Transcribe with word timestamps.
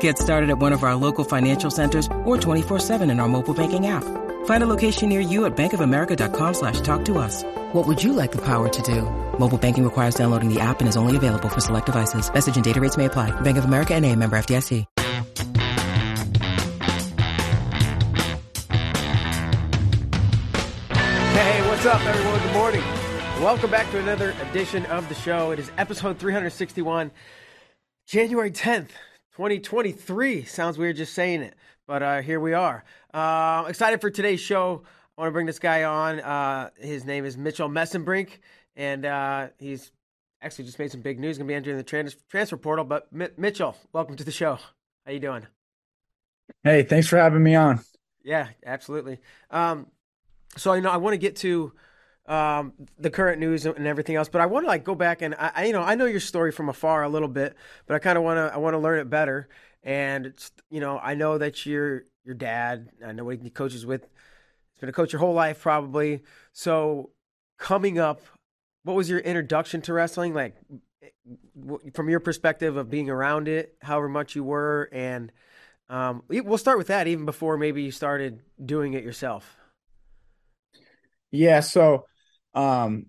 Get 0.00 0.18
started 0.18 0.50
at 0.50 0.58
one 0.58 0.72
of 0.72 0.82
our 0.82 0.96
local 0.96 1.22
financial 1.22 1.70
centers 1.70 2.06
or 2.24 2.36
24-7 2.36 3.08
in 3.08 3.20
our 3.20 3.28
mobile 3.28 3.54
banking 3.54 3.86
app. 3.86 4.02
Find 4.46 4.62
a 4.62 4.66
location 4.66 5.08
near 5.08 5.20
you 5.20 5.46
at 5.46 5.56
bankofamerica.com 5.56 6.54
slash 6.54 6.80
talk 6.80 7.04
to 7.04 7.18
us. 7.18 7.44
What 7.72 7.86
would 7.86 8.02
you 8.02 8.12
like 8.12 8.32
the 8.32 8.42
power 8.44 8.68
to 8.68 8.82
do? 8.82 9.02
Mobile 9.38 9.58
banking 9.58 9.84
requires 9.84 10.16
downloading 10.16 10.52
the 10.52 10.58
app 10.58 10.80
and 10.80 10.88
is 10.88 10.96
only 10.96 11.16
available 11.16 11.48
for 11.48 11.60
select 11.60 11.86
devices. 11.86 12.32
Message 12.32 12.56
and 12.56 12.64
data 12.64 12.80
rates 12.80 12.96
may 12.96 13.04
apply. 13.04 13.30
Bank 13.42 13.58
of 13.58 13.64
America 13.64 13.94
and 13.94 14.04
a 14.04 14.16
member 14.16 14.36
FDIC. 14.36 14.84
Hey, 21.32 21.68
what's 21.68 21.86
up, 21.86 22.00
everyone? 22.02 22.40
Good 22.40 22.52
morning. 22.52 22.82
Welcome 23.42 23.70
back 23.70 23.90
to 23.90 23.98
another 23.98 24.34
edition 24.50 24.86
of 24.86 25.08
the 25.08 25.14
show. 25.14 25.50
It 25.50 25.58
is 25.58 25.70
episode 25.76 26.18
361, 26.18 27.10
January 28.06 28.50
10th, 28.50 28.90
2023. 29.36 30.44
Sounds 30.44 30.78
weird 30.78 30.96
just 30.96 31.12
saying 31.12 31.42
it, 31.42 31.54
but 31.86 32.02
uh, 32.02 32.22
here 32.22 32.40
we 32.40 32.54
are. 32.54 32.82
Uh, 33.12 33.66
excited 33.68 34.00
for 34.00 34.08
today's 34.08 34.40
show. 34.40 34.82
I 35.16 35.20
want 35.20 35.28
to 35.28 35.32
bring 35.32 35.44
this 35.44 35.58
guy 35.58 35.84
on. 35.84 36.20
Uh, 36.20 36.70
his 36.78 37.04
name 37.04 37.26
is 37.26 37.36
Mitchell 37.36 37.68
Mesenbrink, 37.68 38.38
and 38.76 39.04
uh, 39.04 39.48
he's 39.58 39.92
actually 40.40 40.64
just 40.64 40.78
made 40.78 40.90
some 40.90 41.02
big 41.02 41.20
news. 41.20 41.36
Going 41.36 41.48
to 41.48 41.52
be 41.52 41.54
entering 41.54 41.76
the 41.76 41.82
trans- 41.82 42.16
transfer 42.30 42.56
portal. 42.56 42.86
But 42.86 43.08
M- 43.14 43.28
Mitchell, 43.36 43.76
welcome 43.92 44.16
to 44.16 44.24
the 44.24 44.32
show. 44.32 44.58
How 45.04 45.12
you 45.12 45.20
doing? 45.20 45.46
Hey, 46.64 46.82
thanks 46.84 47.06
for 47.06 47.18
having 47.18 47.42
me 47.42 47.54
on. 47.56 47.80
Yeah, 48.24 48.48
absolutely. 48.64 49.18
Um, 49.50 49.88
so 50.56 50.72
you 50.72 50.80
know, 50.80 50.90
I 50.90 50.96
want 50.96 51.12
to 51.12 51.18
get 51.18 51.36
to 51.36 51.74
um, 52.26 52.72
the 52.98 53.10
current 53.10 53.40
news 53.40 53.66
and 53.66 53.86
everything 53.86 54.16
else, 54.16 54.28
but 54.28 54.40
I 54.40 54.46
want 54.46 54.64
to 54.64 54.68
like 54.68 54.84
go 54.84 54.94
back 54.94 55.22
and 55.22 55.34
I, 55.38 55.66
you 55.66 55.72
know, 55.72 55.82
I 55.82 55.94
know 55.94 56.06
your 56.06 56.20
story 56.20 56.52
from 56.52 56.68
afar 56.68 57.02
a 57.02 57.08
little 57.08 57.28
bit, 57.28 57.56
but 57.86 57.94
I 57.94 57.98
kind 57.98 58.18
of 58.18 58.24
want 58.24 58.38
to, 58.38 58.54
I 58.54 58.58
want 58.58 58.74
to 58.74 58.78
learn 58.78 58.98
it 58.98 59.08
better. 59.10 59.48
And 59.82 60.26
it's, 60.26 60.50
you 60.70 60.80
know, 60.80 60.98
I 60.98 61.14
know 61.14 61.38
that 61.38 61.64
your 61.64 62.04
your 62.24 62.34
dad, 62.34 62.88
I 63.04 63.12
know 63.12 63.24
what 63.24 63.40
he 63.40 63.50
coaches 63.50 63.86
with. 63.86 64.02
He's 64.02 64.80
been 64.80 64.88
a 64.88 64.92
coach 64.92 65.12
your 65.12 65.20
whole 65.20 65.34
life, 65.34 65.60
probably. 65.60 66.22
So 66.52 67.10
coming 67.58 67.98
up, 67.98 68.20
what 68.82 68.96
was 68.96 69.08
your 69.08 69.20
introduction 69.20 69.80
to 69.82 69.92
wrestling 69.92 70.34
like? 70.34 70.56
From 71.94 72.08
your 72.08 72.20
perspective 72.20 72.76
of 72.76 72.90
being 72.90 73.10
around 73.10 73.48
it, 73.48 73.76
however 73.82 74.08
much 74.08 74.34
you 74.34 74.44
were, 74.44 74.88
and 74.92 75.32
um, 75.88 76.22
we'll 76.28 76.58
start 76.58 76.78
with 76.78 76.88
that 76.88 77.06
even 77.06 77.24
before 77.24 77.56
maybe 77.56 77.82
you 77.82 77.90
started 77.90 78.42
doing 78.64 78.94
it 78.94 79.04
yourself. 79.04 79.56
Yeah, 81.30 81.60
so 81.60 82.06
um 82.56 83.06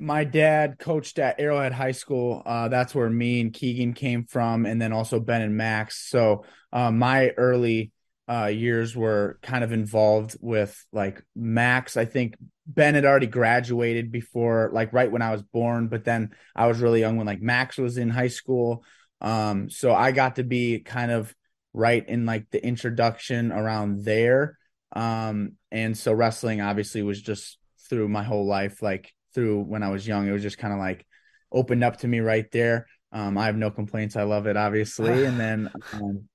my 0.00 0.22
dad 0.24 0.78
coached 0.78 1.18
at 1.18 1.40
Arrowhead 1.40 1.72
High 1.72 1.92
School. 1.92 2.42
Uh 2.44 2.68
that's 2.68 2.94
where 2.94 3.08
me 3.08 3.40
and 3.40 3.52
Keegan 3.52 3.94
came 3.94 4.24
from 4.24 4.66
and 4.66 4.80
then 4.80 4.92
also 4.92 5.18
Ben 5.20 5.42
and 5.42 5.56
Max. 5.56 6.08
So 6.10 6.44
uh, 6.72 6.90
my 6.90 7.30
early 7.30 7.92
uh 8.28 8.46
years 8.46 8.94
were 8.94 9.38
kind 9.42 9.64
of 9.64 9.72
involved 9.72 10.36
with 10.40 10.84
like 10.92 11.22
Max. 11.34 11.96
I 11.96 12.04
think 12.04 12.36
Ben 12.66 12.94
had 12.94 13.06
already 13.06 13.26
graduated 13.26 14.12
before 14.12 14.70
like 14.72 14.92
right 14.92 15.10
when 15.10 15.22
I 15.22 15.32
was 15.32 15.42
born, 15.42 15.88
but 15.88 16.04
then 16.04 16.30
I 16.54 16.66
was 16.66 16.80
really 16.80 17.00
young 17.00 17.16
when 17.16 17.26
like 17.26 17.40
Max 17.40 17.78
was 17.78 17.96
in 17.98 18.10
high 18.10 18.28
school. 18.28 18.84
Um 19.20 19.70
so 19.70 19.94
I 19.94 20.12
got 20.12 20.36
to 20.36 20.44
be 20.44 20.80
kind 20.80 21.10
of 21.10 21.34
right 21.72 22.06
in 22.08 22.26
like 22.26 22.50
the 22.50 22.64
introduction 22.64 23.50
around 23.52 24.04
there. 24.04 24.58
Um 24.94 25.52
and 25.72 25.96
so 25.96 26.12
wrestling 26.12 26.60
obviously 26.60 27.02
was 27.02 27.20
just 27.20 27.57
through 27.88 28.08
my 28.08 28.22
whole 28.22 28.46
life 28.46 28.82
like 28.82 29.12
through 29.34 29.60
when 29.60 29.82
i 29.82 29.88
was 29.88 30.06
young 30.06 30.26
it 30.26 30.32
was 30.32 30.42
just 30.42 30.58
kind 30.58 30.72
of 30.72 30.78
like 30.78 31.06
opened 31.52 31.84
up 31.84 31.98
to 31.98 32.08
me 32.08 32.20
right 32.20 32.50
there. 32.52 32.86
Um 33.12 33.38
i 33.38 33.46
have 33.46 33.56
no 33.56 33.70
complaints. 33.70 34.16
I 34.16 34.24
love 34.24 34.46
it 34.46 34.56
obviously. 34.56 35.24
And 35.26 35.38
then 35.38 35.70
um 35.92 36.28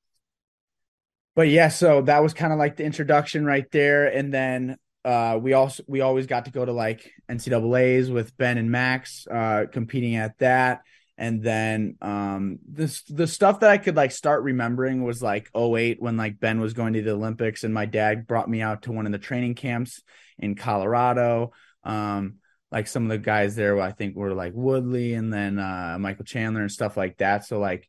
but 1.36 1.47
yeah 1.47 1.69
so 1.69 2.02
that 2.02 2.22
was 2.24 2.34
kind 2.34 2.53
of 2.53 2.59
like 2.59 2.78
the 2.78 2.84
introduction 2.84 3.46
right 3.46 3.69
there. 3.72 4.08
And 4.08 4.34
then 4.34 4.78
uh 5.06 5.38
we 5.41 5.53
also 5.53 5.84
we 5.88 6.02
always 6.02 6.28
got 6.28 6.46
to 6.46 6.52
go 6.52 6.64
to 6.64 6.72
like 6.72 7.12
ncaa's 7.30 8.09
with 8.09 8.35
ben 8.38 8.58
and 8.58 8.72
max 8.72 9.28
uh 9.30 9.66
competing 9.72 10.16
at 10.16 10.38
that 10.40 10.81
and 11.18 11.44
then 11.44 11.96
um 12.01 12.57
this 12.68 13.03
the 13.03 13.28
stuff 13.28 13.59
that 13.59 13.69
i 13.69 13.78
could 13.78 13.96
like 13.96 14.12
start 14.12 14.41
remembering 14.44 15.03
was 15.03 15.22
like 15.22 15.50
08 15.56 16.01
when 16.01 16.18
like 16.18 16.40
ben 16.40 16.59
was 16.59 16.74
going 16.74 16.94
to 16.94 17.01
the 17.01 17.12
olympics 17.12 17.63
and 17.63 17.74
my 17.74 17.85
dad 17.85 18.25
brought 18.25 18.50
me 18.50 18.62
out 18.62 18.84
to 18.84 18.91
one 18.91 19.06
of 19.06 19.12
the 19.12 19.19
training 19.19 19.56
camps 19.56 20.02
in 20.40 20.56
colorado. 20.56 21.52
Um 21.84 22.35
like 22.72 22.88
some 22.88 23.03
of 23.03 23.09
the 23.09 23.19
guys 23.19 23.56
there 23.56 23.79
i 23.79 23.91
think 23.91 24.16
were 24.16 24.34
like 24.34 24.53
woodley 24.56 25.13
and 25.13 25.31
then 25.31 25.59
uh 25.59 25.97
michael 26.00 26.25
chandler 26.25 26.62
and 26.62 26.72
stuff 26.72 26.97
like 26.97 27.18
that. 27.18 27.46
So 27.46 27.59
like 27.59 27.88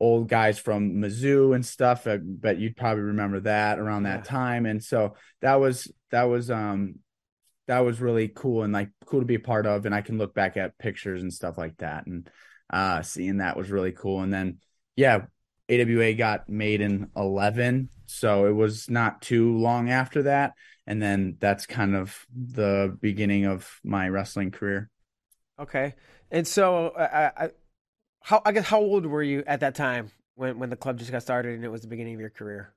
old 0.00 0.28
guys 0.28 0.58
from 0.58 0.94
mizzou 0.94 1.54
and 1.54 1.64
stuff 1.64 2.06
i 2.08 2.18
bet 2.20 2.58
you'd 2.58 2.76
probably 2.76 3.04
remember 3.04 3.40
that 3.40 3.78
around 3.78 4.04
that 4.04 4.24
time. 4.24 4.66
And 4.66 4.82
so 4.82 5.14
that 5.42 5.56
was 5.56 5.92
that 6.10 6.24
was 6.24 6.50
um 6.50 6.96
that 7.68 7.80
was 7.80 8.00
really 8.00 8.28
cool 8.28 8.64
and 8.64 8.72
like 8.72 8.90
cool 9.06 9.20
to 9.20 9.26
be 9.26 9.36
a 9.36 9.40
part 9.40 9.66
of. 9.66 9.84
And 9.84 9.94
i 9.94 10.00
can 10.00 10.18
look 10.18 10.34
back 10.34 10.56
at 10.56 10.78
pictures 10.78 11.22
and 11.22 11.32
stuff 11.32 11.58
like 11.58 11.76
that. 11.78 12.06
And 12.06 12.28
uh, 12.72 13.02
seeing 13.02 13.38
that 13.38 13.56
was 13.56 13.70
really 13.70 13.92
cool. 13.92 14.20
And 14.22 14.32
then, 14.32 14.58
yeah, 14.96 15.26
AWA 15.70 16.14
got 16.14 16.48
made 16.48 16.80
in 16.80 17.10
11. 17.16 17.88
So 18.06 18.46
it 18.46 18.52
was 18.52 18.90
not 18.90 19.22
too 19.22 19.56
long 19.56 19.90
after 19.90 20.24
that. 20.24 20.52
And 20.86 21.00
then 21.00 21.36
that's 21.38 21.66
kind 21.66 21.94
of 21.94 22.26
the 22.34 22.96
beginning 23.00 23.46
of 23.46 23.80
my 23.84 24.08
wrestling 24.08 24.50
career. 24.50 24.90
Okay. 25.58 25.94
And 26.30 26.46
so, 26.46 26.88
uh, 26.88 27.30
I, 27.36 27.50
how, 28.20 28.42
I 28.44 28.52
guess, 28.52 28.66
how 28.66 28.80
old 28.80 29.06
were 29.06 29.22
you 29.22 29.44
at 29.46 29.60
that 29.60 29.74
time 29.74 30.10
when, 30.34 30.58
when 30.58 30.70
the 30.70 30.76
club 30.76 30.98
just 30.98 31.12
got 31.12 31.22
started 31.22 31.54
and 31.54 31.64
it 31.64 31.68
was 31.68 31.82
the 31.82 31.88
beginning 31.88 32.14
of 32.14 32.20
your 32.20 32.30
career? 32.30 32.74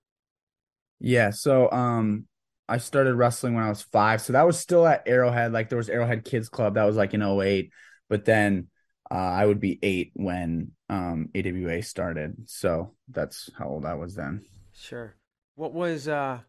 Yeah. 0.99 1.31
So, 1.31 1.71
um, 1.71 2.27
I 2.67 2.77
started 2.79 3.15
wrestling 3.15 3.53
when 3.53 3.63
I 3.63 3.69
was 3.69 3.83
five. 3.83 4.21
So 4.21 4.33
that 4.33 4.45
was 4.45 4.59
still 4.59 4.87
at 4.87 5.07
Arrowhead. 5.07 5.51
Like 5.51 5.69
there 5.69 5.77
was 5.77 5.89
Arrowhead 5.89 6.25
Kids 6.25 6.49
Club. 6.49 6.75
That 6.75 6.85
was 6.85 6.95
like 6.95 7.13
in 7.13 7.21
08. 7.21 7.71
But 8.09 8.25
then 8.25 8.67
uh, 9.11 9.13
I 9.13 9.45
would 9.45 9.59
be 9.59 9.79
eight 9.83 10.11
when 10.15 10.71
um, 10.89 11.29
AWA 11.35 11.81
started. 11.83 12.35
So 12.45 12.91
that's 13.09 13.49
how 13.57 13.67
old 13.67 13.85
I 13.85 13.93
was 13.93 14.15
then. 14.15 14.43
Sure. 14.73 15.15
What 15.55 15.73
was 15.73 16.07
uh, 16.07 16.39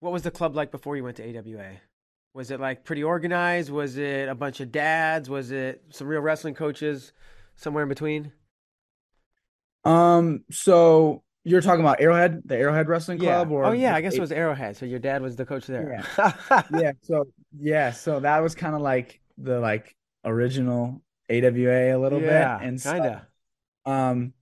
what 0.00 0.12
was 0.12 0.22
the 0.22 0.30
club 0.30 0.54
like 0.54 0.70
before 0.70 0.96
you 0.96 1.04
went 1.04 1.16
to 1.16 1.38
AWA? 1.38 1.78
Was 2.34 2.50
it 2.50 2.60
like 2.60 2.84
pretty 2.84 3.04
organized? 3.04 3.70
Was 3.70 3.96
it 3.96 4.28
a 4.28 4.34
bunch 4.34 4.60
of 4.60 4.72
dads? 4.72 5.30
Was 5.30 5.50
it 5.50 5.84
some 5.90 6.08
real 6.08 6.20
wrestling 6.20 6.54
coaches? 6.54 7.12
Somewhere 7.56 7.84
in 7.84 7.88
between. 7.88 8.32
Um. 9.84 10.44
So 10.50 11.22
you're 11.44 11.60
talking 11.60 11.80
about 11.80 12.00
Arrowhead, 12.00 12.42
the 12.44 12.56
Arrowhead 12.56 12.88
Wrestling 12.88 13.18
Club, 13.18 13.50
yeah. 13.50 13.56
or 13.56 13.64
oh 13.66 13.72
yeah, 13.72 13.94
I 13.94 14.00
guess 14.00 14.14
it 14.14 14.20
was 14.20 14.32
Arrowhead. 14.32 14.76
So 14.76 14.84
your 14.86 14.98
dad 14.98 15.22
was 15.22 15.36
the 15.36 15.46
coach 15.46 15.66
there. 15.66 16.04
Yeah. 16.18 16.62
yeah. 16.74 16.92
So 17.02 17.28
yeah. 17.56 17.92
So 17.92 18.18
that 18.20 18.42
was 18.42 18.54
kind 18.56 18.74
of 18.74 18.80
like 18.80 19.20
the 19.38 19.60
like 19.60 19.94
original 20.24 21.03
AWA 21.30 21.96
a 21.96 21.98
little 21.98 22.20
yeah, 22.20 22.58
bit, 22.58 22.68
and 22.68 22.82
kinda. 22.82 23.28
So, 23.86 23.92
um, 23.92 24.34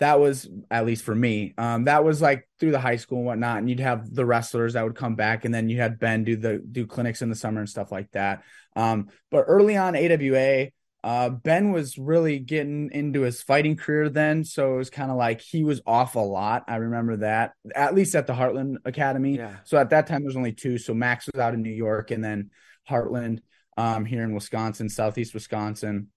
that 0.00 0.18
was 0.18 0.48
at 0.70 0.86
least 0.86 1.04
for 1.04 1.14
me. 1.14 1.54
Um, 1.58 1.84
that 1.84 2.02
was 2.02 2.22
like 2.22 2.48
through 2.58 2.70
the 2.72 2.80
high 2.80 2.96
school 2.96 3.18
and 3.18 3.26
whatnot, 3.26 3.58
and 3.58 3.68
you'd 3.68 3.80
have 3.80 4.12
the 4.12 4.24
wrestlers 4.24 4.72
that 4.72 4.82
would 4.82 4.96
come 4.96 5.14
back, 5.14 5.44
and 5.44 5.54
then 5.54 5.68
you 5.68 5.76
had 5.76 5.98
Ben 5.98 6.24
do 6.24 6.36
the 6.36 6.58
do 6.58 6.86
clinics 6.86 7.22
in 7.22 7.28
the 7.28 7.36
summer 7.36 7.60
and 7.60 7.68
stuff 7.68 7.92
like 7.92 8.10
that. 8.12 8.42
Um, 8.74 9.08
but 9.30 9.44
early 9.46 9.76
on 9.76 9.94
AWA, 9.94 10.68
uh, 11.04 11.28
Ben 11.28 11.70
was 11.70 11.98
really 11.98 12.38
getting 12.38 12.90
into 12.92 13.20
his 13.20 13.42
fighting 13.42 13.76
career 13.76 14.08
then, 14.08 14.42
so 14.42 14.74
it 14.74 14.78
was 14.78 14.90
kind 14.90 15.10
of 15.10 15.18
like 15.18 15.42
he 15.42 15.64
was 15.64 15.82
off 15.86 16.14
a 16.14 16.18
lot. 16.18 16.64
I 16.66 16.76
remember 16.76 17.18
that, 17.18 17.52
at 17.74 17.94
least 17.94 18.14
at 18.14 18.26
the 18.26 18.32
Heartland 18.32 18.76
Academy. 18.86 19.36
Yeah. 19.36 19.56
So 19.64 19.76
at 19.76 19.90
that 19.90 20.06
time, 20.06 20.22
there's 20.22 20.36
only 20.36 20.52
two. 20.52 20.78
So 20.78 20.94
Max 20.94 21.28
was 21.32 21.40
out 21.40 21.52
in 21.52 21.62
New 21.62 21.70
York, 21.70 22.10
and 22.10 22.24
then 22.24 22.50
Heartland 22.88 23.40
um, 23.76 24.06
here 24.06 24.22
in 24.22 24.34
Wisconsin, 24.34 24.88
Southeast 24.88 25.34
Wisconsin 25.34 26.08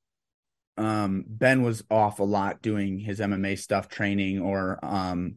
um, 0.78 1.24
Ben 1.28 1.62
was 1.62 1.84
off 1.90 2.20
a 2.20 2.24
lot 2.24 2.62
doing 2.62 3.00
his 3.00 3.20
MMA 3.20 3.58
stuff, 3.58 3.90
training 3.90 4.42
or 4.42 4.80
um, 4.84 5.36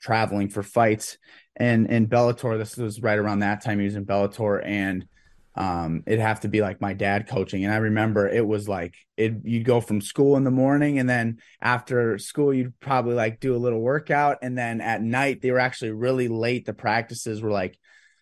traveling 0.00 0.48
for 0.48 0.62
fights. 0.62 1.18
And 1.56 1.86
in 1.88 2.08
Bellator, 2.08 2.58
this 2.58 2.76
was 2.76 3.00
right 3.00 3.18
around 3.18 3.40
that 3.40 3.62
time 3.62 3.78
he 3.78 3.84
was 3.84 3.96
in 3.96 4.06
Bellator, 4.06 4.62
and 4.64 5.06
um, 5.54 6.02
it'd 6.06 6.20
have 6.20 6.40
to 6.40 6.48
be 6.48 6.60
like 6.60 6.80
my 6.80 6.92
dad 6.92 7.26
coaching. 7.28 7.64
And 7.64 7.74
I 7.74 7.78
remember 7.78 8.28
it 8.28 8.46
was 8.46 8.68
like 8.68 8.94
it 9.16 9.34
you'd 9.44 9.64
go 9.64 9.80
from 9.80 10.00
school 10.00 10.36
in 10.36 10.44
the 10.44 10.50
morning, 10.50 10.98
and 10.98 11.08
then 11.08 11.38
after 11.60 12.18
school 12.18 12.52
you'd 12.54 12.78
probably 12.80 13.14
like 13.14 13.40
do 13.40 13.54
a 13.54 13.58
little 13.58 13.80
workout, 13.80 14.38
and 14.42 14.56
then 14.56 14.80
at 14.80 15.02
night 15.02 15.42
they 15.42 15.50
were 15.50 15.58
actually 15.58 15.92
really 15.92 16.28
late. 16.28 16.66
The 16.66 16.72
practices 16.72 17.42
were 17.42 17.50
like 17.50 17.78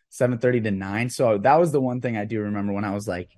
seven 0.08 0.38
thirty 0.38 0.60
to 0.62 0.70
nine. 0.70 1.10
So 1.10 1.38
that 1.38 1.60
was 1.60 1.70
the 1.70 1.80
one 1.80 2.00
thing 2.00 2.16
I 2.16 2.24
do 2.24 2.40
remember 2.40 2.72
when 2.72 2.84
I 2.84 2.94
was 2.94 3.06
like 3.06 3.30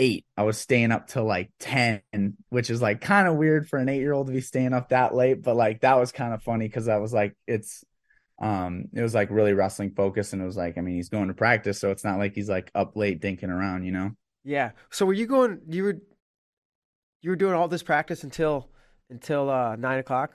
eight. 0.00 0.24
I 0.36 0.42
was 0.42 0.58
staying 0.58 0.90
up 0.90 1.06
till 1.06 1.24
like 1.24 1.52
10, 1.60 2.00
which 2.48 2.70
is 2.70 2.80
like 2.80 3.00
kind 3.02 3.28
of 3.28 3.36
weird 3.36 3.68
for 3.68 3.78
an 3.78 3.88
eight 3.88 4.00
year 4.00 4.12
old 4.12 4.26
to 4.26 4.32
be 4.32 4.40
staying 4.40 4.72
up 4.72 4.88
that 4.88 5.14
late. 5.14 5.42
But 5.42 5.54
like 5.54 5.82
that 5.82 5.98
was 5.98 6.10
kind 6.10 6.32
of 6.32 6.42
funny 6.42 6.66
because 6.66 6.88
I 6.88 6.96
was 6.96 7.12
like, 7.12 7.36
it's, 7.46 7.84
um, 8.40 8.86
it 8.94 9.02
was 9.02 9.14
like 9.14 9.30
really 9.30 9.52
wrestling 9.52 9.92
focused. 9.94 10.32
And 10.32 10.40
it 10.40 10.46
was 10.46 10.56
like, 10.56 10.78
I 10.78 10.80
mean, 10.80 10.96
he's 10.96 11.10
going 11.10 11.28
to 11.28 11.34
practice. 11.34 11.78
So 11.78 11.90
it's 11.90 12.02
not 12.02 12.18
like 12.18 12.34
he's 12.34 12.48
like 12.48 12.70
up 12.74 12.96
late 12.96 13.20
dinking 13.20 13.50
around, 13.50 13.84
you 13.84 13.92
know? 13.92 14.12
Yeah. 14.42 14.70
So 14.90 15.04
were 15.04 15.12
you 15.12 15.26
going, 15.26 15.60
you 15.68 15.84
were, 15.84 15.98
you 17.20 17.30
were 17.30 17.36
doing 17.36 17.54
all 17.54 17.68
this 17.68 17.82
practice 17.82 18.24
until, 18.24 18.70
until, 19.10 19.50
uh, 19.50 19.76
nine 19.76 19.98
o'clock? 19.98 20.32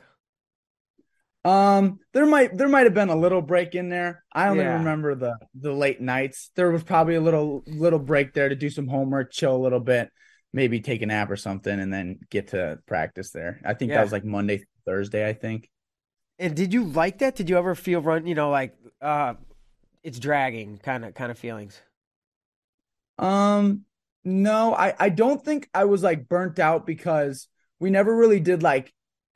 Um, 1.45 2.00
there 2.13 2.25
might 2.25 2.57
there 2.57 2.68
might 2.68 2.86
have 2.86 2.94
been 2.95 3.09
a 3.09 3.15
little 3.15 3.42
break 3.42 3.75
in 3.75 3.89
there. 3.89 4.24
I 4.33 4.47
only 4.50 4.63
Yeah. 4.63 4.77
remember 4.77 5.15
the 5.15 5.38
the 5.53 5.71
late 5.74 6.01
nights. 6.01 6.51
There 6.56 6.71
was 6.71 6.83
probably 6.83 7.15
a 7.15 7.21
little 7.21 7.63
little 7.68 8.00
break 8.00 8.33
there 8.33 8.50
to 8.50 8.56
do 8.56 8.69
some 8.69 8.88
homework, 8.88 9.31
chill 9.31 9.56
a 9.56 9.57
little 9.57 9.80
bit, 9.80 10.09
maybe 10.53 10.81
take 10.81 11.01
a 11.03 11.06
nap 11.06 11.30
or 11.30 11.38
something, 11.38 11.80
and 11.80 11.94
then 11.94 12.19
get 12.31 12.50
to 12.50 12.80
practice 12.88 13.31
there. 13.31 13.62
I 13.63 13.75
think 13.75 13.89
Yeah. 13.89 13.97
that 13.97 14.03
was 14.03 14.12
like 14.12 14.25
Monday, 14.25 14.65
Thursday. 14.86 15.27
I 15.27 15.33
think. 15.33 15.69
And 16.39 16.56
did 16.56 16.74
you 16.74 16.83
like 16.83 17.19
that? 17.19 17.36
Did 17.36 17.50
you 17.50 17.57
ever 17.57 17.75
feel 17.75 18.01
run, 18.01 18.27
you 18.27 18.36
know, 18.36 18.50
like, 18.50 18.75
uh, 19.01 19.36
it's 20.03 20.19
dragging 20.19 20.77
kind 20.80 21.06
of, 21.06 21.13
kind 21.13 21.31
of 21.31 21.39
feelings? 21.39 21.81
Um, 23.18 23.86
no, 24.24 24.74
I 24.74 24.94
I 25.00 25.09
don't 25.09 25.44
think 25.44 25.69
I 25.74 25.86
was 25.86 26.03
like 26.03 26.27
burnt 26.27 26.59
out 26.59 26.86
because 26.86 27.48
we 27.80 27.89
never 27.89 28.15
really 28.15 28.39
did 28.39 28.63
like 28.63 28.94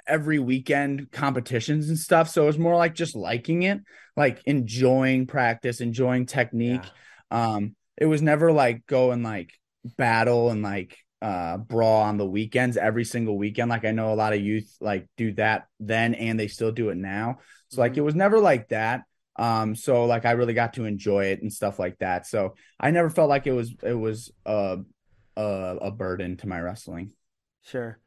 every 0.10 0.40
weekend 0.40 1.12
competitions 1.12 1.90
and 1.90 1.98
stuff. 1.98 2.30
So 2.30 2.44
it 2.44 2.48
was 2.48 2.58
more 2.58 2.76
like 2.76 2.96
just 2.96 3.16
liking 3.16 3.64
it, 3.64 3.80
like 4.18 4.42
enjoying 4.46 5.28
practice, 5.28 5.82
enjoying 5.82 6.26
technique. 6.26 6.92
Um, 7.32 7.76
it 7.98 8.06
was 8.06 8.22
never 8.22 8.52
like 8.52 8.86
go 8.86 9.12
and 9.12 9.24
like 9.24 9.52
battle 9.98 10.50
and 10.50 10.62
like 10.62 10.98
uh 11.22 11.58
brawl 11.58 12.04
on 12.04 12.18
the 12.18 12.26
weekends 12.26 12.78
every 12.78 13.04
single 13.06 13.38
weekend. 13.38 13.70
Like 13.70 13.86
I 13.86 13.92
know 13.92 14.14
a 14.14 14.16
lot 14.16 14.34
of 14.34 14.42
youth 14.42 14.74
like 14.82 15.08
do 15.18 15.34
that 15.34 15.68
then 15.80 16.14
and 16.16 16.40
they 16.40 16.48
still 16.48 16.72
do 16.72 16.90
it 16.90 16.98
now. 16.98 17.40
So 17.70 17.82
like 17.82 17.94
Mhm. 17.94 17.98
it 17.98 18.02
was 18.02 18.16
never 18.16 18.40
like 18.40 18.70
that. 18.70 19.04
Um, 19.36 19.76
so 19.76 20.06
like 20.06 20.26
I 20.26 20.32
really 20.32 20.54
got 20.54 20.74
to 20.74 20.86
enjoy 20.86 21.26
it 21.28 21.42
and 21.42 21.52
stuff 21.52 21.80
like 21.80 21.98
that. 22.00 22.28
So 22.28 22.56
I 22.80 22.92
never 22.92 23.10
felt 23.10 23.30
like 23.30 23.48
it 23.48 23.54
was 23.54 23.74
it 23.84 23.94
was 23.94 24.32
a 24.46 24.80
a, 25.38 25.78
a 25.82 25.92
burden 25.92 26.38
to 26.38 26.48
my 26.48 26.60
wrestling. 26.60 27.12
Sure. 27.62 28.00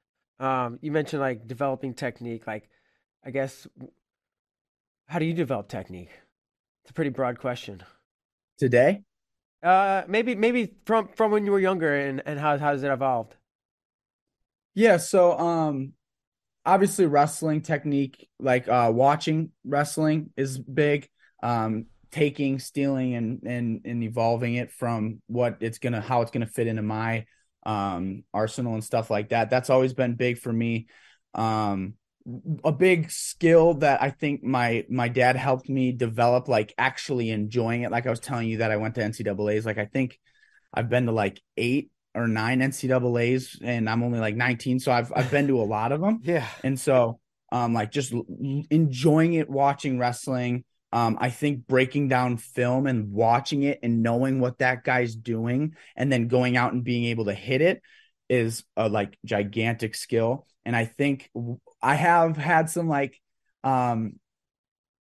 Um, 0.43 0.79
you 0.83 0.91
mentioned 0.93 1.23
like 1.23 1.47
developing 1.47 1.95
technique. 1.95 2.47
Like, 2.47 2.69
I 3.25 3.31
guess, 3.31 3.67
how 5.07 5.21
do 5.21 5.25
you 5.25 5.33
develop 5.33 5.69
technique? 5.69 6.11
It's 6.83 6.91
a 6.91 6.95
pretty 6.95 7.11
broad 7.11 7.39
question. 7.39 7.85
Today, 8.59 9.03
Uh, 9.63 10.03
maybe 10.09 10.35
maybe 10.35 10.75
from 10.87 11.09
from 11.09 11.31
when 11.31 11.47
you 11.47 11.53
were 11.53 11.61
younger 11.61 11.95
and 11.95 12.23
and 12.27 12.39
how 12.41 12.59
how 12.59 12.73
has 12.73 12.83
it 12.83 12.91
evolved? 12.91 13.37
Yeah, 14.75 14.97
so 14.97 15.39
um 15.39 15.93
obviously 16.67 17.07
wrestling 17.07 17.63
technique, 17.63 18.29
like 18.39 18.69
uh 18.69 18.91
watching 18.95 19.51
wrestling 19.65 20.31
is 20.37 20.59
big. 20.59 21.09
Um 21.43 21.87
taking, 22.11 22.59
stealing 22.59 23.15
and 23.15 23.43
and 23.45 23.81
and 23.85 24.03
evolving 24.05 24.55
it 24.57 24.73
from 24.73 25.23
what 25.29 25.59
it's 25.61 25.79
gonna 25.79 26.01
how 26.01 26.23
it's 26.23 26.31
gonna 26.31 26.47
fit 26.47 26.67
into 26.67 26.83
my 26.83 27.27
um 27.65 28.25
arsenal 28.35 28.75
and 28.75 28.85
stuff 28.85 29.11
like 29.11 29.31
that. 29.31 29.51
That's 29.51 29.71
always 29.71 29.95
been 29.95 30.15
big 30.15 30.39
for 30.39 30.53
me. 30.53 30.87
Um 31.35 31.95
a 32.65 32.73
big 32.73 33.11
skill 33.11 33.75
that 33.75 34.01
I 34.01 34.11
think 34.11 34.45
my 34.45 34.85
my 34.89 35.09
dad 35.09 35.37
helped 35.37 35.69
me 35.69 35.93
develop, 35.93 36.49
like 36.49 36.73
actually 36.79 37.31
enjoying 37.31 37.83
it. 37.83 37.91
Like 37.91 38.07
I 38.07 38.11
was 38.11 38.21
telling 38.21 38.49
you 38.49 38.59
that 38.59 38.71
I 38.71 38.77
went 38.77 38.95
to 38.97 39.03
NCAA's. 39.03 39.67
Like 39.67 39.79
I 39.79 39.87
think 39.87 40.19
I've 40.73 40.89
been 40.89 41.07
to 41.07 41.13
like 41.13 41.41
eight 41.57 41.91
or 42.15 42.29
nine 42.29 42.61
NCAA's, 42.61 43.59
and 43.63 43.89
I'm 43.89 44.03
only 44.03 44.21
like 44.21 44.37
19, 44.37 44.79
so 44.79 44.93
I've 44.93 45.13
I've 45.15 45.31
been 45.31 45.49
to 45.49 45.61
a 45.61 45.65
lot 45.65 45.93
of 45.93 46.01
them. 46.01 46.21
Yeah. 46.25 46.47
And 46.63 46.79
so, 46.79 47.19
um, 47.51 47.75
like 47.75 47.91
just 47.91 48.15
enjoying 48.71 49.35
it, 49.35 49.51
watching 49.51 49.99
wrestling. 49.99 50.65
Um, 50.93 51.17
I 51.21 51.31
think 51.31 51.67
breaking 51.67 52.09
down 52.09 52.37
film 52.37 52.87
and 52.87 53.13
watching 53.13 53.63
it 53.63 53.81
and 53.83 54.03
knowing 54.03 54.41
what 54.41 54.59
that 54.59 54.85
guy's 54.85 55.15
doing, 55.15 55.75
and 55.97 56.13
then 56.13 56.29
going 56.29 56.57
out 56.57 56.73
and 56.73 56.85
being 56.85 57.07
able 57.07 57.25
to 57.27 57.35
hit 57.35 57.63
it 57.63 57.83
is 58.29 58.65
a 58.77 58.89
like 58.89 59.17
gigantic 59.25 59.95
skill. 59.95 60.47
And 60.65 60.77
I 60.77 60.85
think 60.85 61.31
I 61.81 61.95
have 61.95 62.37
had 62.37 62.71
some 62.71 62.89
like, 62.89 63.21
um, 63.65 64.15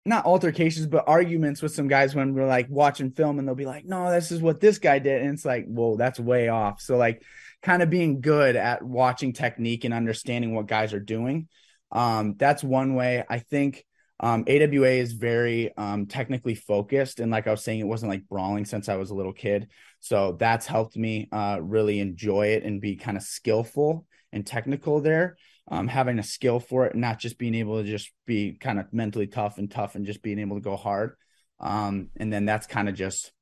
not 0.07 0.25
altercations, 0.25 0.87
but 0.87 1.05
arguments 1.07 1.61
with 1.61 1.75
some 1.75 1.87
guys 1.87 2.15
when 2.15 2.35
we're 2.35 2.47
like 2.47 2.69
watching 2.71 3.11
film 3.11 3.39
and 3.39 3.47
they'll 3.47 3.55
be 3.55 3.67
like, 3.67 3.85
no, 3.85 4.11
this 4.11 4.33
is 4.33 4.41
what 4.41 4.61
this 4.61 4.79
guy 4.79 4.99
did. 4.99 5.21
And 5.21 5.35
it's 5.35 5.45
like, 5.45 5.67
whoa, 5.67 5.97
that's 5.97 6.19
way 6.19 6.49
off. 6.49 6.81
So, 6.81 6.97
like, 6.97 7.23
kind 7.63 7.83
of 7.83 7.91
being 7.91 8.21
good 8.21 8.57
at 8.57 8.83
watching 8.83 9.35
technique 9.35 9.85
and 9.85 9.93
understanding 9.93 10.55
what 10.55 10.67
guys 10.67 10.95
are 10.95 11.01
doing. 11.01 11.49
Um, 11.93 12.37
that's 12.39 12.65
one 12.65 12.95
way. 12.95 13.25
I 13.29 13.41
think 13.41 13.85
um, 14.20 14.44
AWA 14.49 14.90
is 14.90 15.12
very 15.12 15.75
um, 15.76 16.06
technically 16.06 16.55
focused. 16.55 17.20
And 17.20 17.31
like 17.31 17.46
I 17.46 17.50
was 17.50 17.64
saying, 17.64 17.81
it 17.81 17.87
wasn't 17.87 18.11
like 18.11 18.28
brawling 18.28 18.64
since 18.64 18.88
I 18.88 18.96
was 18.96 19.11
a 19.11 19.14
little 19.14 19.32
kid. 19.32 19.69
So 20.00 20.37
that's 20.38 20.67
helped 20.67 20.96
me 20.96 21.28
uh, 21.32 21.58
really 21.61 21.99
enjoy 21.99 22.49
it 22.49 22.64
and 22.64 22.81
be 22.81 22.96
kind 22.96 23.17
of 23.17 23.22
skillful 23.22 24.06
and 24.32 24.46
technical 24.46 25.00
there 25.00 25.37
um, 25.70 25.87
having 25.87 26.19
a 26.19 26.22
skill 26.22 26.58
for 26.58 26.87
it, 26.87 26.96
not 26.96 27.19
just 27.19 27.38
being 27.38 27.55
able 27.55 27.82
to 27.82 27.88
just 27.88 28.11
be 28.26 28.52
kind 28.52 28.81
of 28.81 28.93
mentally 28.93 29.28
tough 29.28 29.56
and 29.58 29.70
tough 29.70 29.94
and 29.94 30.05
just 30.05 30.22
being 30.22 30.40
able 30.40 30.56
to 30.56 30.62
go 30.62 30.76
hard. 30.76 31.14
Um, 31.61 32.08
and 32.17 32.32
then 32.32 32.44
that's 32.44 32.67
kind 32.67 32.88
of 32.88 32.94
just 32.94 33.32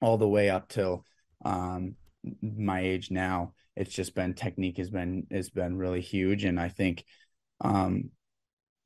all 0.00 0.18
the 0.18 0.28
way 0.28 0.50
up 0.50 0.68
till 0.68 1.04
um, 1.44 1.94
my 2.42 2.80
age 2.80 3.10
now. 3.10 3.52
It's 3.76 3.94
just 3.94 4.14
been 4.14 4.34
technique 4.34 4.78
has 4.78 4.90
been 4.90 5.26
has 5.30 5.50
been 5.50 5.76
really 5.76 6.00
huge, 6.00 6.44
and 6.44 6.60
I 6.60 6.68
think 6.68 7.04
um, 7.60 8.10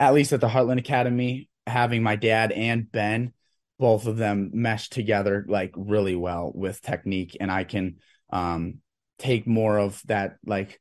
at 0.00 0.14
least 0.14 0.32
at 0.32 0.40
the 0.40 0.48
Heartland 0.48 0.78
Academy, 0.78 1.48
having 1.66 2.02
my 2.02 2.16
dad 2.16 2.52
and 2.52 2.90
Ben, 2.90 3.32
both 3.78 4.06
of 4.06 4.16
them 4.16 4.50
mesh 4.54 4.88
together 4.88 5.44
like 5.48 5.72
really 5.76 6.16
well 6.16 6.52
with 6.54 6.82
technique, 6.82 7.36
and 7.40 7.50
I 7.50 7.64
can 7.64 7.96
um, 8.30 8.80
take 9.18 9.46
more 9.46 9.78
of 9.78 10.00
that 10.06 10.36
like 10.46 10.80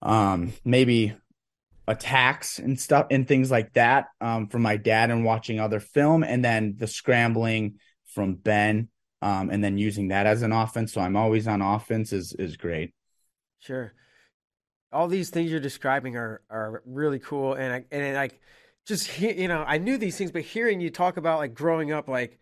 um 0.00 0.52
maybe 0.64 1.14
attacks 1.86 2.58
and 2.58 2.78
stuff 2.78 3.06
and 3.10 3.26
things 3.26 3.50
like 3.50 3.72
that 3.72 4.06
um 4.20 4.46
from 4.48 4.62
my 4.62 4.76
dad 4.76 5.10
and 5.10 5.24
watching 5.24 5.58
other 5.58 5.80
film 5.80 6.22
and 6.22 6.44
then 6.44 6.74
the 6.76 6.86
scrambling 6.86 7.78
from 8.14 8.34
Ben 8.34 8.88
um 9.22 9.50
and 9.50 9.62
then 9.62 9.76
using 9.76 10.08
that 10.08 10.26
as 10.26 10.42
an 10.42 10.52
offense 10.52 10.92
so 10.92 11.00
I'm 11.00 11.16
always 11.16 11.48
on 11.48 11.62
offense 11.62 12.12
is 12.12 12.32
is 12.32 12.56
great. 12.56 12.94
Sure. 13.58 13.92
All 14.92 15.08
these 15.08 15.30
things 15.30 15.50
you're 15.50 15.60
describing 15.60 16.16
are 16.16 16.40
are 16.50 16.82
really 16.86 17.18
cool, 17.18 17.54
and 17.54 17.72
I, 17.72 17.84
and 17.90 18.14
like 18.14 18.40
just 18.86 19.06
he, 19.06 19.42
you 19.42 19.48
know, 19.48 19.64
I 19.66 19.78
knew 19.78 19.98
these 19.98 20.16
things, 20.16 20.32
but 20.32 20.42
hearing 20.42 20.80
you 20.80 20.90
talk 20.90 21.18
about 21.18 21.38
like 21.38 21.54
growing 21.54 21.92
up, 21.92 22.08
like 22.08 22.38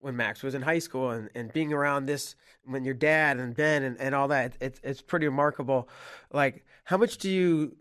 when 0.00 0.16
Max 0.16 0.42
was 0.44 0.54
in 0.54 0.62
high 0.62 0.78
school, 0.78 1.10
and, 1.10 1.28
and 1.34 1.52
being 1.52 1.72
around 1.72 2.06
this 2.06 2.36
when 2.64 2.84
your 2.84 2.94
dad 2.94 3.38
and 3.38 3.56
Ben 3.56 3.82
and, 3.82 3.98
and 4.00 4.14
all 4.14 4.28
that, 4.28 4.54
it's 4.60 4.80
it's 4.84 5.02
pretty 5.02 5.26
remarkable. 5.26 5.88
Like, 6.32 6.64
how 6.84 6.96
much 6.96 7.18
do 7.18 7.28
you 7.28 7.76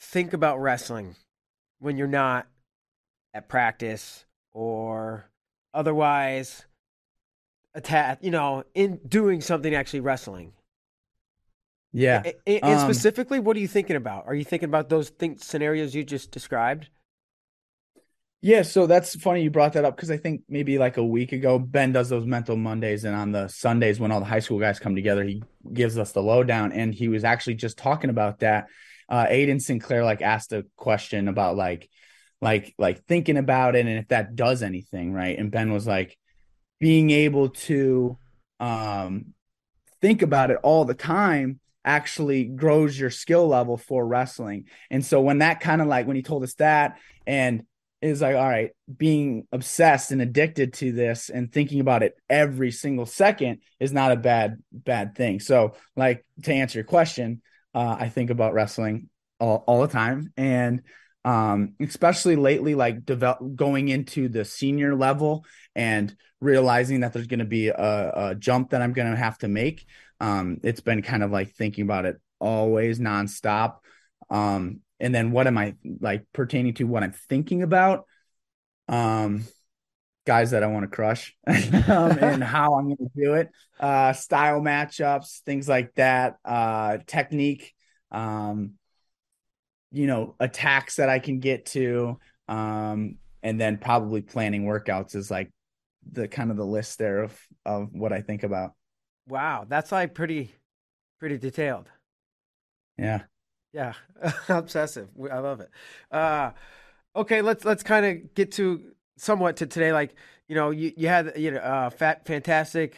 think 0.00 0.32
about 0.32 0.60
wrestling 0.60 1.14
when 1.78 1.96
you're 1.96 2.08
not 2.08 2.48
at 3.32 3.48
practice 3.48 4.24
or 4.50 5.30
otherwise 5.72 6.66
attack? 7.74 8.18
You 8.22 8.32
know, 8.32 8.64
in 8.74 8.98
doing 9.06 9.40
something 9.40 9.72
actually 9.72 10.00
wrestling. 10.00 10.52
Yeah. 11.92 12.22
A- 12.24 12.34
a- 12.46 12.60
And, 12.60 12.80
Um, 12.80 12.92
specifically, 12.92 13.38
what 13.38 13.56
are 13.56 13.60
you 13.60 13.68
thinking 13.68 13.96
about? 13.96 14.26
Are 14.26 14.34
you 14.34 14.44
thinking 14.44 14.68
about 14.68 14.88
those 14.88 15.10
think 15.10 15.42
scenarios 15.42 15.94
you 15.94 16.04
just 16.04 16.30
described? 16.30 16.88
Yeah, 18.44 18.62
so 18.62 18.88
that's 18.88 19.14
funny 19.14 19.42
you 19.42 19.50
brought 19.50 19.74
that 19.74 19.84
up 19.84 19.94
because 19.94 20.10
I 20.10 20.16
think 20.16 20.42
maybe 20.48 20.76
like 20.76 20.96
a 20.96 21.04
week 21.04 21.30
ago, 21.30 21.60
Ben 21.60 21.92
does 21.92 22.08
those 22.08 22.26
mental 22.26 22.56
Mondays, 22.56 23.04
and 23.04 23.14
on 23.14 23.30
the 23.30 23.46
Sundays 23.46 24.00
when 24.00 24.10
all 24.10 24.18
the 24.18 24.26
high 24.26 24.40
school 24.40 24.58
guys 24.58 24.80
come 24.80 24.96
together, 24.96 25.22
he 25.22 25.44
gives 25.72 25.96
us 25.96 26.10
the 26.10 26.22
lowdown. 26.22 26.72
And 26.72 26.92
he 26.92 27.08
was 27.08 27.22
actually 27.22 27.54
just 27.54 27.78
talking 27.78 28.10
about 28.10 28.40
that. 28.40 28.66
Uh, 29.08 29.26
Aiden 29.26 29.62
Sinclair 29.62 30.04
like 30.04 30.22
asked 30.22 30.52
a 30.52 30.66
question 30.76 31.28
about 31.28 31.56
like, 31.56 31.88
like, 32.40 32.74
like 32.78 33.04
thinking 33.04 33.36
about 33.36 33.76
it 33.76 33.86
and 33.86 33.98
if 33.98 34.08
that 34.08 34.34
does 34.34 34.64
anything, 34.64 35.12
right? 35.12 35.38
And 35.38 35.52
Ben 35.52 35.72
was 35.72 35.86
like, 35.86 36.18
being 36.80 37.10
able 37.10 37.50
to 37.50 38.18
um 38.58 39.26
think 40.00 40.22
about 40.22 40.50
it 40.50 40.58
all 40.64 40.84
the 40.84 40.94
time 40.94 41.60
actually 41.84 42.44
grows 42.44 42.98
your 42.98 43.10
skill 43.10 43.48
level 43.48 43.76
for 43.76 44.06
wrestling. 44.06 44.66
And 44.90 45.04
so 45.04 45.20
when 45.20 45.38
that 45.38 45.60
kind 45.60 45.80
of 45.80 45.88
like 45.88 46.06
when 46.06 46.16
he 46.16 46.22
told 46.22 46.42
us 46.42 46.54
that 46.54 46.98
and 47.26 47.64
is 48.00 48.20
like, 48.20 48.34
all 48.34 48.48
right, 48.48 48.70
being 48.94 49.46
obsessed 49.52 50.10
and 50.10 50.20
addicted 50.20 50.74
to 50.74 50.92
this 50.92 51.30
and 51.30 51.52
thinking 51.52 51.80
about 51.80 52.02
it 52.02 52.16
every 52.28 52.72
single 52.72 53.06
second 53.06 53.58
is 53.78 53.92
not 53.92 54.12
a 54.12 54.16
bad, 54.16 54.60
bad 54.72 55.14
thing. 55.14 55.38
So, 55.38 55.74
like 55.96 56.24
to 56.42 56.52
answer 56.52 56.78
your 56.78 56.84
question, 56.84 57.42
uh, 57.74 57.96
I 57.98 58.08
think 58.08 58.30
about 58.30 58.54
wrestling 58.54 59.08
all, 59.38 59.62
all 59.66 59.82
the 59.82 59.88
time. 59.88 60.32
And 60.36 60.82
um, 61.24 61.74
especially 61.80 62.34
lately, 62.34 62.74
like 62.74 63.04
develop 63.04 63.54
going 63.54 63.88
into 63.88 64.28
the 64.28 64.44
senior 64.44 64.96
level 64.96 65.44
and 65.76 66.14
realizing 66.40 67.00
that 67.00 67.12
there's 67.12 67.28
going 67.28 67.38
to 67.38 67.44
be 67.44 67.68
a, 67.68 68.12
a, 68.14 68.34
jump 68.34 68.70
that 68.70 68.82
I'm 68.82 68.92
going 68.92 69.08
to 69.08 69.16
have 69.16 69.38
to 69.38 69.48
make. 69.48 69.86
Um, 70.22 70.58
it's 70.62 70.80
been 70.80 71.02
kind 71.02 71.22
of 71.22 71.32
like 71.32 71.52
thinking 71.52 71.82
about 71.82 72.06
it 72.06 72.18
always 72.38 72.98
nonstop. 72.98 73.78
Um, 74.30 74.80
and 75.00 75.12
then 75.14 75.32
what 75.32 75.48
am 75.48 75.58
I 75.58 75.74
like 76.00 76.24
pertaining 76.32 76.74
to 76.74 76.84
what 76.84 77.02
I'm 77.02 77.12
thinking 77.12 77.62
about? 77.62 78.06
Um, 78.88 79.44
guys 80.24 80.52
that 80.52 80.62
I 80.62 80.68
want 80.68 80.84
to 80.84 80.94
crush 80.94 81.34
um, 81.46 82.18
and 82.20 82.44
how 82.44 82.74
I'm 82.74 82.84
going 82.84 82.96
to 82.96 83.10
do 83.16 83.34
it, 83.34 83.50
uh, 83.80 84.12
style 84.12 84.60
matchups, 84.60 85.40
things 85.40 85.68
like 85.68 85.92
that, 85.94 86.36
uh, 86.44 86.98
technique, 87.06 87.74
um, 88.12 88.74
you 89.90 90.06
know, 90.06 90.36
attacks 90.38 90.96
that 90.96 91.08
I 91.08 91.18
can 91.18 91.40
get 91.40 91.66
to, 91.66 92.18
um, 92.48 93.16
and 93.42 93.60
then 93.60 93.76
probably 93.76 94.22
planning 94.22 94.64
workouts 94.64 95.16
is 95.16 95.30
like 95.30 95.50
the 96.10 96.28
kind 96.28 96.50
of 96.50 96.56
the 96.56 96.64
list 96.64 96.98
there 96.98 97.24
of 97.24 97.38
of 97.66 97.88
what 97.92 98.12
I 98.12 98.20
think 98.20 98.44
about. 98.44 98.72
Wow, 99.28 99.66
that's 99.68 99.92
like 99.92 100.14
pretty 100.14 100.52
pretty 101.18 101.38
detailed. 101.38 101.88
Yeah. 102.98 103.22
Yeah, 103.72 103.94
obsessive. 104.48 105.08
I 105.30 105.38
love 105.38 105.60
it. 105.60 105.70
Uh, 106.10 106.50
okay, 107.16 107.40
let's 107.40 107.64
let's 107.64 107.82
kind 107.82 108.04
of 108.04 108.34
get 108.34 108.52
to 108.52 108.92
somewhat 109.16 109.56
to 109.58 109.66
today. 109.66 109.92
Like 109.92 110.14
you 110.46 110.54
know, 110.54 110.70
you 110.70 110.92
you 110.96 111.08
had 111.08 111.32
you 111.36 111.52
know, 111.52 111.58
uh, 111.58 111.90
fat, 111.90 112.26
fantastic. 112.26 112.96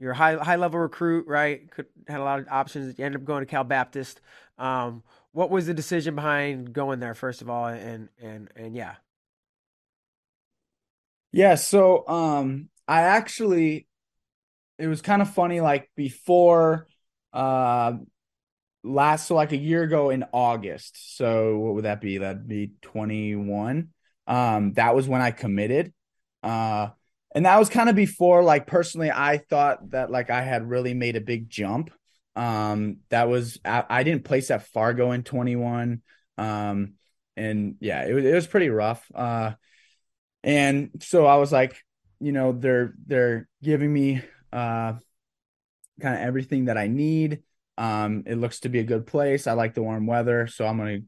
You're 0.00 0.12
a 0.12 0.16
high 0.16 0.34
high 0.34 0.56
level 0.56 0.80
recruit, 0.80 1.26
right? 1.28 1.70
Could 1.70 1.86
had 2.08 2.18
a 2.20 2.24
lot 2.24 2.40
of 2.40 2.48
options. 2.50 2.98
You 2.98 3.04
ended 3.04 3.20
up 3.20 3.24
going 3.24 3.42
to 3.42 3.46
Cal 3.46 3.62
Baptist. 3.62 4.20
Um, 4.58 5.04
what 5.32 5.50
was 5.50 5.66
the 5.66 5.74
decision 5.74 6.16
behind 6.16 6.72
going 6.72 6.98
there, 6.98 7.14
first 7.14 7.40
of 7.40 7.48
all, 7.48 7.66
and 7.66 8.08
and 8.20 8.50
and 8.56 8.74
yeah. 8.74 8.96
Yeah, 11.30 11.56
so 11.56 12.06
um, 12.06 12.68
I 12.86 13.00
actually, 13.02 13.86
it 14.78 14.86
was 14.86 15.02
kind 15.02 15.22
of 15.22 15.32
funny. 15.32 15.60
Like 15.60 15.90
before, 15.96 16.86
uh, 17.32 17.94
last 18.82 19.26
so 19.26 19.34
like 19.34 19.52
a 19.52 19.56
year 19.56 19.82
ago 19.82 20.10
in 20.10 20.24
August. 20.32 21.16
So 21.16 21.58
what 21.58 21.74
would 21.74 21.84
that 21.84 22.00
be? 22.00 22.18
That'd 22.18 22.46
be 22.46 22.72
21. 22.82 23.88
Um, 24.26 24.72
that 24.74 24.94
was 24.94 25.08
when 25.08 25.22
I 25.22 25.30
committed. 25.30 25.92
Uh, 26.42 26.88
and 27.34 27.46
that 27.46 27.58
was 27.58 27.68
kind 27.68 27.88
of 27.88 27.96
before 27.96 28.42
like 28.42 28.66
personally 28.66 29.10
I 29.10 29.38
thought 29.38 29.90
that 29.90 30.10
like 30.10 30.30
I 30.30 30.42
had 30.42 30.68
really 30.68 30.94
made 30.94 31.16
a 31.16 31.20
big 31.20 31.48
jump. 31.48 31.90
Um, 32.36 32.98
that 33.08 33.28
was 33.28 33.58
I, 33.64 33.84
I 33.88 34.02
didn't 34.02 34.24
place 34.24 34.50
at 34.50 34.66
Fargo 34.66 35.12
in 35.12 35.22
21. 35.22 36.02
Um, 36.36 36.94
and 37.36 37.76
yeah, 37.80 38.04
it 38.06 38.12
was 38.12 38.24
it 38.24 38.34
was 38.34 38.46
pretty 38.46 38.68
rough. 38.68 39.04
Uh, 39.14 39.52
and 40.42 40.90
so 41.00 41.26
I 41.26 41.36
was 41.36 41.50
like, 41.50 41.76
you 42.20 42.32
know, 42.32 42.52
they're 42.52 42.94
they're 43.06 43.48
giving 43.62 43.92
me 43.92 44.22
uh 44.54 44.94
kind 46.00 46.14
of 46.14 46.20
everything 46.20 46.66
that 46.66 46.78
I 46.78 46.86
need. 46.86 47.42
Um, 47.76 48.22
it 48.26 48.36
looks 48.36 48.60
to 48.60 48.68
be 48.68 48.78
a 48.78 48.84
good 48.84 49.06
place. 49.06 49.46
I 49.46 49.52
like 49.52 49.74
the 49.74 49.82
warm 49.82 50.06
weather, 50.06 50.46
so 50.46 50.66
I'm 50.66 50.78
gonna 50.78 50.98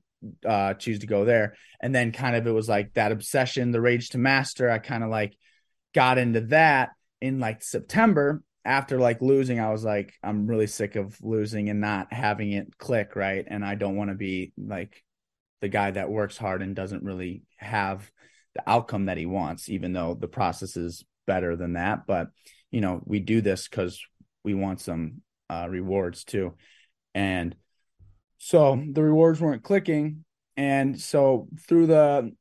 uh, 0.44 0.74
choose 0.74 1.00
to 1.00 1.06
go 1.06 1.24
there. 1.24 1.54
And 1.80 1.94
then 1.94 2.12
kind 2.12 2.36
of 2.36 2.46
it 2.46 2.50
was 2.50 2.68
like 2.68 2.94
that 2.94 3.12
obsession, 3.12 3.70
the 3.70 3.80
rage 3.80 4.10
to 4.10 4.18
master. 4.18 4.70
I 4.70 4.78
kind 4.78 5.04
of 5.04 5.10
like 5.10 5.36
got 5.94 6.18
into 6.18 6.40
that 6.42 6.90
in 7.20 7.38
like 7.38 7.62
September 7.62 8.42
after 8.64 8.98
like 8.98 9.22
losing. 9.22 9.60
I 9.60 9.70
was 9.70 9.84
like, 9.84 10.12
I'm 10.22 10.46
really 10.46 10.66
sick 10.66 10.96
of 10.96 11.16
losing 11.22 11.68
and 11.68 11.80
not 11.80 12.12
having 12.12 12.52
it 12.52 12.76
click 12.78 13.14
right, 13.16 13.44
and 13.46 13.64
I 13.64 13.76
don't 13.76 13.96
want 13.96 14.10
to 14.10 14.16
be 14.16 14.52
like 14.58 15.02
the 15.60 15.68
guy 15.68 15.90
that 15.92 16.10
works 16.10 16.36
hard 16.36 16.62
and 16.62 16.76
doesn't 16.76 17.04
really 17.04 17.42
have 17.56 18.10
the 18.54 18.68
outcome 18.68 19.06
that 19.06 19.18
he 19.18 19.26
wants, 19.26 19.68
even 19.68 19.92
though 19.92 20.14
the 20.14 20.28
process 20.28 20.76
is 20.76 21.04
better 21.26 21.56
than 21.56 21.74
that. 21.74 22.06
But 22.06 22.28
you 22.76 22.82
know, 22.82 23.00
we 23.06 23.20
do 23.20 23.40
this 23.40 23.68
because 23.68 23.98
we 24.44 24.52
want 24.52 24.82
some 24.82 25.22
uh, 25.48 25.66
rewards 25.66 26.24
too. 26.24 26.52
And 27.14 27.56
so 28.36 28.84
the 28.92 29.02
rewards 29.02 29.40
weren't 29.40 29.62
clicking. 29.62 30.26
And 30.58 31.00
so 31.00 31.48
through 31.66 31.86
the 31.86 32.32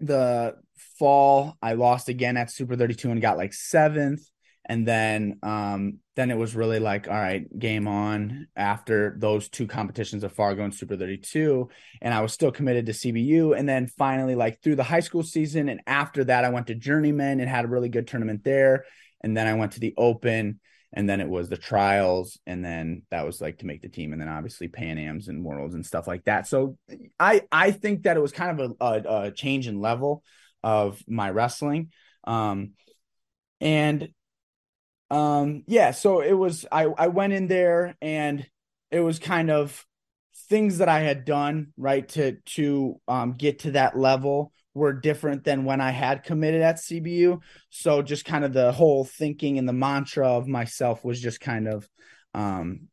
the 0.00 0.56
fall, 0.98 1.56
I 1.62 1.72
lost 1.72 2.10
again 2.10 2.36
at 2.36 2.50
Super 2.50 2.76
32 2.76 3.10
and 3.10 3.22
got 3.22 3.38
like 3.38 3.54
seventh. 3.54 4.20
And 4.66 4.86
then 4.86 5.38
um 5.42 6.00
then 6.14 6.30
it 6.30 6.36
was 6.36 6.54
really 6.54 6.78
like, 6.78 7.08
all 7.08 7.14
right, 7.14 7.46
game 7.58 7.88
on 7.88 8.48
after 8.54 9.16
those 9.18 9.48
two 9.48 9.66
competitions 9.66 10.24
of 10.24 10.32
Fargo 10.34 10.62
and 10.62 10.74
Super 10.74 10.94
32. 10.94 11.70
And 12.02 12.12
I 12.12 12.20
was 12.20 12.34
still 12.34 12.52
committed 12.52 12.84
to 12.84 12.92
CBU. 12.92 13.58
And 13.58 13.66
then 13.66 13.86
finally, 13.86 14.34
like 14.34 14.62
through 14.62 14.76
the 14.76 14.82
high 14.84 15.00
school 15.00 15.22
season, 15.22 15.70
and 15.70 15.80
after 15.86 16.24
that, 16.24 16.44
I 16.44 16.50
went 16.50 16.66
to 16.66 16.74
Journeyman 16.74 17.40
and 17.40 17.48
had 17.48 17.64
a 17.64 17.68
really 17.68 17.88
good 17.88 18.06
tournament 18.06 18.44
there. 18.44 18.84
And 19.22 19.36
then 19.36 19.46
I 19.46 19.54
went 19.54 19.72
to 19.72 19.80
the 19.80 19.94
Open 19.96 20.60
and 20.94 21.08
then 21.08 21.20
it 21.20 21.28
was 21.28 21.48
the 21.48 21.56
trials 21.56 22.38
and 22.46 22.64
then 22.64 23.02
that 23.10 23.26
was 23.26 23.40
like 23.40 23.58
to 23.58 23.66
make 23.66 23.82
the 23.82 23.88
team 23.88 24.12
and 24.12 24.20
then 24.20 24.28
obviously 24.28 24.68
pan 24.68 24.96
ams 24.96 25.28
and 25.28 25.44
worlds 25.44 25.74
and 25.74 25.84
stuff 25.84 26.06
like 26.06 26.24
that. 26.24 26.46
So 26.46 26.78
i 27.18 27.42
i 27.50 27.72
think 27.72 28.04
that 28.04 28.16
it 28.16 28.20
was 28.20 28.32
kind 28.32 28.60
of 28.60 28.76
a, 28.80 28.84
a, 28.84 29.22
a 29.22 29.30
change 29.32 29.66
in 29.66 29.80
level 29.80 30.22
of 30.62 31.02
my 31.08 31.30
wrestling. 31.30 31.90
Um 32.24 32.72
and 33.60 34.08
um 35.10 35.62
yeah 35.66 35.90
so 35.90 36.20
it 36.20 36.32
was 36.32 36.64
i 36.72 36.84
i 36.84 37.08
went 37.08 37.32
in 37.32 37.46
there 37.46 37.94
and 38.00 38.46
it 38.90 39.00
was 39.00 39.18
kind 39.18 39.50
of 39.50 39.84
things 40.48 40.78
that 40.78 40.88
i 40.88 41.00
had 41.00 41.24
done 41.24 41.68
right 41.76 42.08
to 42.08 42.36
to 42.46 43.00
um 43.06 43.34
get 43.34 43.60
to 43.60 43.72
that 43.72 43.98
level 43.98 44.52
were 44.74 44.92
different 44.92 45.44
than 45.44 45.64
when 45.64 45.80
I 45.80 45.92
had 45.92 46.24
committed 46.24 46.60
at 46.60 46.76
CBU. 46.76 47.40
So 47.70 48.02
just 48.02 48.24
kind 48.24 48.44
of 48.44 48.52
the 48.52 48.72
whole 48.72 49.04
thinking 49.04 49.58
and 49.58 49.68
the 49.68 49.72
mantra 49.72 50.28
of 50.28 50.48
myself 50.48 51.04
was 51.04 51.20
just 51.20 51.40
kind 51.40 51.68
of 51.68 51.88
um 52.34 52.88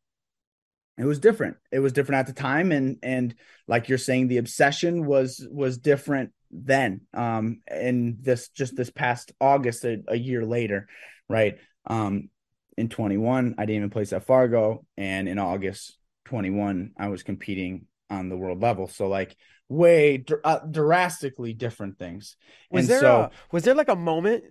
it 0.98 1.04
was 1.04 1.18
different. 1.18 1.56
It 1.72 1.80
was 1.80 1.92
different 1.92 2.20
at 2.20 2.26
the 2.28 2.40
time 2.40 2.70
and 2.70 2.98
and 3.02 3.34
like 3.66 3.88
you're 3.88 3.98
saying 3.98 4.28
the 4.28 4.38
obsession 4.38 5.04
was 5.04 5.46
was 5.50 5.78
different 5.78 6.32
then. 6.52 7.02
Um 7.12 7.62
and 7.66 8.18
this 8.20 8.48
just 8.50 8.76
this 8.76 8.90
past 8.90 9.32
August 9.40 9.84
a, 9.84 10.02
a 10.06 10.16
year 10.16 10.44
later, 10.44 10.88
right? 11.28 11.58
Um 11.86 12.30
in 12.76 12.88
21 12.88 13.56
I 13.58 13.66
didn't 13.66 13.76
even 13.76 13.90
place 13.90 14.12
at 14.12 14.24
Fargo 14.24 14.86
and 14.96 15.28
in 15.28 15.38
August 15.38 15.98
21 16.26 16.92
I 16.96 17.08
was 17.08 17.24
competing 17.24 17.86
on 18.08 18.28
the 18.28 18.36
world 18.36 18.62
level. 18.62 18.86
So 18.86 19.08
like 19.08 19.34
way 19.72 20.24
uh, 20.44 20.60
drastically 20.70 21.52
different 21.54 21.98
things. 21.98 22.36
Was 22.70 22.84
and 22.84 22.90
there 22.90 23.00
so, 23.00 23.16
a, 23.16 23.30
was 23.50 23.64
there 23.64 23.74
like 23.74 23.88
a 23.88 23.96
moment 23.96 24.44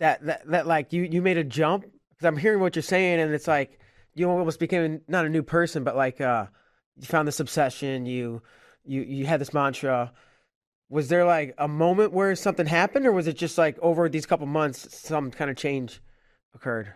that 0.00 0.24
that 0.26 0.46
that 0.48 0.66
like 0.66 0.92
you 0.92 1.02
you 1.02 1.20
made 1.20 1.36
a 1.36 1.44
jump? 1.44 1.84
Because 2.10 2.26
I'm 2.26 2.36
hearing 2.36 2.60
what 2.60 2.76
you're 2.76 2.82
saying, 2.82 3.20
and 3.20 3.32
it's 3.34 3.48
like 3.48 3.80
you 4.14 4.28
almost 4.30 4.60
became 4.60 5.00
not 5.08 5.26
a 5.26 5.28
new 5.28 5.42
person, 5.42 5.84
but 5.84 5.96
like 5.96 6.20
uh, 6.20 6.46
you 6.96 7.06
found 7.06 7.28
this 7.28 7.40
obsession. 7.40 8.06
You 8.06 8.42
you 8.84 9.02
you 9.02 9.26
had 9.26 9.40
this 9.40 9.52
mantra. 9.52 10.12
Was 10.90 11.08
there 11.08 11.24
like 11.24 11.54
a 11.58 11.68
moment 11.68 12.12
where 12.12 12.34
something 12.34 12.66
happened, 12.66 13.06
or 13.06 13.12
was 13.12 13.26
it 13.26 13.36
just 13.36 13.58
like 13.58 13.78
over 13.80 14.08
these 14.08 14.26
couple 14.26 14.46
months 14.46 14.98
some 14.98 15.30
kind 15.30 15.50
of 15.50 15.56
change 15.56 16.00
occurred? 16.54 16.94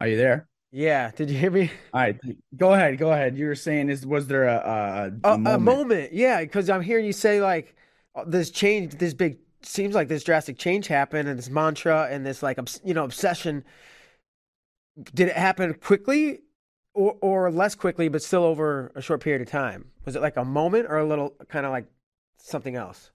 Are 0.00 0.08
you 0.08 0.16
there? 0.16 0.46
Yeah, 0.76 1.10
did 1.16 1.30
you 1.30 1.38
hear 1.38 1.50
me? 1.50 1.70
All 1.94 2.02
right, 2.02 2.20
go 2.54 2.74
ahead. 2.74 2.98
Go 2.98 3.10
ahead. 3.10 3.34
You 3.34 3.46
were 3.46 3.54
saying 3.54 3.88
is 3.88 4.04
was 4.04 4.26
there 4.26 4.44
a 4.44 5.10
a, 5.24 5.28
a, 5.28 5.32
a 5.32 5.38
moment? 5.38 5.62
moment? 5.62 6.12
Yeah, 6.12 6.42
because 6.42 6.68
I'm 6.68 6.82
hearing 6.82 7.06
you 7.06 7.14
say 7.14 7.40
like 7.40 7.74
uh, 8.14 8.24
this 8.26 8.50
change, 8.50 8.98
this 8.98 9.14
big 9.14 9.38
seems 9.62 9.94
like 9.94 10.08
this 10.08 10.22
drastic 10.22 10.58
change 10.58 10.86
happened, 10.86 11.30
and 11.30 11.38
this 11.38 11.48
mantra 11.48 12.08
and 12.10 12.26
this 12.26 12.42
like 12.42 12.58
you 12.84 12.92
know 12.92 13.04
obsession. 13.04 13.64
Did 15.14 15.28
it 15.28 15.36
happen 15.36 15.72
quickly, 15.72 16.40
or 16.92 17.16
or 17.22 17.50
less 17.50 17.74
quickly, 17.74 18.08
but 18.08 18.22
still 18.22 18.44
over 18.44 18.92
a 18.94 19.00
short 19.00 19.22
period 19.22 19.40
of 19.40 19.48
time? 19.48 19.92
Was 20.04 20.14
it 20.14 20.20
like 20.20 20.36
a 20.36 20.44
moment, 20.44 20.88
or 20.90 20.98
a 20.98 21.06
little 21.06 21.36
kind 21.48 21.64
of 21.64 21.72
like 21.72 21.86
something 22.36 22.76
else? 22.76 23.12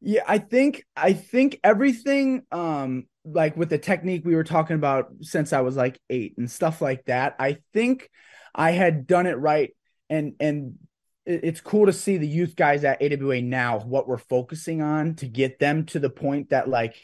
Yeah, 0.00 0.22
I 0.26 0.38
think 0.38 0.84
I 0.96 1.12
think 1.12 1.60
everything 1.62 2.42
um 2.50 3.06
like 3.24 3.56
with 3.56 3.68
the 3.68 3.78
technique 3.78 4.24
we 4.24 4.34
were 4.34 4.44
talking 4.44 4.76
about 4.76 5.08
since 5.20 5.52
I 5.52 5.60
was 5.60 5.76
like 5.76 6.00
8 6.08 6.34
and 6.38 6.50
stuff 6.50 6.80
like 6.80 7.04
that. 7.04 7.36
I 7.38 7.58
think 7.72 8.08
I 8.54 8.70
had 8.70 9.06
done 9.06 9.26
it 9.26 9.38
right 9.38 9.70
and 10.08 10.34
and 10.40 10.78
it's 11.26 11.60
cool 11.60 11.86
to 11.86 11.92
see 11.92 12.16
the 12.16 12.26
youth 12.26 12.56
guys 12.56 12.82
at 12.82 13.02
AWA 13.02 13.42
now 13.42 13.78
what 13.80 14.08
we're 14.08 14.16
focusing 14.18 14.80
on 14.80 15.14
to 15.16 15.26
get 15.26 15.58
them 15.58 15.84
to 15.86 15.98
the 16.00 16.10
point 16.10 16.50
that 16.50 16.68
like 16.68 16.96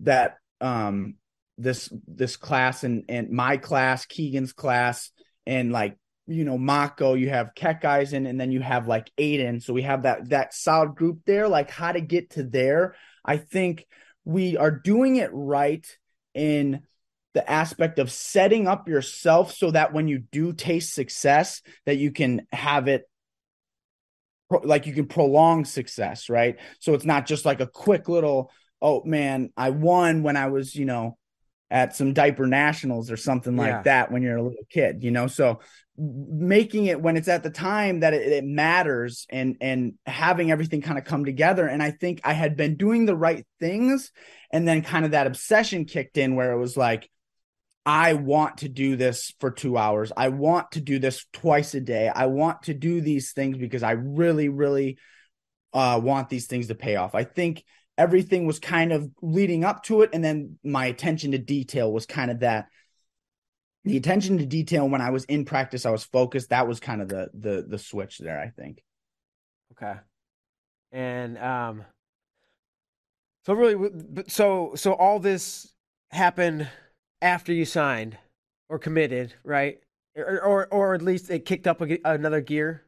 that 0.00 0.36
um 0.60 1.16
this 1.58 1.92
this 2.06 2.36
class 2.36 2.84
and 2.84 3.04
and 3.08 3.30
my 3.30 3.56
class, 3.56 4.06
Keegan's 4.06 4.52
class, 4.52 5.10
and 5.46 5.72
like 5.72 5.96
you 6.26 6.44
know 6.44 6.58
Mako, 6.58 7.14
you 7.14 7.28
have 7.30 7.54
Keck 7.54 7.80
guys 7.80 8.12
in, 8.12 8.26
and 8.26 8.40
then 8.40 8.52
you 8.52 8.60
have 8.60 8.88
like 8.88 9.10
Aiden. 9.18 9.62
So 9.62 9.72
we 9.72 9.82
have 9.82 10.02
that 10.02 10.30
that 10.30 10.54
solid 10.54 10.94
group 10.94 11.20
there. 11.26 11.48
Like 11.48 11.70
how 11.70 11.92
to 11.92 12.00
get 12.00 12.30
to 12.30 12.42
there, 12.42 12.94
I 13.24 13.36
think 13.36 13.86
we 14.24 14.56
are 14.56 14.70
doing 14.70 15.16
it 15.16 15.30
right 15.32 15.86
in 16.34 16.82
the 17.36 17.48
aspect 17.50 17.98
of 17.98 18.10
setting 18.10 18.66
up 18.66 18.88
yourself 18.88 19.54
so 19.54 19.70
that 19.70 19.92
when 19.92 20.08
you 20.08 20.18
do 20.18 20.52
taste 20.52 20.94
success 20.94 21.60
that 21.84 21.96
you 21.96 22.10
can 22.10 22.46
have 22.50 22.88
it 22.88 23.08
like 24.64 24.86
you 24.86 24.94
can 24.94 25.06
prolong 25.06 25.64
success 25.64 26.30
right 26.30 26.58
so 26.80 26.94
it's 26.94 27.04
not 27.04 27.26
just 27.26 27.44
like 27.44 27.60
a 27.60 27.66
quick 27.66 28.08
little 28.08 28.50
oh 28.80 29.02
man 29.04 29.50
i 29.54 29.68
won 29.68 30.22
when 30.22 30.36
i 30.36 30.46
was 30.46 30.74
you 30.74 30.86
know 30.86 31.18
at 31.70 31.94
some 31.94 32.14
diaper 32.14 32.46
nationals 32.46 33.10
or 33.10 33.16
something 33.18 33.56
like 33.56 33.70
yeah. 33.70 33.82
that 33.82 34.10
when 34.10 34.22
you're 34.22 34.38
a 34.38 34.42
little 34.42 34.66
kid 34.70 35.04
you 35.04 35.10
know 35.10 35.26
so 35.26 35.60
making 35.98 36.86
it 36.86 37.00
when 37.00 37.16
it's 37.16 37.28
at 37.28 37.42
the 37.42 37.50
time 37.50 38.00
that 38.00 38.12
it, 38.12 38.30
it 38.30 38.44
matters 38.44 39.26
and 39.30 39.56
and 39.60 39.94
having 40.04 40.50
everything 40.50 40.82
kind 40.82 40.98
of 40.98 41.04
come 41.04 41.24
together 41.24 41.66
and 41.66 41.82
i 41.82 41.90
think 41.90 42.20
i 42.22 42.34
had 42.34 42.56
been 42.56 42.76
doing 42.76 43.06
the 43.06 43.16
right 43.16 43.46
things 43.60 44.12
and 44.50 44.68
then 44.68 44.82
kind 44.82 45.04
of 45.04 45.12
that 45.12 45.26
obsession 45.26 45.86
kicked 45.86 46.18
in 46.18 46.34
where 46.34 46.52
it 46.52 46.58
was 46.58 46.76
like 46.76 47.08
I 47.88 48.14
want 48.14 48.58
to 48.58 48.68
do 48.68 48.96
this 48.96 49.32
for 49.38 49.52
two 49.52 49.78
hours. 49.78 50.10
I 50.16 50.30
want 50.30 50.72
to 50.72 50.80
do 50.80 50.98
this 50.98 51.24
twice 51.32 51.72
a 51.74 51.80
day. 51.80 52.08
I 52.08 52.26
want 52.26 52.64
to 52.64 52.74
do 52.74 53.00
these 53.00 53.30
things 53.30 53.56
because 53.58 53.84
I 53.84 53.92
really, 53.92 54.48
really 54.48 54.98
uh, 55.72 56.00
want 56.02 56.28
these 56.28 56.46
things 56.46 56.66
to 56.66 56.74
pay 56.74 56.96
off. 56.96 57.14
I 57.14 57.22
think 57.22 57.62
everything 57.96 58.44
was 58.44 58.58
kind 58.58 58.92
of 58.92 59.08
leading 59.22 59.62
up 59.62 59.84
to 59.84 60.02
it. 60.02 60.10
And 60.12 60.24
then 60.24 60.58
my 60.64 60.86
attention 60.86 61.30
to 61.30 61.38
detail 61.38 61.92
was 61.92 62.06
kind 62.06 62.32
of 62.32 62.40
that. 62.40 62.66
The 63.86 63.96
attention 63.96 64.38
to 64.38 64.46
detail 64.46 64.88
when 64.88 65.00
I 65.00 65.10
was 65.10 65.24
in 65.26 65.44
practice, 65.44 65.86
I 65.86 65.90
was 65.90 66.02
focused. 66.02 66.50
That 66.50 66.66
was 66.66 66.80
kind 66.80 67.00
of 67.00 67.08
the 67.08 67.30
the 67.32 67.64
the 67.68 67.78
switch 67.78 68.18
there, 68.18 68.40
I 68.40 68.48
think. 68.48 68.82
Okay. 69.72 69.94
And 70.90 71.38
um 71.38 71.84
so 73.46 73.54
really 73.54 73.90
so 74.26 74.72
so 74.74 74.92
all 74.94 75.20
this 75.20 75.72
happened 76.10 76.68
after 77.22 77.52
you 77.52 77.64
signed 77.64 78.18
or 78.68 78.80
committed, 78.80 79.34
right? 79.44 79.78
Or 80.16 80.42
or, 80.42 80.66
or 80.66 80.94
at 80.94 81.02
least 81.02 81.30
it 81.30 81.44
kicked 81.44 81.68
up 81.68 81.80
a, 81.80 81.98
another 82.04 82.40
gear. 82.40 82.82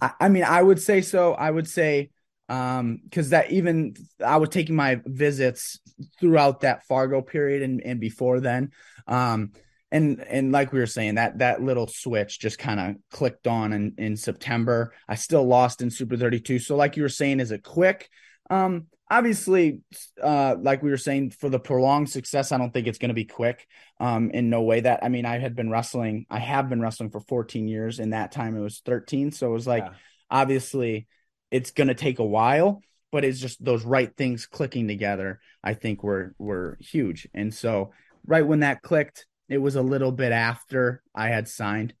I, 0.00 0.10
I 0.18 0.28
mean, 0.28 0.42
I 0.42 0.60
would 0.60 0.82
say 0.82 1.02
so. 1.02 1.34
I 1.34 1.52
would 1.52 1.68
say 1.68 2.10
um 2.52 3.00
because 3.04 3.30
that 3.30 3.50
even 3.50 3.94
i 4.24 4.36
was 4.36 4.50
taking 4.50 4.76
my 4.76 5.00
visits 5.06 5.80
throughout 6.20 6.60
that 6.60 6.84
fargo 6.86 7.22
period 7.22 7.62
and, 7.62 7.80
and 7.82 7.98
before 7.98 8.40
then 8.40 8.70
um 9.06 9.50
and 9.90 10.20
and 10.28 10.52
like 10.52 10.70
we 10.70 10.78
were 10.78 10.86
saying 10.86 11.14
that 11.14 11.38
that 11.38 11.62
little 11.62 11.86
switch 11.86 12.38
just 12.38 12.58
kind 12.58 12.78
of 12.78 12.96
clicked 13.10 13.46
on 13.46 13.72
in 13.72 13.94
in 13.96 14.16
september 14.16 14.92
i 15.08 15.14
still 15.14 15.44
lost 15.44 15.80
in 15.80 15.90
super 15.90 16.16
32 16.16 16.58
so 16.58 16.76
like 16.76 16.96
you 16.96 17.02
were 17.02 17.08
saying 17.08 17.40
is 17.40 17.50
it 17.50 17.62
quick 17.62 18.10
um 18.50 18.86
obviously, 19.10 19.80
uh, 20.22 20.56
like 20.58 20.82
we 20.82 20.88
were 20.88 20.96
saying, 20.96 21.30
for 21.30 21.50
the 21.50 21.60
prolonged 21.60 22.08
success, 22.08 22.50
I 22.50 22.56
don't 22.56 22.72
think 22.72 22.86
it's 22.86 22.96
going 22.96 23.10
to 23.10 23.14
be 23.14 23.26
quick. 23.26 23.66
Um, 24.00 24.30
in 24.30 24.48
no 24.48 24.62
way 24.62 24.80
that 24.80 25.00
I 25.04 25.10
mean, 25.10 25.26
I 25.26 25.38
had 25.38 25.54
been 25.54 25.68
wrestling, 25.68 26.24
I 26.30 26.38
have 26.38 26.70
been 26.70 26.80
wrestling 26.80 27.10
for 27.10 27.20
14 27.20 27.68
years. 27.68 28.00
In 28.00 28.10
that 28.10 28.32
time, 28.32 28.56
it 28.56 28.60
was 28.60 28.80
13. 28.86 29.30
So 29.30 29.48
it 29.48 29.52
was 29.52 29.66
like, 29.66 29.84
yeah. 29.84 29.92
obviously, 30.30 31.06
it's 31.52 31.70
going 31.70 31.88
to 31.88 31.94
take 31.94 32.18
a 32.18 32.24
while, 32.24 32.82
but 33.12 33.24
it's 33.24 33.38
just 33.38 33.62
those 33.64 33.84
right 33.84 34.16
things 34.16 34.46
clicking 34.46 34.88
together. 34.88 35.40
I 35.62 35.74
think 35.74 36.02
were 36.02 36.34
were 36.38 36.78
huge. 36.80 37.28
And 37.34 37.54
so, 37.54 37.92
right 38.26 38.44
when 38.44 38.60
that 38.60 38.82
clicked, 38.82 39.26
it 39.48 39.58
was 39.58 39.76
a 39.76 39.82
little 39.82 40.10
bit 40.10 40.32
after 40.32 41.02
I 41.14 41.28
had 41.28 41.46
signed. 41.46 41.94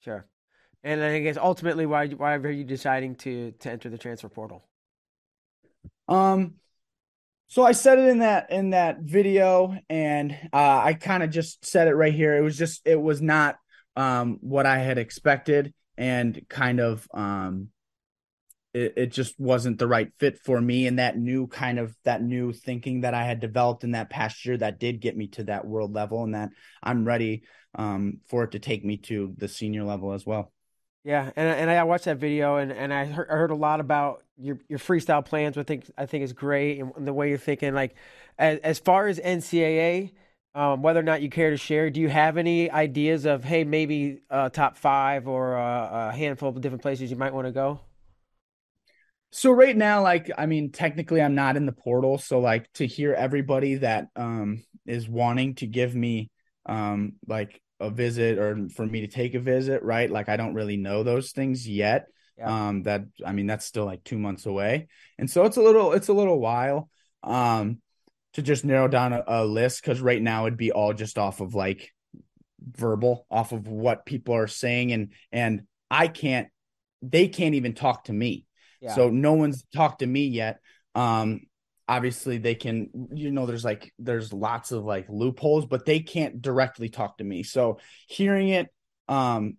Sure. 0.00 0.26
And 0.84 1.02
I 1.02 1.20
guess 1.20 1.36
ultimately, 1.36 1.86
why 1.86 2.08
why 2.08 2.36
are 2.36 2.50
you 2.50 2.64
deciding 2.64 3.16
to 3.16 3.52
to 3.60 3.70
enter 3.70 3.90
the 3.90 3.98
transfer 3.98 4.28
portal? 4.28 4.64
Um, 6.08 6.54
so 7.48 7.64
I 7.64 7.72
said 7.72 7.98
it 7.98 8.08
in 8.08 8.20
that 8.20 8.50
in 8.50 8.70
that 8.70 9.00
video, 9.00 9.76
and 9.90 10.32
uh, 10.52 10.80
I 10.84 10.94
kind 10.94 11.22
of 11.22 11.30
just 11.30 11.66
said 11.66 11.88
it 11.88 11.94
right 11.94 12.14
here. 12.14 12.36
It 12.36 12.42
was 12.42 12.56
just 12.56 12.86
it 12.86 13.00
was 13.00 13.20
not 13.20 13.56
um, 13.96 14.38
what 14.40 14.66
I 14.66 14.78
had 14.78 14.98
expected, 14.98 15.74
and 15.98 16.40
kind 16.48 16.80
of 16.80 17.06
um, 17.12 17.68
it, 18.74 18.94
it 18.96 19.06
just 19.12 19.38
wasn't 19.38 19.78
the 19.78 19.86
right 19.86 20.08
fit 20.18 20.38
for 20.38 20.60
me. 20.60 20.86
And 20.86 20.98
that 20.98 21.18
new 21.18 21.46
kind 21.46 21.78
of 21.78 21.94
that 22.04 22.22
new 22.22 22.52
thinking 22.52 23.02
that 23.02 23.14
I 23.14 23.24
had 23.24 23.40
developed 23.40 23.84
in 23.84 23.92
that 23.92 24.10
past 24.10 24.44
year 24.44 24.56
that 24.56 24.78
did 24.78 25.00
get 25.00 25.16
me 25.16 25.28
to 25.28 25.44
that 25.44 25.66
world 25.66 25.92
level, 25.92 26.24
and 26.24 26.34
that 26.34 26.50
I'm 26.82 27.04
ready 27.04 27.42
um, 27.74 28.20
for 28.28 28.44
it 28.44 28.52
to 28.52 28.58
take 28.58 28.84
me 28.84 28.96
to 28.98 29.34
the 29.36 29.48
senior 29.48 29.84
level 29.84 30.12
as 30.12 30.24
well. 30.24 30.52
Yeah, 31.04 31.30
and 31.34 31.48
and 31.48 31.70
I 31.70 31.82
watched 31.82 32.04
that 32.04 32.18
video 32.18 32.56
and, 32.56 32.70
and 32.70 32.94
I 32.94 33.06
heard, 33.06 33.28
I 33.28 33.34
heard 33.34 33.50
a 33.50 33.56
lot 33.56 33.80
about 33.80 34.22
your 34.38 34.58
your 34.68 34.78
freestyle 34.78 35.24
plans. 35.24 35.56
Which 35.56 35.64
I 35.64 35.68
think 35.68 35.90
I 35.98 36.06
think 36.06 36.24
is 36.24 36.32
great 36.32 36.78
and 36.80 37.06
the 37.06 37.12
way 37.12 37.28
you're 37.28 37.38
thinking. 37.38 37.74
Like 37.74 37.96
as 38.38 38.58
as 38.60 38.78
far 38.78 39.08
as 39.08 39.18
NCAA, 39.18 40.12
um, 40.54 40.82
whether 40.82 41.00
or 41.00 41.02
not 41.02 41.20
you 41.20 41.28
care 41.28 41.50
to 41.50 41.56
share, 41.56 41.90
do 41.90 42.00
you 42.00 42.08
have 42.08 42.36
any 42.36 42.70
ideas 42.70 43.24
of 43.24 43.42
hey 43.42 43.64
maybe 43.64 44.20
a 44.30 44.48
top 44.48 44.76
five 44.76 45.26
or 45.26 45.56
a, 45.56 46.10
a 46.10 46.16
handful 46.16 46.50
of 46.50 46.60
different 46.60 46.82
places 46.82 47.10
you 47.10 47.16
might 47.16 47.34
want 47.34 47.46
to 47.48 47.52
go? 47.52 47.80
So 49.32 49.50
right 49.50 49.76
now, 49.76 50.02
like 50.02 50.30
I 50.36 50.44
mean, 50.46 50.70
technically 50.72 51.22
I'm 51.22 51.34
not 51.34 51.56
in 51.56 51.64
the 51.64 51.72
portal, 51.72 52.18
so 52.18 52.38
like 52.38 52.70
to 52.74 52.86
hear 52.86 53.14
everybody 53.14 53.76
that 53.76 54.08
um 54.14 54.62
is 54.86 55.08
wanting 55.08 55.54
to 55.56 55.66
give 55.66 55.94
me 55.94 56.30
um 56.66 57.14
like 57.26 57.60
a 57.80 57.90
visit 57.90 58.38
or 58.38 58.68
for 58.68 58.86
me 58.86 59.00
to 59.00 59.08
take 59.08 59.34
a 59.34 59.40
visit, 59.40 59.82
right? 59.82 60.10
Like 60.10 60.28
I 60.28 60.36
don't 60.36 60.54
really 60.54 60.76
know 60.76 61.02
those 61.02 61.32
things 61.32 61.66
yet. 61.66 62.06
Yeah. 62.36 62.68
Um, 62.68 62.82
that 62.84 63.04
I 63.24 63.32
mean, 63.32 63.46
that's 63.46 63.64
still 63.64 63.86
like 63.86 64.04
two 64.04 64.18
months 64.18 64.44
away, 64.44 64.88
and 65.18 65.30
so 65.30 65.44
it's 65.44 65.56
a 65.56 65.62
little 65.62 65.92
it's 65.92 66.08
a 66.08 66.14
little 66.14 66.38
while 66.38 66.90
um 67.22 67.80
to 68.34 68.42
just 68.42 68.64
narrow 68.64 68.88
down 68.88 69.12
a, 69.12 69.22
a 69.26 69.44
list 69.44 69.82
because 69.82 70.00
right 70.00 70.20
now 70.20 70.46
it'd 70.46 70.58
be 70.58 70.72
all 70.72 70.92
just 70.92 71.16
off 71.18 71.40
of 71.40 71.54
like 71.54 71.90
verbal, 72.60 73.26
off 73.30 73.52
of 73.52 73.66
what 73.66 74.04
people 74.04 74.34
are 74.34 74.46
saying, 74.46 74.92
and 74.92 75.12
and 75.32 75.62
I 75.90 76.08
can't, 76.08 76.48
they 77.00 77.28
can't 77.28 77.54
even 77.54 77.74
talk 77.74 78.04
to 78.04 78.12
me. 78.12 78.46
So 78.88 79.10
no 79.10 79.34
one's 79.34 79.64
talked 79.74 80.00
to 80.00 80.06
me 80.06 80.26
yet. 80.26 80.60
Um, 80.94 81.42
obviously 81.88 82.38
they 82.38 82.54
can 82.54 82.88
you 83.12 83.30
know 83.30 83.44
there's 83.44 83.64
like 83.64 83.92
there's 83.98 84.32
lots 84.32 84.72
of 84.72 84.84
like 84.84 85.06
loopholes 85.08 85.66
but 85.66 85.84
they 85.84 86.00
can't 86.00 86.40
directly 86.40 86.88
talk 86.88 87.18
to 87.18 87.24
me. 87.24 87.42
So 87.42 87.78
hearing 88.08 88.48
it 88.48 88.68
um 89.08 89.56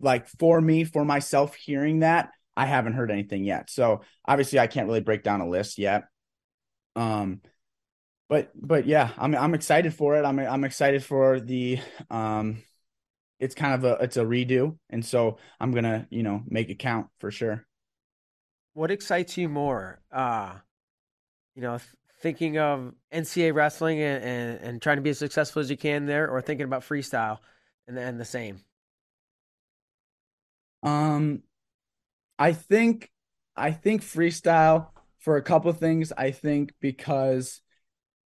like 0.00 0.28
for 0.28 0.60
me 0.60 0.84
for 0.84 1.04
myself 1.04 1.56
hearing 1.56 2.00
that 2.00 2.30
i 2.56 2.64
haven't 2.66 2.92
heard 2.92 3.10
anything 3.10 3.44
yet. 3.44 3.70
So 3.70 4.02
obviously 4.24 4.58
i 4.58 4.66
can't 4.66 4.86
really 4.86 5.00
break 5.00 5.22
down 5.22 5.40
a 5.40 5.48
list 5.48 5.78
yet. 5.78 6.04
Um 6.96 7.40
but 8.28 8.50
but 8.54 8.86
yeah 8.86 9.10
i'm 9.18 9.34
i'm 9.34 9.54
excited 9.54 9.92
for 9.92 10.16
it. 10.16 10.24
I'm 10.24 10.38
i'm 10.38 10.64
excited 10.64 11.04
for 11.04 11.40
the 11.40 11.80
um 12.10 12.62
it's 13.40 13.56
kind 13.56 13.74
of 13.74 13.84
a 13.84 14.04
it's 14.04 14.16
a 14.16 14.24
redo. 14.24 14.78
And 14.90 15.04
so 15.04 15.38
i'm 15.60 15.72
going 15.72 15.84
to 15.84 16.06
you 16.10 16.22
know 16.22 16.42
make 16.46 16.70
it 16.70 16.78
count 16.78 17.08
for 17.18 17.30
sure 17.30 17.66
what 18.74 18.90
excites 18.90 19.36
you 19.36 19.48
more 19.48 20.00
uh 20.10 20.52
you 21.54 21.62
know, 21.62 21.78
thinking 22.20 22.58
of 22.58 22.94
NCAA 23.12 23.54
wrestling 23.54 24.00
and, 24.00 24.24
and, 24.24 24.60
and, 24.60 24.82
trying 24.82 24.96
to 24.96 25.02
be 25.02 25.10
as 25.10 25.18
successful 25.18 25.60
as 25.60 25.70
you 25.70 25.76
can 25.76 26.06
there, 26.06 26.28
or 26.28 26.40
thinking 26.40 26.64
about 26.64 26.82
freestyle 26.82 27.38
and 27.86 27.96
then 27.96 28.18
the 28.18 28.24
same? 28.24 28.60
Um, 30.82 31.42
I 32.38 32.52
think 32.52 33.10
I 33.56 33.72
think 33.72 34.02
freestyle 34.02 34.88
for 35.18 35.36
a 35.36 35.42
couple 35.42 35.70
of 35.70 35.78
things. 35.78 36.12
I 36.16 36.30
think 36.30 36.72
because 36.80 37.60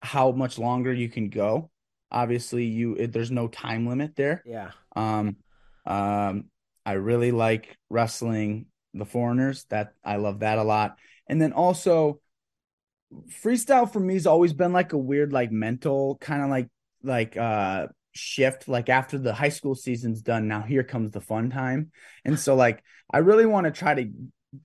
how 0.01 0.31
much 0.31 0.59
longer 0.59 0.93
you 0.93 1.09
can 1.09 1.29
go. 1.29 1.71
Obviously, 2.13 2.65
you 2.65 2.95
it, 2.95 3.13
there's 3.13 3.33
no 3.33 3.49
time 3.49 3.89
limit 3.89 4.15
there. 4.15 4.43
Yeah. 4.47 4.71
Um, 4.95 5.37
um, 5.85 6.45
I 6.85 6.93
really 6.93 7.33
like 7.33 7.77
wrestling 7.91 8.67
the 8.99 9.05
foreigners. 9.05 9.65
That 9.71 9.93
I 10.05 10.17
love 10.17 10.41
that 10.41 10.59
a 10.59 10.65
lot. 10.65 10.97
And 11.29 11.41
then 11.41 11.53
also 11.53 12.21
freestyle 13.43 13.91
for 13.91 14.01
me 14.01 14.15
has 14.15 14.27
always 14.27 14.53
been 14.53 14.73
like 14.73 14.93
a 14.93 14.99
weird 14.99 15.33
like 15.33 15.53
mental 15.53 16.17
kind 16.21 16.43
of 16.43 16.51
like 16.51 16.69
like 17.03 17.37
uh 17.37 17.87
shift 18.13 18.67
like 18.69 18.89
after 18.89 19.19
the 19.19 19.33
high 19.33 19.51
school 19.51 19.75
season's 19.75 20.23
done 20.23 20.49
now 20.49 20.63
here 20.63 20.83
comes 20.83 21.11
the 21.11 21.21
fun 21.21 21.51
time 21.51 21.91
and 22.25 22.39
so 22.39 22.55
like 22.55 22.83
i 23.11 23.19
really 23.19 23.47
want 23.47 23.65
to 23.67 23.71
try 23.71 23.95
to 23.95 24.11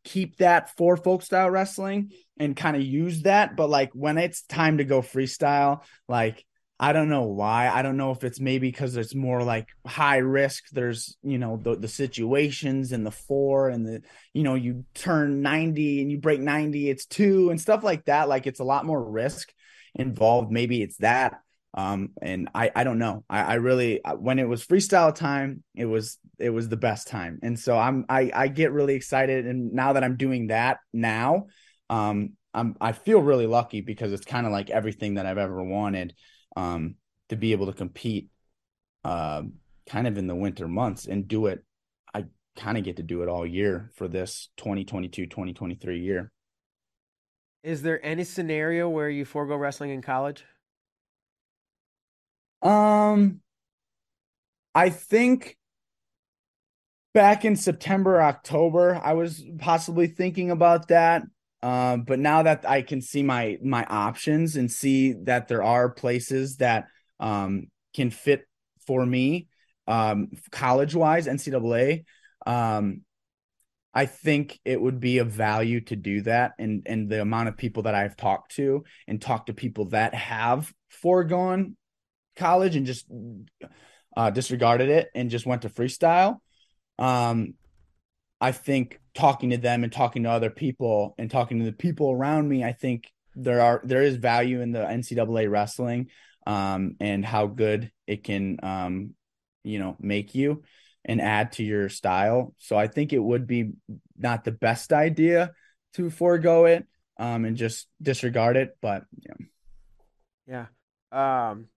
keep 0.04 0.38
that 0.38 0.76
for 0.78 0.96
folk 0.96 1.22
style 1.22 1.50
wrestling 1.50 2.12
and 2.40 2.56
kind 2.56 2.76
of 2.76 2.82
use 2.82 3.24
that 3.24 3.56
but 3.56 3.70
like 3.70 3.92
when 3.94 4.18
it's 4.18 4.44
time 4.44 4.78
to 4.78 4.86
go 4.86 5.02
freestyle 5.02 5.84
like 6.08 6.46
I 6.82 6.94
don't 6.94 7.10
know 7.10 7.24
why. 7.24 7.70
I 7.70 7.84
don't 7.84 7.96
know 7.96 8.12
if 8.12 8.24
it's 8.24 8.40
maybe 8.40 8.70
because 8.72 8.98
it's 8.98 9.14
more 9.14 9.44
like 9.44 9.68
high 9.86 10.18
risk. 10.18 10.64
There's, 10.72 11.16
you 11.22 11.38
know, 11.38 11.58
the, 11.58 11.76
the 11.76 11.88
situations 11.88 12.92
and 12.92 13.06
the 13.06 13.12
four 13.12 13.70
and 13.70 13.86
the, 13.86 14.02
you 14.34 14.42
know, 14.42 14.56
you 14.56 14.86
turn 14.96 15.44
90 15.44 16.02
and 16.02 16.12
you 16.12 16.18
break 16.18 16.42
90, 16.42 16.90
it's 16.90 17.06
two 17.06 17.52
and 17.52 17.62
stuff 17.62 17.84
like 17.84 18.06
that. 18.06 18.28
Like 18.28 18.48
it's 18.48 18.60
a 18.60 18.66
lot 18.66 18.86
more 18.86 19.02
risk. 19.02 19.54
involved. 19.96 20.52
Maybe 20.52 20.82
it's 20.82 20.98
that. 20.98 21.42
Um, 21.74 22.10
and 22.22 22.50
I, 22.54 22.72
I 22.76 22.84
don't 22.84 23.00
know. 23.00 23.24
I, 23.30 23.42
I 23.42 23.54
really, 23.56 24.02
when 24.18 24.40
it 24.40 24.48
was 24.48 24.66
freestyle 24.66 25.14
time, 25.16 25.64
it 25.76 25.86
was, 25.86 26.18
it 26.38 26.50
was 26.50 26.68
the 26.68 26.78
best 26.78 27.08
time. 27.08 27.40
And 27.44 27.58
so 27.58 27.78
I'm, 27.78 28.06
I, 28.10 28.32
I 28.34 28.48
get 28.48 28.74
really 28.74 28.96
excited. 28.96 29.46
And 29.46 29.72
now 29.74 29.94
that 29.94 30.04
I'm 30.04 30.18
doing 30.18 30.48
that 30.48 30.80
now, 30.92 31.48
um, 31.90 32.34
I'm, 32.54 32.76
I 32.82 32.92
feel 32.92 33.22
really 33.22 33.48
lucky 33.48 33.82
because 33.82 34.12
it's 34.12 34.26
kind 34.26 34.46
of 34.46 34.52
like 34.52 34.70
everything 34.70 35.14
that 35.14 35.26
I've 35.26 35.38
ever 35.38 35.64
wanted, 35.64 36.14
um, 36.56 36.96
to 37.30 37.36
be 37.36 37.52
able 37.52 37.68
to 37.68 37.74
compete, 37.74 38.30
uh, 39.04 39.44
kind 39.90 40.08
of 40.08 40.18
in 40.18 40.28
the 40.28 40.36
winter 40.36 40.68
months 40.68 41.06
and 41.06 41.28
do 41.28 41.48
it. 41.48 41.64
I 42.14 42.26
kind 42.56 42.78
of 42.78 42.84
get 42.84 42.98
to 42.98 43.04
do 43.04 43.22
it 43.24 43.30
all 43.30 43.46
year 43.46 43.92
for 43.96 44.08
this 44.08 44.50
2022, 44.58 45.26
2023 45.28 46.00
year. 46.00 46.32
Is 47.64 47.82
there 47.82 48.04
any 48.04 48.24
scenario 48.24 48.90
where 48.90 49.10
you 49.10 49.26
forego 49.26 49.56
wrestling 49.56 49.92
in 49.92 50.02
college? 50.02 50.44
Um, 52.62 53.42
I 54.74 54.90
think 54.90 55.58
back 57.14 57.46
in 57.46 57.56
September, 57.56 58.22
October, 58.22 59.00
I 59.04 59.14
was 59.14 59.44
possibly 59.60 60.08
thinking 60.08 60.52
about 60.52 60.88
that. 60.88 61.24
Um, 61.64 62.04
but 62.04 62.20
now 62.20 62.44
that 62.44 62.68
I 62.68 62.82
can 62.82 63.02
see 63.02 63.24
my 63.24 63.58
my 63.64 63.86
options 63.86 64.56
and 64.56 64.72
see 64.72 65.14
that 65.24 65.48
there 65.48 65.64
are 65.64 65.90
places 65.90 66.58
that 66.58 66.88
um 67.20 67.68
can 67.94 68.10
fit 68.10 68.48
for 68.88 69.06
me, 69.06 69.48
um, 69.88 70.30
college 70.52 70.96
wise, 70.96 71.28
NCAA, 71.28 72.06
um, 72.46 73.02
I 73.94 74.06
think 74.06 74.60
it 74.64 74.82
would 74.82 75.00
be 75.00 75.18
of 75.18 75.28
value 75.28 75.82
to 75.82 75.96
do 75.96 76.22
that. 76.22 76.54
And 76.58 76.84
and 76.86 77.10
the 77.10 77.22
amount 77.22 77.50
of 77.50 77.58
people 77.58 77.84
that 77.84 77.96
I've 77.96 78.16
talked 78.16 78.56
to 78.56 78.84
and 79.08 79.22
talked 79.22 79.48
to 79.48 79.54
people 79.54 79.86
that 79.90 80.14
have 80.14 80.72
foregone 80.90 81.76
college 82.38 82.76
and 82.76 82.86
just 82.86 83.06
uh, 84.16 84.30
disregarded 84.30 84.90
it 84.90 85.10
and 85.14 85.30
just 85.30 85.46
went 85.46 85.64
to 85.64 85.70
freestyle. 85.70 86.38
Um, 86.98 87.56
I 88.40 88.54
think 88.54 89.00
talking 89.14 89.50
to 89.52 89.58
them 89.58 89.84
and 89.84 89.92
talking 89.92 90.24
to 90.24 90.30
other 90.30 90.50
people 90.50 91.16
and 91.18 91.30
talking 91.30 91.60
to 91.60 91.66
the 91.66 91.72
people 91.72 92.12
around 92.12 92.48
me, 92.48 92.64
I 92.64 92.74
think 92.74 93.12
there 93.36 93.62
are 93.62 93.82
there 93.84 94.02
is 94.02 94.16
value 94.18 94.62
in 94.62 94.72
the 94.72 94.80
NCAA 94.80 95.50
wrestling 95.50 96.10
um, 96.46 96.96
and 97.00 97.26
how 97.26 97.48
good 97.48 97.92
it 98.08 98.24
can 98.24 98.60
um, 98.64 99.14
you 99.64 99.80
know 99.80 99.96
make 100.00 100.36
you 100.36 100.64
and 101.04 101.22
add 101.22 101.54
to 101.54 101.64
your 101.64 101.90
style. 101.90 102.54
So 102.60 102.78
I 102.78 102.88
think 102.88 103.14
it 103.14 103.20
would 103.20 103.48
be 103.48 103.72
not 104.18 104.44
the 104.44 104.52
best 104.52 104.94
idea 104.94 105.52
to 105.94 106.10
forego 106.10 106.66
it 106.66 106.86
um, 107.18 107.46
and 107.46 107.58
just 107.58 107.88
disregard 108.02 108.56
it, 108.58 108.78
but 108.82 109.06
yeah. 109.18 109.34
Yeah. 110.48 110.66
Um, 111.52 111.68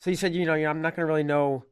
so 0.00 0.10
you 0.10 0.16
said, 0.16 0.34
you 0.34 0.46
know, 0.46 0.54
I'm 0.54 0.82
not 0.82 0.96
going 0.96 1.06
to 1.06 1.10
really 1.10 1.24
know. 1.24 1.64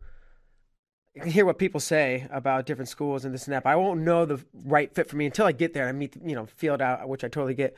I 1.16 1.20
can 1.20 1.30
hear 1.30 1.46
what 1.46 1.58
people 1.58 1.80
say 1.80 2.26
about 2.30 2.66
different 2.66 2.88
schools 2.88 3.24
and 3.24 3.32
this 3.32 3.46
and 3.46 3.54
that, 3.54 3.64
but 3.64 3.70
I 3.70 3.76
won't 3.76 4.00
know 4.00 4.26
the 4.26 4.44
right 4.64 4.94
fit 4.94 5.08
for 5.08 5.16
me 5.16 5.26
until 5.26 5.46
I 5.46 5.52
get 5.52 5.72
there 5.72 5.88
and 5.88 5.96
I 5.96 5.98
meet, 5.98 6.14
you 6.22 6.34
know, 6.34 6.46
field 6.46 6.82
out, 6.82 7.08
which 7.08 7.24
I 7.24 7.28
totally 7.28 7.54
get. 7.54 7.74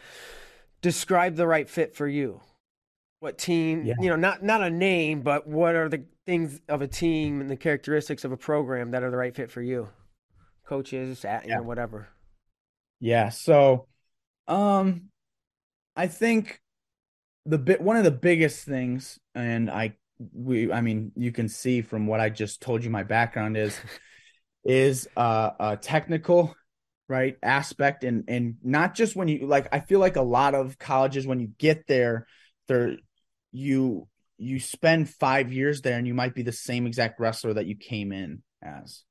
Describe 0.83 1.37
the 1.37 1.47
right 1.47 1.69
fit 1.69 1.95
for 1.95 2.09
you. 2.09 2.41
What 3.21 3.39
team? 3.39 3.85
Yeah. 3.85 3.95
You 4.01 4.11
know, 4.11 4.17
not 4.17 4.43
not 4.43 4.63
a 4.63 4.71
name, 4.71 5.23
but 5.23 5.47
what 5.47 5.75
are 5.75 5.89
the 5.89 6.05
things 6.27 6.61
of 6.69 6.83
a 6.83 6.89
team 6.89 7.41
and 7.41 7.51
the 7.51 7.57
characteristics 7.57 8.25
of 8.25 8.33
a 8.33 8.37
program 8.37 8.91
that 8.93 9.03
are 9.03 9.11
the 9.11 9.17
right 9.17 9.35
fit 9.35 9.51
for 9.51 9.63
you? 9.63 9.89
Coaches, 10.67 11.25
at, 11.25 11.47
you 11.47 11.55
know, 11.55 11.63
whatever. 11.63 12.09
Yeah. 13.01 13.31
So, 13.31 13.87
um, 14.47 15.11
I 15.97 16.07
think 16.07 16.61
the 17.47 17.59
bit 17.59 17.81
one 17.81 17.97
of 17.97 18.05
the 18.05 18.11
biggest 18.11 18.65
things, 18.65 19.19
and 19.35 19.71
I 19.71 19.97
we 20.33 20.73
i 20.73 20.81
mean 20.81 21.13
you 21.15 21.31
can 21.31 21.49
see 21.49 21.81
from 21.81 22.07
what 22.07 22.21
i 22.21 22.29
just 22.29 22.61
told 22.61 22.83
you 22.83 22.91
my 22.91 23.05
background 23.05 23.57
is 23.57 23.79
is 24.65 25.09
uh, 25.17 25.51
a 25.59 25.77
technical 25.77 26.55
right 27.09 27.37
aspect. 27.43 28.05
And 28.05 28.25
and 28.29 28.57
not 28.63 28.95
just 28.95 29.17
when 29.17 29.29
you 29.29 29.47
like 29.47 29.69
i 29.73 29.81
feel 29.81 29.99
like 29.99 30.17
a 30.17 30.23
lot 30.23 30.55
of 30.55 30.79
colleges 30.79 31.27
when 31.27 31.41
you 31.41 31.49
get 31.59 31.87
there 31.87 32.27
there 32.69 32.97
you 33.51 34.07
you 34.37 34.61
spend 34.61 35.09
five 35.09 35.53
years 35.53 35.81
there 35.81 35.99
and 35.99 36.07
you 36.07 36.15
might 36.15 36.35
be 36.35 36.43
the 36.43 36.53
same 36.53 36.87
exact 36.87 37.19
wrestler 37.19 37.55
that 37.55 37.67
you 37.67 37.75
came 37.75 38.13
in 38.13 38.43
as. 38.63 39.03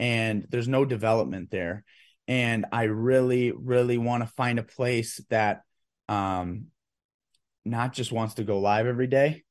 And 0.00 0.46
there's 0.48 0.68
no 0.68 0.84
development 0.84 1.50
there. 1.50 1.84
And 2.26 2.66
i 2.72 2.84
really 2.84 3.52
really 3.52 3.98
want 3.98 4.22
to 4.22 4.28
find 4.34 4.58
a 4.58 4.62
place 4.62 5.20
that 5.28 5.62
um 6.08 6.66
not 7.64 7.92
just 7.92 8.12
wants 8.12 8.34
to 8.34 8.44
go 8.44 8.60
live 8.60 8.86
every 8.86 9.06
day 9.06 9.43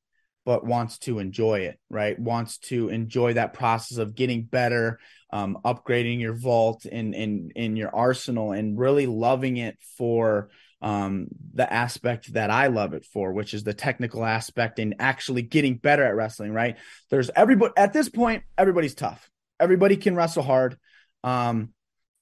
but 0.44 0.66
wants 0.66 0.98
to 0.98 1.18
enjoy 1.18 1.60
it, 1.60 1.78
right? 1.88 2.18
Wants 2.18 2.58
to 2.58 2.88
enjoy 2.88 3.34
that 3.34 3.54
process 3.54 3.98
of 3.98 4.14
getting 4.14 4.44
better, 4.44 4.98
um, 5.30 5.58
upgrading 5.64 6.20
your 6.20 6.34
vault 6.34 6.84
in 6.86 7.14
in 7.14 7.50
in 7.54 7.76
your 7.76 7.94
arsenal, 7.94 8.52
and 8.52 8.78
really 8.78 9.06
loving 9.06 9.56
it 9.56 9.78
for 9.96 10.50
um, 10.82 11.28
the 11.54 11.70
aspect 11.72 12.34
that 12.34 12.50
I 12.50 12.66
love 12.66 12.92
it 12.92 13.06
for, 13.06 13.32
which 13.32 13.54
is 13.54 13.64
the 13.64 13.74
technical 13.74 14.24
aspect 14.24 14.78
and 14.78 14.96
actually 14.98 15.42
getting 15.42 15.76
better 15.76 16.04
at 16.04 16.16
wrestling. 16.16 16.52
Right? 16.52 16.76
There's 17.10 17.30
everybody 17.34 17.72
at 17.76 17.92
this 17.92 18.08
point. 18.08 18.42
Everybody's 18.58 18.94
tough. 18.94 19.30
Everybody 19.60 19.96
can 19.96 20.14
wrestle 20.14 20.42
hard. 20.42 20.76
Um, 21.22 21.70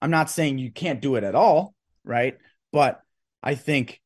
I'm 0.00 0.10
not 0.10 0.30
saying 0.30 0.58
you 0.58 0.70
can't 0.70 1.00
do 1.00 1.14
it 1.14 1.24
at 1.24 1.34
all, 1.34 1.74
right? 2.04 2.36
But 2.72 3.00
I 3.42 3.54
think 3.54 4.01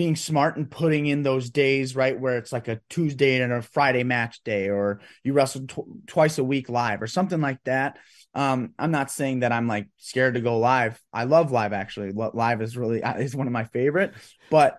being 0.00 0.16
smart 0.16 0.56
and 0.56 0.70
putting 0.70 1.04
in 1.04 1.22
those 1.22 1.50
days 1.50 1.94
right 1.94 2.18
where 2.18 2.38
it's 2.38 2.54
like 2.54 2.68
a 2.68 2.80
Tuesday 2.88 3.38
and 3.38 3.52
a 3.52 3.60
Friday 3.60 4.02
match 4.02 4.42
day, 4.44 4.70
or 4.70 5.02
you 5.22 5.34
wrestle 5.34 5.66
tw- 5.66 6.06
twice 6.06 6.38
a 6.38 6.42
week 6.42 6.70
live, 6.70 7.02
or 7.02 7.06
something 7.06 7.42
like 7.42 7.62
that. 7.64 7.98
Um, 8.34 8.72
I'm 8.78 8.92
not 8.92 9.10
saying 9.10 9.40
that 9.40 9.52
I'm 9.52 9.66
like 9.66 9.88
scared 9.98 10.34
to 10.34 10.40
go 10.40 10.58
live. 10.58 10.98
I 11.12 11.24
love 11.24 11.52
live 11.52 11.74
actually. 11.74 12.12
Live 12.12 12.62
is 12.62 12.78
really 12.78 13.02
is 13.18 13.36
one 13.36 13.46
of 13.46 13.52
my 13.52 13.64
favorite, 13.64 14.14
but 14.50 14.78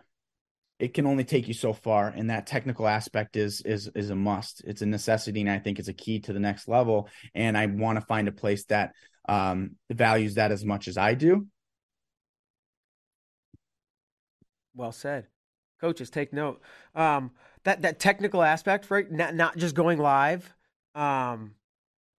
it 0.79 0.95
can 0.95 1.05
only 1.05 1.23
take 1.23 1.47
you 1.47 1.53
so 1.53 1.71
far, 1.71 2.07
and 2.07 2.31
that 2.31 2.47
technical 2.47 2.87
aspect 2.87 3.35
is 3.35 3.61
is 3.61 3.91
is 3.93 4.09
a 4.09 4.15
must. 4.15 4.63
It's 4.65 4.81
a 4.81 4.87
necessity, 4.87 5.41
and 5.41 5.51
I 5.51 5.59
think 5.59 5.77
it's 5.77 5.87
a 5.87 5.93
key 5.93 6.21
to 6.21 6.33
the 6.33 6.39
next 6.39 6.67
level. 6.67 7.09
And 7.35 7.55
I 7.55 7.67
want 7.67 7.99
to 7.99 8.05
find 8.07 8.27
a 8.27 8.31
place 8.31 8.65
that 8.65 8.95
um, 9.29 9.75
values 9.91 10.33
that 10.33 10.51
as 10.51 10.65
much 10.65 10.87
as 10.87 10.97
I 10.97 11.13
do 11.13 11.45
Well 14.75 14.91
said. 14.91 15.27
Coaches, 15.79 16.09
take 16.09 16.31
note. 16.31 16.61
Um, 16.95 17.31
that 17.63 17.81
that 17.81 17.99
technical 17.99 18.43
aspect, 18.43 18.89
right? 18.91 19.11
Not 19.11 19.35
not 19.35 19.57
just 19.57 19.75
going 19.75 19.99
live. 19.99 20.53
Um, 20.95 21.55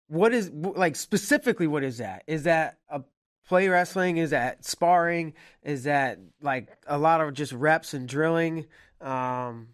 what 0.07 0.33
is 0.33 0.51
like 0.51 0.95
specifically? 0.95 1.67
What 1.67 1.83
is 1.83 1.97
that? 1.99 2.23
Is 2.27 2.43
that 2.43 2.77
a 2.89 3.01
play 3.47 3.67
wrestling? 3.67 4.17
Is 4.17 4.31
that 4.31 4.65
sparring? 4.65 5.33
Is 5.63 5.83
that 5.85 6.19
like 6.41 6.69
a 6.87 6.97
lot 6.97 7.21
of 7.21 7.33
just 7.33 7.53
reps 7.53 7.93
and 7.93 8.07
drilling? 8.07 8.65
Um, 9.01 9.69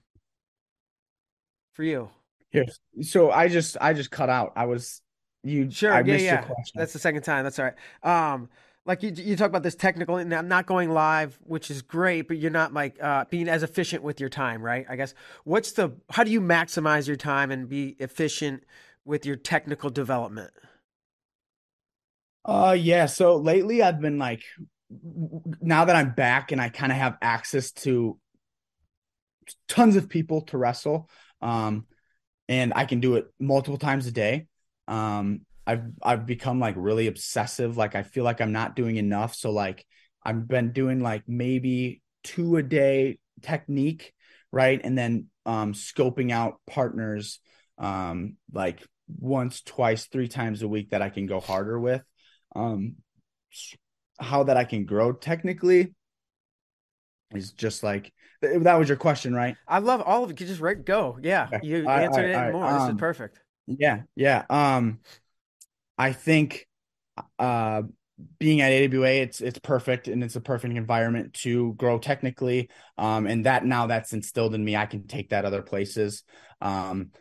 for 1.73 1.83
you. 1.83 2.09
Yes. 2.51 2.79
So 3.01 3.31
I 3.31 3.47
just 3.47 3.77
I 3.79 3.93
just 3.93 4.11
cut 4.11 4.29
out. 4.29 4.53
I 4.55 4.65
was 4.65 5.01
you. 5.43 5.69
Sure. 5.71 5.93
I 5.93 6.01
yeah. 6.01 6.17
Yeah. 6.17 6.47
That's 6.75 6.93
the 6.93 6.99
second 6.99 7.23
time. 7.23 7.43
That's 7.43 7.59
all 7.59 7.65
right. 7.65 8.33
Um, 8.33 8.49
like 8.89 9.03
you, 9.03 9.11
you 9.15 9.35
talk 9.35 9.49
about 9.49 9.61
this 9.61 9.75
technical 9.75 10.17
and 10.17 10.33
I'm 10.33 10.47
not 10.47 10.65
going 10.65 10.89
live, 10.89 11.37
which 11.43 11.69
is 11.69 11.83
great, 11.83 12.27
but 12.27 12.39
you're 12.39 12.49
not 12.49 12.73
like 12.73 12.97
uh, 12.99 13.25
being 13.29 13.47
as 13.47 13.61
efficient 13.61 14.01
with 14.01 14.19
your 14.19 14.29
time, 14.29 14.63
right? 14.63 14.83
I 14.89 14.95
guess 14.95 15.13
what's 15.43 15.73
the 15.73 15.91
how 16.09 16.23
do 16.23 16.31
you 16.31 16.41
maximize 16.41 17.07
your 17.07 17.15
time 17.15 17.51
and 17.51 17.69
be 17.69 17.95
efficient 17.99 18.63
with 19.05 19.27
your 19.27 19.35
technical 19.35 19.91
development? 19.91 20.49
Uh 22.43 22.75
yeah, 22.79 23.05
so 23.05 23.37
lately 23.37 23.83
I've 23.83 24.01
been 24.01 24.17
like 24.17 24.41
now 25.61 25.85
that 25.85 25.95
I'm 25.95 26.13
back 26.15 26.51
and 26.51 26.59
I 26.59 26.69
kind 26.69 26.91
of 26.91 26.97
have 26.97 27.15
access 27.21 27.71
to 27.83 28.17
tons 29.67 29.95
of 29.97 30.09
people 30.09 30.41
to 30.41 30.57
wrestle 30.57 31.09
um 31.41 31.85
and 32.47 32.73
I 32.75 32.85
can 32.85 32.99
do 32.99 33.15
it 33.15 33.27
multiple 33.39 33.77
times 33.77 34.07
a 34.07 34.11
day. 34.11 34.47
Um 34.87 35.41
I've 35.69 35.83
I've 36.01 36.25
become 36.25 36.59
like 36.59 36.73
really 36.77 37.05
obsessive. 37.05 37.77
Like 37.77 37.93
I 37.93 38.01
feel 38.01 38.23
like 38.23 38.41
I'm 38.41 38.51
not 38.51 38.75
doing 38.75 38.95
enough. 38.95 39.35
So 39.35 39.51
like 39.51 39.85
I've 40.23 40.47
been 40.47 40.71
doing 40.71 40.99
like 40.99 41.21
maybe 41.27 42.01
two 42.23 42.55
a 42.57 42.63
day 42.63 43.19
technique, 43.43 44.11
right? 44.51 44.81
And 44.83 44.97
then 44.97 45.27
um 45.45 45.73
scoping 45.73 46.31
out 46.31 46.55
partners 46.65 47.39
um 47.77 48.37
like 48.51 48.83
once, 49.19 49.61
twice, 49.61 50.07
three 50.07 50.27
times 50.27 50.63
a 50.63 50.67
week 50.67 50.89
that 50.89 51.03
I 51.03 51.09
can 51.09 51.27
go 51.27 51.39
harder 51.39 51.79
with. 51.79 52.01
Um 52.55 52.95
how 54.19 54.45
that 54.45 54.57
I 54.57 54.63
can 54.63 54.85
grow 54.85 55.11
technically 55.11 55.93
is 57.35 57.51
just 57.51 57.83
like 57.83 58.11
that 58.41 58.79
was 58.79 58.87
your 58.87 58.97
question, 58.97 59.35
right? 59.35 59.55
I 59.67 59.77
love 59.77 60.01
all 60.01 60.23
of 60.23 60.31
it. 60.31 60.41
You 60.41 60.47
just 60.47 60.61
right 60.61 60.83
go. 60.83 61.19
Yeah. 61.21 61.47
You 61.61 61.85
answered 61.85 62.31
it 62.31 62.53
more. 62.53 62.65
Um, 62.65 62.73
this 62.73 62.83
is 62.83 62.89
um, 62.89 62.97
perfect. 62.97 63.39
Yeah, 63.67 64.01
yeah. 64.15 64.45
Um 64.49 65.01
I 65.99 66.13
think 66.13 66.65
uh, 67.37 67.83
being 68.39 68.61
at 68.61 68.71
AWA, 68.71 69.09
it's 69.09 69.41
it's 69.41 69.59
perfect 69.59 70.07
and 70.07 70.23
it's 70.23 70.37
a 70.37 70.41
perfect 70.41 70.75
environment 70.75 71.33
to 71.33 71.73
grow 71.73 71.99
technically. 71.99 72.69
Um, 72.97 73.27
and 73.27 73.45
that 73.45 73.65
now 73.65 73.87
that's 73.87 74.13
instilled 74.13 74.55
in 74.55 74.63
me, 74.63 74.75
I 74.77 74.85
can 74.85 75.07
take 75.07 75.29
that 75.29 75.45
other 75.45 75.61
places. 75.61 76.23
Um, 76.61 77.11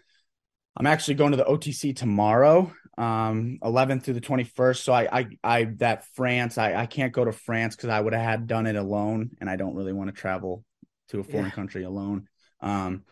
I'm 0.76 0.86
actually 0.86 1.14
going 1.14 1.32
to 1.32 1.36
the 1.36 1.44
OTC 1.44 1.96
tomorrow, 1.96 2.72
um, 2.96 3.58
11th 3.64 4.04
through 4.04 4.14
the 4.14 4.20
21st. 4.20 4.76
So 4.76 4.92
I, 4.92 5.18
I, 5.18 5.26
I 5.42 5.64
that 5.78 6.04
France, 6.14 6.56
I, 6.56 6.74
I 6.74 6.86
can't 6.86 7.12
go 7.12 7.24
to 7.24 7.32
France 7.32 7.74
because 7.74 7.90
I 7.90 8.00
would 8.00 8.12
have 8.12 8.22
had 8.22 8.46
done 8.46 8.66
it 8.66 8.76
alone, 8.76 9.30
and 9.40 9.50
I 9.50 9.56
don't 9.56 9.74
really 9.74 9.92
want 9.92 10.08
to 10.08 10.18
travel 10.18 10.64
to 11.08 11.18
a 11.18 11.24
foreign 11.24 11.46
yeah. 11.46 11.50
country 11.50 11.82
alone. 11.82 12.28
Um, 12.60 13.02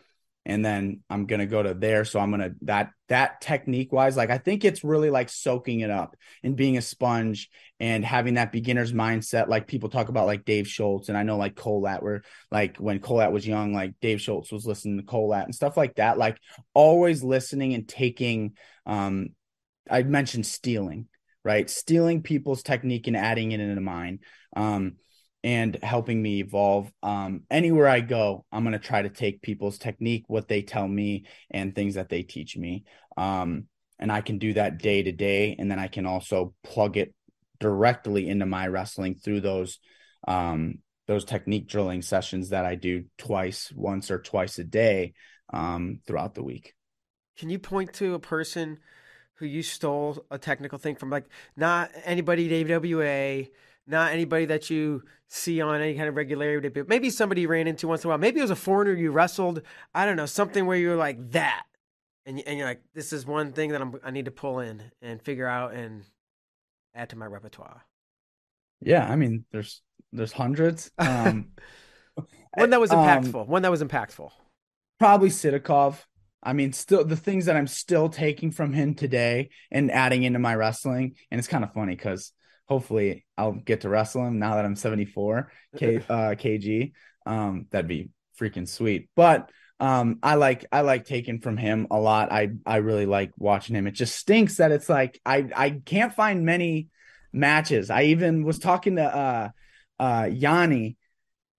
and 0.47 0.63
then 0.63 1.03
I'm 1.09 1.25
gonna 1.25 1.45
go 1.45 1.61
to 1.61 1.73
there. 1.73 2.05
So 2.05 2.21
I'm 2.21 2.31
gonna 2.31 2.51
that 2.61 2.91
that 3.09 3.41
technique 3.41 3.91
wise, 3.91 4.15
like 4.15 4.29
I 4.29 4.37
think 4.37 4.63
it's 4.63 4.81
really 4.81 5.09
like 5.09 5.27
soaking 5.27 5.81
it 5.81 5.89
up 5.89 6.15
and 6.41 6.55
being 6.55 6.77
a 6.77 6.81
sponge 6.81 7.49
and 7.81 8.03
having 8.03 8.35
that 8.35 8.53
beginner's 8.53 8.93
mindset. 8.93 9.49
Like 9.49 9.67
people 9.67 9.89
talk 9.89 10.07
about 10.07 10.25
like 10.25 10.45
Dave 10.45 10.65
Schultz, 10.65 11.09
and 11.09 11.17
I 11.17 11.23
know 11.23 11.35
like 11.35 11.55
Kolat, 11.55 12.01
where 12.01 12.23
like 12.49 12.77
when 12.77 12.99
Kolat 12.99 13.33
was 13.33 13.45
young, 13.45 13.73
like 13.73 13.95
Dave 13.99 14.21
Schultz 14.21 14.49
was 14.49 14.65
listening 14.65 14.97
to 14.97 15.03
Kolat 15.03 15.43
and 15.43 15.53
stuff 15.53 15.75
like 15.75 15.95
that. 15.95 16.17
Like 16.17 16.37
always 16.73 17.21
listening 17.23 17.73
and 17.73 17.87
taking. 17.87 18.53
Um, 18.85 19.31
I 19.91 20.03
mentioned 20.03 20.45
stealing, 20.45 21.07
right? 21.43 21.69
Stealing 21.69 22.21
people's 22.21 22.63
technique 22.63 23.07
and 23.07 23.17
adding 23.17 23.51
it 23.51 23.59
into 23.59 23.81
mine. 23.81 24.19
Um, 24.55 24.93
and 25.43 25.77
helping 25.81 26.21
me 26.21 26.39
evolve. 26.39 26.91
Um, 27.03 27.43
anywhere 27.49 27.87
I 27.87 27.99
go, 27.99 28.45
I'm 28.51 28.63
going 28.63 28.73
to 28.73 28.79
try 28.79 29.01
to 29.01 29.09
take 29.09 29.41
people's 29.41 29.77
technique, 29.77 30.25
what 30.27 30.47
they 30.47 30.61
tell 30.61 30.87
me, 30.87 31.25
and 31.51 31.73
things 31.73 31.95
that 31.95 32.09
they 32.09 32.23
teach 32.23 32.57
me. 32.57 32.83
Um, 33.15 33.65
and 33.99 34.11
I 34.11 34.21
can 34.21 34.37
do 34.37 34.53
that 34.53 34.77
day 34.77 35.03
to 35.03 35.11
day. 35.11 35.55
And 35.57 35.69
then 35.69 35.79
I 35.79 35.87
can 35.87 36.05
also 36.05 36.53
plug 36.63 36.97
it 36.97 37.13
directly 37.59 38.27
into 38.27 38.45
my 38.45 38.67
wrestling 38.67 39.15
through 39.15 39.41
those 39.41 39.79
um, 40.27 40.79
those 41.07 41.23
technique 41.23 41.67
drilling 41.67 42.01
sessions 42.01 42.49
that 42.49 42.65
I 42.65 42.75
do 42.75 43.05
twice, 43.17 43.71
once 43.73 44.11
or 44.11 44.19
twice 44.19 44.59
a 44.59 44.63
day 44.63 45.13
um, 45.53 46.01
throughout 46.05 46.35
the 46.35 46.43
week. 46.43 46.73
Can 47.37 47.49
you 47.49 47.59
point 47.59 47.93
to 47.93 48.13
a 48.13 48.19
person 48.19 48.79
who 49.35 49.45
you 49.45 49.63
stole 49.63 50.25
a 50.29 50.37
technical 50.37 50.77
thing 50.77 50.95
from, 50.95 51.09
like 51.09 51.25
not 51.55 51.91
anybody 52.03 52.61
at 52.61 52.71
AWA, 52.71 53.45
not 53.87 54.11
anybody 54.11 54.45
that 54.45 54.69
you 54.69 55.03
see 55.29 55.61
on 55.61 55.81
any 55.81 55.95
kind 55.95 56.07
of 56.07 56.15
regularity, 56.15 56.69
but 56.69 56.87
maybe 56.87 57.09
somebody 57.09 57.41
you 57.41 57.47
ran 57.47 57.67
into 57.67 57.87
once 57.87 58.03
in 58.03 58.07
a 58.07 58.09
while. 58.09 58.17
Maybe 58.17 58.39
it 58.39 58.43
was 58.43 58.51
a 58.51 58.55
foreigner 58.55 58.93
you 58.93 59.11
wrestled. 59.11 59.61
I 59.93 60.05
don't 60.05 60.17
know, 60.17 60.25
something 60.25 60.65
where 60.65 60.77
you're 60.77 60.95
like 60.95 61.31
that. 61.31 61.63
And, 62.25 62.41
and 62.45 62.57
you're 62.57 62.67
like, 62.67 62.81
this 62.93 63.13
is 63.13 63.25
one 63.25 63.53
thing 63.53 63.71
that 63.71 63.81
I'm, 63.81 63.95
I 64.03 64.11
need 64.11 64.25
to 64.25 64.31
pull 64.31 64.59
in 64.59 64.83
and 65.01 65.21
figure 65.21 65.47
out 65.47 65.73
and 65.73 66.03
add 66.93 67.09
to 67.09 67.15
my 67.15 67.25
repertoire. 67.25 67.85
Yeah, 68.81 69.09
I 69.09 69.15
mean, 69.15 69.45
there's 69.51 69.81
there's 70.11 70.33
hundreds. 70.33 70.91
Um, 70.97 71.49
one 72.53 72.69
that 72.69 72.79
was 72.79 72.91
um, 72.91 72.99
impactful. 72.99 73.41
Um, 73.41 73.47
one 73.47 73.61
that 73.61 73.71
was 73.71 73.81
impactful. 73.81 74.31
Probably 74.99 75.29
Sidakov. 75.29 76.03
I 76.43 76.53
mean, 76.53 76.73
still 76.73 77.03
the 77.03 77.15
things 77.15 77.45
that 77.45 77.55
I'm 77.55 77.67
still 77.67 78.09
taking 78.09 78.51
from 78.51 78.73
him 78.73 78.93
today 78.93 79.49
and 79.71 79.91
adding 79.91 80.23
into 80.23 80.39
my 80.39 80.53
wrestling, 80.55 81.15
and 81.31 81.39
it's 81.39 81.47
kind 81.47 81.63
of 81.63 81.73
funny 81.73 81.95
because 81.95 82.31
hopefully 82.67 83.25
I'll 83.37 83.53
get 83.53 83.81
to 83.81 83.89
wrestle 83.89 84.25
him 84.25 84.39
now 84.39 84.55
that 84.55 84.65
I'm 84.65 84.75
74 84.75 85.51
K, 85.77 85.97
uh, 86.09 86.35
kg. 86.35 86.91
Um, 87.25 87.67
that'd 87.71 87.87
be 87.87 88.09
freaking 88.39 88.67
sweet. 88.67 89.09
But 89.15 89.49
um, 89.79 90.19
I 90.23 90.35
like 90.35 90.65
I 90.71 90.81
like 90.81 91.05
taking 91.05 91.39
from 91.39 91.57
him 91.57 91.87
a 91.91 91.99
lot. 91.99 92.31
I 92.31 92.49
I 92.65 92.77
really 92.77 93.05
like 93.05 93.31
watching 93.37 93.75
him. 93.75 93.87
It 93.87 93.91
just 93.91 94.15
stinks 94.15 94.57
that 94.57 94.71
it's 94.71 94.89
like 94.89 95.19
I 95.25 95.49
I 95.55 95.69
can't 95.85 96.13
find 96.13 96.45
many 96.45 96.87
matches. 97.31 97.89
I 97.89 98.03
even 98.03 98.43
was 98.43 98.59
talking 98.59 98.95
to 98.95 99.03
uh 99.03 99.49
uh 99.99 100.23
Yianni 100.23 100.95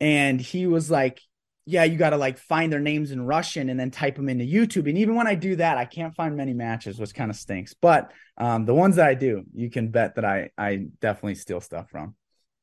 and 0.00 0.40
he 0.40 0.66
was 0.66 0.90
like 0.90 1.20
yeah, 1.70 1.84
you 1.84 1.98
got 1.98 2.10
to 2.10 2.16
like 2.16 2.38
find 2.38 2.72
their 2.72 2.80
names 2.80 3.10
in 3.10 3.26
Russian 3.26 3.68
and 3.68 3.78
then 3.78 3.90
type 3.90 4.16
them 4.16 4.30
into 4.30 4.42
YouTube. 4.42 4.88
And 4.88 4.96
even 4.96 5.14
when 5.14 5.26
I 5.26 5.34
do 5.34 5.54
that, 5.56 5.76
I 5.76 5.84
can't 5.84 6.14
find 6.14 6.34
many 6.34 6.54
matches, 6.54 6.98
which 6.98 7.14
kind 7.14 7.30
of 7.30 7.36
stinks. 7.36 7.74
But 7.74 8.10
um, 8.38 8.64
the 8.64 8.72
ones 8.72 8.96
that 8.96 9.06
I 9.06 9.12
do, 9.12 9.44
you 9.52 9.68
can 9.68 9.90
bet 9.90 10.14
that 10.14 10.24
I 10.24 10.48
I 10.56 10.86
definitely 11.02 11.34
steal 11.34 11.60
stuff 11.60 11.90
from. 11.90 12.14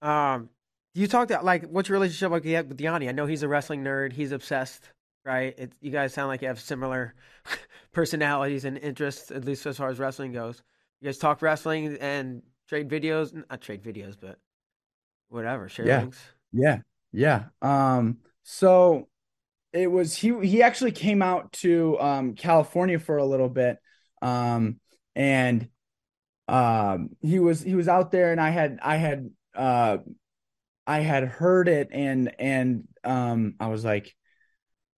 Um, 0.02 0.50
you 0.96 1.08
talked 1.08 1.30
about 1.30 1.46
like 1.46 1.66
what's 1.70 1.88
your 1.88 1.98
relationship 1.98 2.32
like 2.32 2.44
with 2.68 2.80
Yianni? 2.80 3.08
I 3.08 3.12
know 3.12 3.28
he's 3.28 3.44
a 3.44 3.48
wrestling 3.48 3.84
nerd. 3.84 4.12
He's 4.12 4.32
obsessed, 4.32 4.90
right? 5.24 5.54
It, 5.56 5.74
you 5.82 5.92
guys 5.92 6.12
sound 6.12 6.30
like 6.30 6.42
you 6.42 6.48
have 6.48 6.60
similar 6.60 7.14
personalities 7.92 8.66
and 8.66 8.76
interests, 8.76 9.30
at 9.30 9.46
least 9.46 9.68
as 9.68 9.78
far 9.78 9.90
as 9.90 10.00
wrestling 10.00 10.32
goes. 10.32 10.64
You 11.00 11.10
guys 11.10 11.20
talk 11.20 11.44
wrestling 11.44 11.96
and 12.02 12.42
trade 12.68 12.90
videos, 12.90 13.34
not 13.36 13.62
trade 13.62 13.84
videos, 13.84 14.16
but 14.20 14.40
whatever, 15.30 15.70
share 15.70 15.86
yeah. 15.86 16.00
links. 16.00 16.24
Yeah, 16.52 16.80
yeah. 17.12 17.44
Um 17.62 18.18
so 18.48 19.08
it 19.74 19.92
was 19.92 20.16
he 20.16 20.34
he 20.48 20.62
actually 20.62 20.92
came 20.92 21.24
out 21.24 21.52
to 21.52 22.00
um, 22.00 22.36
California 22.36 23.00
for 23.00 23.18
a 23.18 23.26
little 23.26 23.50
bit. 23.50 23.78
Um, 24.22 24.80
and 25.16 25.68
um, 26.48 27.10
he 27.22 27.40
was 27.40 27.62
he 27.62 27.74
was 27.74 27.88
out 27.88 28.12
there 28.12 28.32
and 28.32 28.40
I 28.40 28.52
had 28.52 28.80
I 28.84 28.98
had 28.98 29.30
uh, 29.56 29.98
I 30.86 31.00
had 31.00 31.24
heard 31.24 31.68
it 31.68 31.90
and 31.92 32.34
and 32.40 32.88
um, 33.04 33.56
I 33.60 33.68
was 33.68 33.84
like 33.84 34.16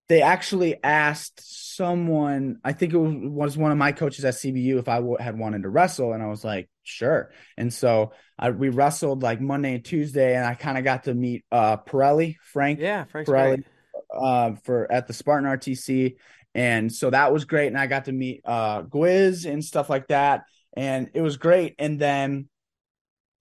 they 0.08 0.22
actually 0.22 0.82
asked 0.82 1.42
someone 1.76 2.58
i 2.64 2.72
think 2.72 2.94
it 2.94 2.96
was, 2.96 3.14
was 3.14 3.56
one 3.58 3.70
of 3.70 3.76
my 3.76 3.92
coaches 3.92 4.24
at 4.24 4.32
cbu 4.32 4.78
if 4.78 4.88
I 4.88 4.96
w- 4.96 5.18
had 5.20 5.38
wanted 5.38 5.62
to 5.64 5.68
wrestle 5.68 6.14
and 6.14 6.22
i 6.22 6.26
was 6.26 6.42
like 6.42 6.68
sure. 6.88 7.30
And 7.56 7.72
so 7.72 8.12
I, 8.38 8.50
we 8.50 8.68
wrestled 8.68 9.22
like 9.22 9.40
monday 9.40 9.74
and 9.74 9.84
tuesday 9.84 10.36
and 10.36 10.46
i 10.46 10.54
kind 10.54 10.78
of 10.78 10.84
got 10.84 11.04
to 11.04 11.14
meet 11.14 11.44
uh 11.50 11.76
perrelli 11.78 12.36
frank 12.40 12.78
yeah 12.78 13.02
Frank 13.04 13.26
perrelli 13.26 13.64
uh, 14.16 14.52
for 14.62 14.90
at 14.92 15.08
the 15.08 15.12
spartan 15.12 15.50
rtc 15.50 16.14
and 16.54 16.92
so 16.92 17.10
that 17.10 17.32
was 17.32 17.46
great 17.46 17.66
and 17.66 17.76
i 17.76 17.88
got 17.88 18.04
to 18.04 18.12
meet 18.12 18.42
uh 18.44 18.82
gwiz 18.82 19.44
and 19.44 19.64
stuff 19.64 19.90
like 19.90 20.06
that 20.06 20.44
and 20.78 21.10
it 21.14 21.22
was 21.22 21.36
great. 21.36 21.74
And 21.80 21.98
then 21.98 22.48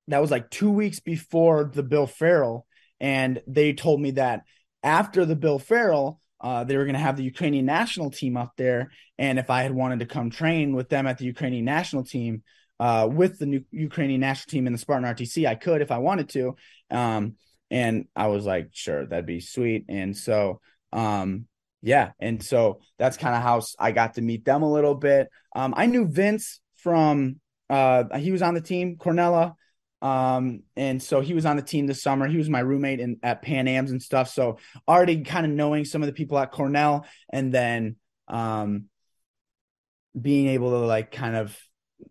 that 0.08 0.22
was 0.22 0.32
like 0.32 0.50
two 0.50 0.72
weeks 0.72 1.00
before 1.00 1.66
the 1.66 1.84
bill 1.84 2.08
farrell 2.08 2.66
and 3.00 3.42
they 3.46 3.74
told 3.74 4.02
me 4.02 4.12
that 4.12 4.42
after 4.82 5.24
the 5.24 5.36
bill 5.36 5.60
farrell 5.60 6.20
uh, 6.40 6.64
they 6.64 6.78
were 6.78 6.84
going 6.84 6.94
to 6.94 7.00
have 7.00 7.18
the 7.18 7.24
Ukrainian 7.24 7.66
national 7.66 8.12
team 8.12 8.38
up 8.38 8.54
there. 8.58 8.92
And 9.18 9.40
if 9.40 9.50
I 9.50 9.64
had 9.64 9.72
wanted 9.72 10.00
to 10.00 10.06
come 10.06 10.30
train 10.30 10.76
with 10.76 10.88
them 10.88 11.08
at 11.08 11.18
the 11.18 11.26
Ukrainian 11.26 11.66
national 11.66 12.04
team, 12.04 12.44
uh, 12.80 13.08
with 13.12 13.40
the 13.40 13.46
new 13.46 13.64
Ukrainian 13.72 14.22
national 14.22 14.52
team 14.52 14.68
in 14.68 14.74
the 14.74 14.80
Spartan 14.80 15.08
RTC, 15.08 15.48
I 15.48 15.56
could 15.56 15.82
if 15.82 15.92
I 15.92 15.98
wanted 15.98 16.30
to. 16.30 16.56
Um, 16.92 17.36
and 17.70 18.06
I 18.16 18.28
was 18.28 18.46
like, 18.46 18.70
sure, 18.72 19.06
that'd 19.06 19.26
be 19.26 19.40
sweet. 19.40 19.86
And 19.90 20.16
so, 20.16 20.62
um, 20.94 21.46
yeah. 21.82 22.12
And 22.20 22.42
so 22.42 22.80
that's 22.98 23.18
kind 23.18 23.36
of 23.36 23.42
how 23.42 23.62
I 23.80 23.92
got 23.92 24.16
to 24.16 24.22
meet 24.22 24.46
them 24.46 24.64
a 24.64 24.72
little 24.72 24.96
bit. 24.96 25.30
Um, 25.56 25.74
I 25.76 25.86
knew 25.86 26.08
Vince 26.08 26.60
from, 26.78 27.40
uh, 27.70 28.18
he 28.18 28.32
was 28.32 28.42
on 28.42 28.54
the 28.54 28.62
team, 28.62 28.98
Cornella. 28.98 29.56
Um, 30.02 30.62
and 30.76 31.02
so 31.02 31.22
he 31.22 31.34
was 31.34 31.46
on 31.46 31.56
the 31.56 31.62
team 31.64 31.88
this 31.88 32.04
summer. 32.04 32.28
He 32.28 32.38
was 32.38 32.50
my 32.50 32.60
roommate 32.60 33.00
in 33.00 33.18
at 33.24 33.42
Pan 33.42 33.68
Am's 33.68 33.92
and 33.92 34.02
stuff. 34.02 34.30
So 34.30 34.60
already 34.88 35.24
kind 35.24 35.46
of 35.46 35.52
knowing 35.52 35.86
some 35.86 36.04
of 36.04 36.08
the 36.08 36.14
people 36.14 36.38
at 36.38 36.52
Cornell 36.52 37.06
and 37.32 37.52
then 37.52 37.96
um 38.28 38.86
being 40.20 40.48
able 40.48 40.72
to 40.72 40.86
like 40.86 41.12
kind 41.12 41.36
of 41.36 41.58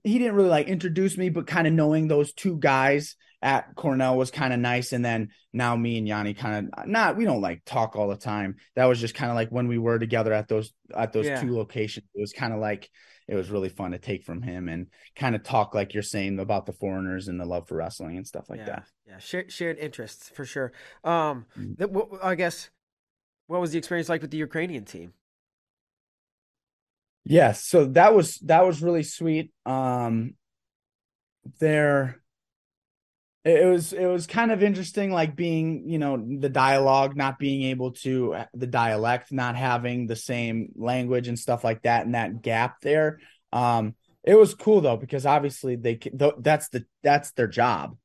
he 0.05 0.19
didn't 0.19 0.35
really 0.35 0.49
like 0.49 0.69
introduce 0.69 1.17
me, 1.17 1.29
but 1.29 1.47
kind 1.47 1.67
of 1.67 1.73
knowing 1.73 2.09
those 2.09 2.33
two 2.33 2.57
guys 2.59 3.17
at 3.43 3.75
Cornell 3.75 4.17
was 4.17 4.31
kind 4.31 4.53
of 4.53 4.59
nice. 4.59 4.93
And 4.93 5.05
then 5.05 5.31
now 5.53 5.77
me 5.77 5.99
and 5.99 6.09
Yianni 6.09 6.37
kind 6.37 6.71
of 6.73 6.87
not 6.89 7.17
we 7.17 7.25
don't 7.25 7.41
like 7.41 7.63
talk 7.65 7.97
all 7.97 8.09
the 8.09 8.17
time. 8.17 8.57
That 8.75 8.87
was 8.87 9.01
just 9.01 9.15
kind 9.15 9.31
of 9.31 9.37
like 9.37 9.51
when 9.51 9.69
we 9.69 9.79
were 9.79 9.99
together 9.99 10.33
at 10.33 10.49
those 10.49 10.73
at 10.95 11.13
those 11.13 11.27
yeah. 11.27 11.41
two 11.41 11.55
locations. 11.55 12.07
It 12.15 12.21
was 12.21 12.33
kind 12.33 12.53
of 12.53 12.61
like 12.61 12.91
it 13.29 13.35
was 13.35 13.51
really 13.51 13.69
fun 13.69 13.91
to 13.91 13.99
take 13.99 14.23
from 14.23 14.41
him 14.41 14.69
and 14.69 14.87
kind 15.17 15.35
of 15.35 15.43
talk 15.43 15.75
like 15.75 15.95
you're 15.95 16.03
saying 16.03 16.39
about 16.39 16.67
the 16.67 16.73
foreigners 16.73 17.29
and 17.29 17.41
the 17.41 17.45
love 17.45 17.67
for 17.67 17.77
wrestling 17.77 18.17
and 18.17 18.27
stuff 18.27 18.49
like 18.49 18.61
yeah, 18.61 18.67
that. 18.67 18.85
Yeah, 19.07 19.19
shared 19.19 19.53
shared 19.53 19.79
interests 19.79 20.29
for 20.29 20.45
sure. 20.45 20.73
Um, 21.05 21.47
mm-hmm. 21.59 21.73
that, 21.79 21.91
what, 21.91 22.09
I 22.23 22.37
guess 22.37 22.71
what 23.47 23.61
was 23.61 23.73
the 23.73 23.79
experience 23.79 24.09
like 24.09 24.23
with 24.23 24.31
the 24.31 24.39
Ukrainian 24.39 24.85
team? 24.85 25.13
Yes, 27.29 27.65
so 27.65 27.87
that 27.87 28.15
was 28.15 28.39
that 28.41 28.65
was 28.65 28.81
really 28.81 29.03
sweet. 29.03 29.51
Um, 29.65 30.35
there 31.59 32.21
it 33.45 33.65
was 33.67 33.93
it 33.93 34.07
was 34.07 34.27
kind 34.27 34.51
of 34.51 34.63
interesting 34.63 35.13
like 35.13 35.37
being 35.37 35.89
you 35.89 35.99
know 35.99 36.17
the 36.41 36.49
dialogue 36.49 37.17
not 37.17 37.39
being 37.39 37.63
able 37.63 37.93
to 37.93 38.37
the 38.55 38.67
dialect 38.67 39.31
not 39.31 39.55
having 39.55 40.07
the 40.07 40.17
same 40.17 40.73
language 40.75 41.29
and 41.29 41.39
stuff 41.39 41.63
like 41.63 41.83
that 41.83 42.05
and 42.05 42.15
that 42.15 42.43
gap 42.43 42.81
there. 42.81 43.21
Um 43.53 43.95
it 44.25 44.35
was 44.35 44.55
cool 44.55 44.81
though 44.81 44.97
because 44.97 45.27
obviously 45.27 45.77
they 45.77 46.01
that's 46.39 46.69
the 46.71 46.85
that's 47.05 47.31
their 47.33 47.47
job. 47.47 47.97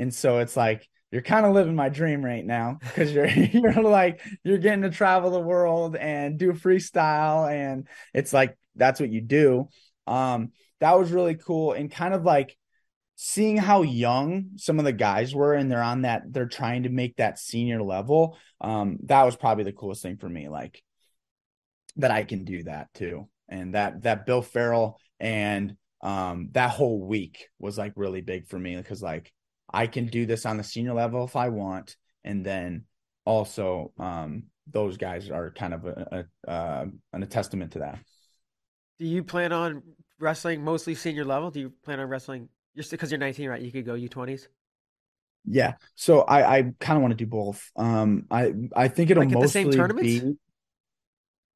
And 0.00 0.12
so 0.12 0.38
it's 0.40 0.56
like 0.56 0.88
you're 1.12 1.22
kind 1.22 1.46
of 1.46 1.54
living 1.54 1.76
my 1.76 1.88
dream 1.88 2.24
right 2.24 2.44
now 2.44 2.78
because 2.80 3.12
you're 3.12 3.28
you're 3.28 3.72
like 3.74 4.20
you're 4.42 4.58
getting 4.58 4.82
to 4.82 4.90
travel 4.90 5.30
the 5.30 5.40
world 5.40 5.94
and 5.94 6.38
do 6.38 6.52
freestyle. 6.52 7.48
And 7.48 7.86
it's 8.12 8.32
like 8.32 8.58
that's 8.78 9.00
what 9.00 9.10
you 9.10 9.20
do. 9.20 9.68
Um 10.06 10.52
that 10.80 10.98
was 10.98 11.10
really 11.10 11.34
cool 11.34 11.72
and 11.72 11.90
kind 11.90 12.14
of 12.14 12.24
like 12.24 12.56
seeing 13.16 13.56
how 13.56 13.82
young 13.82 14.50
some 14.56 14.78
of 14.78 14.84
the 14.84 14.92
guys 14.92 15.34
were 15.34 15.52
and 15.54 15.70
they're 15.70 15.82
on 15.82 16.02
that 16.02 16.22
they're 16.30 16.46
trying 16.46 16.84
to 16.84 16.88
make 16.88 17.16
that 17.16 17.38
senior 17.38 17.82
level. 17.82 18.38
Um 18.60 18.98
that 19.04 19.24
was 19.24 19.36
probably 19.36 19.64
the 19.64 19.72
coolest 19.72 20.02
thing 20.02 20.16
for 20.16 20.28
me 20.28 20.48
like 20.48 20.82
that 21.96 22.10
I 22.10 22.24
can 22.24 22.44
do 22.44 22.62
that 22.64 22.92
too. 22.94 23.28
And 23.48 23.74
that 23.74 24.02
that 24.02 24.26
Bill 24.26 24.42
Farrell 24.42 24.98
and 25.20 25.76
um 26.00 26.50
that 26.52 26.70
whole 26.70 27.04
week 27.04 27.48
was 27.58 27.76
like 27.76 27.92
really 27.96 28.20
big 28.20 28.46
for 28.46 28.58
me 28.58 28.76
because 28.76 29.02
like 29.02 29.32
I 29.70 29.86
can 29.86 30.06
do 30.06 30.24
this 30.24 30.46
on 30.46 30.56
the 30.56 30.64
senior 30.64 30.94
level 30.94 31.24
if 31.24 31.36
I 31.36 31.48
want. 31.48 31.96
And 32.24 32.44
then 32.46 32.84
also 33.24 33.92
um 33.98 34.44
those 34.70 34.96
guys 34.96 35.30
are 35.30 35.50
kind 35.50 35.74
of 35.74 35.84
a, 35.86 36.26
a 36.46 36.50
uh, 36.50 36.86
a 37.12 37.26
testament 37.26 37.72
to 37.72 37.80
that. 37.80 37.98
Do 38.98 39.06
you 39.06 39.22
plan 39.24 39.52
on 39.52 39.82
wrestling 40.18 40.62
mostly 40.64 40.94
senior 40.94 41.24
level? 41.24 41.50
Do 41.50 41.60
you 41.60 41.70
plan 41.84 42.00
on 42.00 42.08
wrestling 42.08 42.48
just 42.76 42.90
because 42.90 43.10
you're 43.10 43.18
19, 43.18 43.48
right? 43.48 43.62
You 43.62 43.72
could 43.72 43.84
go 43.86 43.94
U20s. 43.94 44.48
Yeah. 45.44 45.74
So 45.94 46.20
I, 46.20 46.58
I 46.58 46.62
kind 46.80 46.96
of 46.96 47.02
want 47.02 47.12
to 47.12 47.16
do 47.16 47.26
both. 47.26 47.70
Um, 47.76 48.26
I, 48.30 48.52
I 48.76 48.88
think 48.88 49.10
it'll 49.10 49.22
Like 49.22 49.32
at 49.32 49.40
the 49.40 49.46
mostly 49.46 49.48
same 49.48 49.70
tournaments? 49.70 50.24
be. 50.24 50.36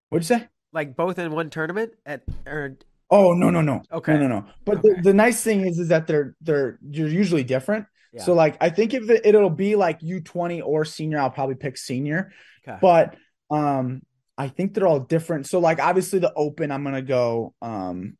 What'd 0.09 0.28
you 0.28 0.37
say? 0.38 0.48
Like 0.72 0.96
both 0.96 1.18
in 1.18 1.33
one 1.33 1.50
tournament 1.50 1.92
at 2.07 2.22
or 2.46 2.76
Oh 3.11 3.35
no 3.35 3.50
no 3.50 3.61
no. 3.61 3.83
Okay. 3.92 4.14
No 4.14 4.20
no 4.20 4.28
no. 4.28 4.46
But 4.64 4.78
Okay. 4.78 4.88
the, 4.96 5.02
the 5.02 5.14
nice 5.14 5.42
thing 5.42 5.66
is 5.66 5.78
is 5.78 5.88
that 5.88 6.07
they're 6.07 6.35
they're 6.40 6.78
you're 6.88 7.09
usually 7.09 7.44
different. 7.44 7.87
Yeah. 8.12 8.22
So 8.24 8.33
like 8.35 8.57
I 8.61 8.70
think 8.70 8.94
if 8.94 9.11
it, 9.11 9.26
it'll 9.26 9.50
be 9.50 9.76
like 9.76 10.00
U20 10.00 10.62
or 10.64 10.85
senior, 10.85 11.18
I'll 11.18 11.31
probably 11.31 11.57
pick 11.57 11.76
senior. 11.76 12.33
okay. 12.66 12.78
But 12.81 13.16
um 13.50 14.02
I 14.38 14.49
think 14.49 14.75
they're 14.75 14.87
all 14.87 15.01
different. 15.01 15.47
So 15.47 15.59
like 15.59 15.81
obviously 15.81 16.18
the 16.18 16.33
open, 16.35 16.71
I'm 16.71 16.85
gonna 16.85 17.03
go 17.03 17.55
um 17.62 18.16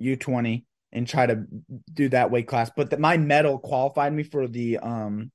U20 0.00 0.64
and 0.92 1.06
try 1.06 1.26
to 1.26 1.44
do 1.92 2.08
that 2.10 2.30
weight 2.30 2.48
class. 2.48 2.70
But 2.74 2.90
the, 2.90 2.98
my 2.98 3.16
medal 3.16 3.58
qualified 3.58 4.12
me 4.12 4.22
for 4.22 4.48
the 4.48 4.78
um 4.78 5.30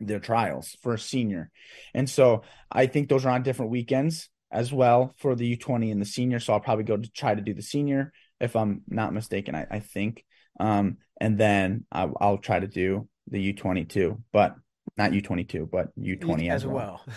the 0.00 0.18
trials 0.18 0.76
for 0.82 0.94
a 0.94 0.98
senior. 0.98 1.50
And 1.94 2.08
so 2.08 2.42
I 2.70 2.86
think 2.86 3.08
those 3.08 3.24
are 3.24 3.30
on 3.30 3.42
different 3.42 3.70
weekends 3.70 4.28
as 4.50 4.72
well 4.72 5.14
for 5.18 5.34
the 5.34 5.56
U20 5.56 5.90
and 5.90 6.00
the 6.00 6.06
senior. 6.06 6.40
So 6.40 6.52
I'll 6.52 6.60
probably 6.60 6.84
go 6.84 6.96
to 6.96 7.10
try 7.12 7.34
to 7.34 7.40
do 7.40 7.54
the 7.54 7.62
senior 7.62 8.12
if 8.40 8.56
I'm 8.56 8.82
not 8.88 9.14
mistaken, 9.14 9.54
I, 9.54 9.66
I 9.70 9.80
think. 9.80 10.24
Um, 10.60 10.98
and 11.20 11.38
then 11.38 11.86
I, 11.90 12.08
I'll 12.20 12.38
try 12.38 12.60
to 12.60 12.66
do 12.66 13.08
the 13.28 13.52
U22, 13.52 14.20
but 14.32 14.56
not 14.96 15.12
U22, 15.12 15.70
but 15.70 15.96
U20 15.98 16.50
as, 16.50 16.62
as 16.62 16.66
well. 16.66 16.76
well. 16.76 17.04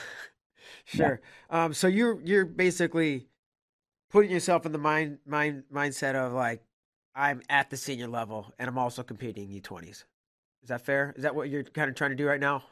sure. 0.86 1.22
Um, 1.50 1.74
so 1.74 1.88
you're 1.88 2.20
you're 2.22 2.46
basically 2.46 3.28
putting 4.10 4.32
yourself 4.32 4.66
in 4.66 4.72
the 4.72 4.78
mind 4.78 5.20
mind 5.26 5.64
mindset 5.74 6.16
of 6.16 6.34
like 6.34 6.62
I'm 7.16 7.42
at 7.50 7.70
the 7.70 7.78
senior 7.78 8.08
level 8.08 8.54
and 8.60 8.70
I'm 8.70 8.78
also 8.78 9.04
competing 9.04 9.52
in 9.52 9.62
U20s. 9.62 10.04
Is 10.64 10.70
that 10.70 10.82
fair? 10.82 11.14
Is 11.16 11.24
that 11.24 11.36
what 11.36 11.50
you're 11.50 11.64
kind 11.64 11.90
of 11.90 11.96
trying 11.96 12.12
to 12.12 12.16
do 12.16 12.28
right 12.28 12.40
now? 12.40 12.64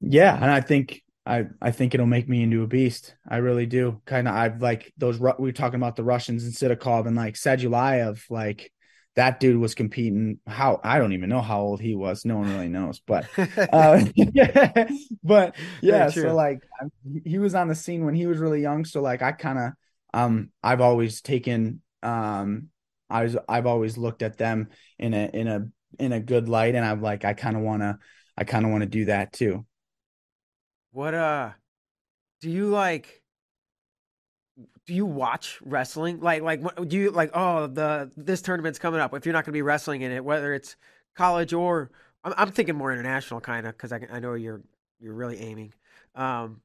Yeah, 0.00 0.34
and 0.34 0.50
I 0.50 0.60
think 0.60 1.02
I 1.26 1.46
I 1.62 1.70
think 1.70 1.94
it'll 1.94 2.06
make 2.06 2.28
me 2.28 2.42
into 2.42 2.62
a 2.62 2.66
beast. 2.66 3.14
I 3.28 3.38
really 3.38 3.66
do. 3.66 4.00
Kind 4.04 4.28
of 4.28 4.34
I've 4.34 4.60
like 4.60 4.92
those 4.98 5.18
we 5.18 5.30
were 5.38 5.52
talking 5.52 5.80
about 5.80 5.96
the 5.96 6.04
Russians 6.04 6.44
and 6.44 6.52
Sidakov 6.52 7.06
and 7.06 7.16
like 7.16 7.34
Sadulayev 7.34 8.30
like 8.30 8.70
that 9.16 9.38
dude 9.40 9.58
was 9.58 9.74
competing 9.74 10.40
how 10.46 10.80
I 10.82 10.98
don't 10.98 11.12
even 11.12 11.28
know 11.28 11.40
how 11.40 11.60
old 11.60 11.80
he 11.80 11.94
was. 11.94 12.24
No 12.24 12.36
one 12.36 12.48
really 12.48 12.68
knows, 12.68 13.00
but 13.00 13.28
uh 13.72 14.04
but 15.22 15.56
yeah, 15.80 16.10
so 16.10 16.34
like 16.34 16.62
he 17.24 17.38
was 17.38 17.54
on 17.54 17.68
the 17.68 17.74
scene 17.74 18.04
when 18.04 18.14
he 18.14 18.26
was 18.26 18.38
really 18.38 18.60
young, 18.62 18.84
so 18.84 19.00
like 19.00 19.22
I 19.22 19.32
kind 19.32 19.58
of 19.58 19.72
um 20.12 20.50
I've 20.62 20.80
always 20.80 21.20
taken 21.20 21.82
um 22.02 22.68
I 23.10 23.24
was 23.24 23.36
I've 23.48 23.66
always 23.66 23.96
looked 23.98 24.22
at 24.22 24.38
them 24.38 24.68
in 24.98 25.14
a 25.14 25.30
in 25.32 25.48
a 25.48 25.68
in 25.98 26.12
a 26.12 26.20
good 26.20 26.48
light 26.48 26.74
and 26.74 26.84
I'm 26.84 27.02
like 27.02 27.24
I 27.24 27.34
kind 27.34 27.56
of 27.56 27.62
want 27.62 27.82
to 27.82 27.98
I 28.36 28.44
kind 28.44 28.64
of 28.64 28.72
want 28.72 28.82
to 28.82 28.88
do 28.88 29.06
that 29.06 29.32
too. 29.32 29.64
What 30.92 31.14
uh 31.14 31.52
do 32.40 32.50
you 32.50 32.68
like 32.68 33.23
do 34.86 34.94
you 34.94 35.06
watch 35.06 35.60
wrestling? 35.64 36.20
Like 36.20 36.42
like 36.42 36.60
what 36.60 36.88
do 36.88 36.96
you 36.96 37.10
like 37.10 37.30
oh 37.34 37.66
the 37.66 38.10
this 38.16 38.42
tournament's 38.42 38.78
coming 38.78 39.00
up 39.00 39.14
if 39.14 39.24
you're 39.26 39.32
not 39.32 39.44
going 39.44 39.52
to 39.52 39.56
be 39.56 39.62
wrestling 39.62 40.02
in 40.02 40.12
it 40.12 40.24
whether 40.24 40.54
it's 40.54 40.76
college 41.16 41.52
or 41.52 41.90
I'm 42.22 42.34
I'm 42.36 42.50
thinking 42.52 42.76
more 42.76 42.92
international 42.92 43.40
kind 43.40 43.66
of 43.66 43.76
cuz 43.78 43.92
I 43.92 44.00
I 44.10 44.20
know 44.20 44.34
you're 44.34 44.62
you're 45.00 45.14
really 45.14 45.38
aiming. 45.40 45.72
Um 46.14 46.60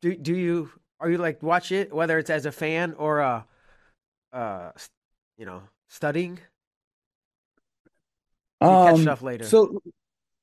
do 0.00 0.14
do 0.16 0.34
you 0.34 0.70
are 1.00 1.10
you 1.10 1.18
like 1.18 1.42
watch 1.42 1.72
it 1.72 1.92
whether 1.92 2.18
it's 2.18 2.30
as 2.30 2.46
a 2.46 2.52
fan 2.52 2.94
or 2.98 3.20
a, 3.20 3.46
uh 4.32 4.72
you 5.38 5.46
know 5.46 5.62
studying? 5.88 6.38
You 8.60 8.68
catch 8.68 8.94
Um, 8.96 9.02
stuff 9.02 9.22
later. 9.22 9.44
So 9.44 9.82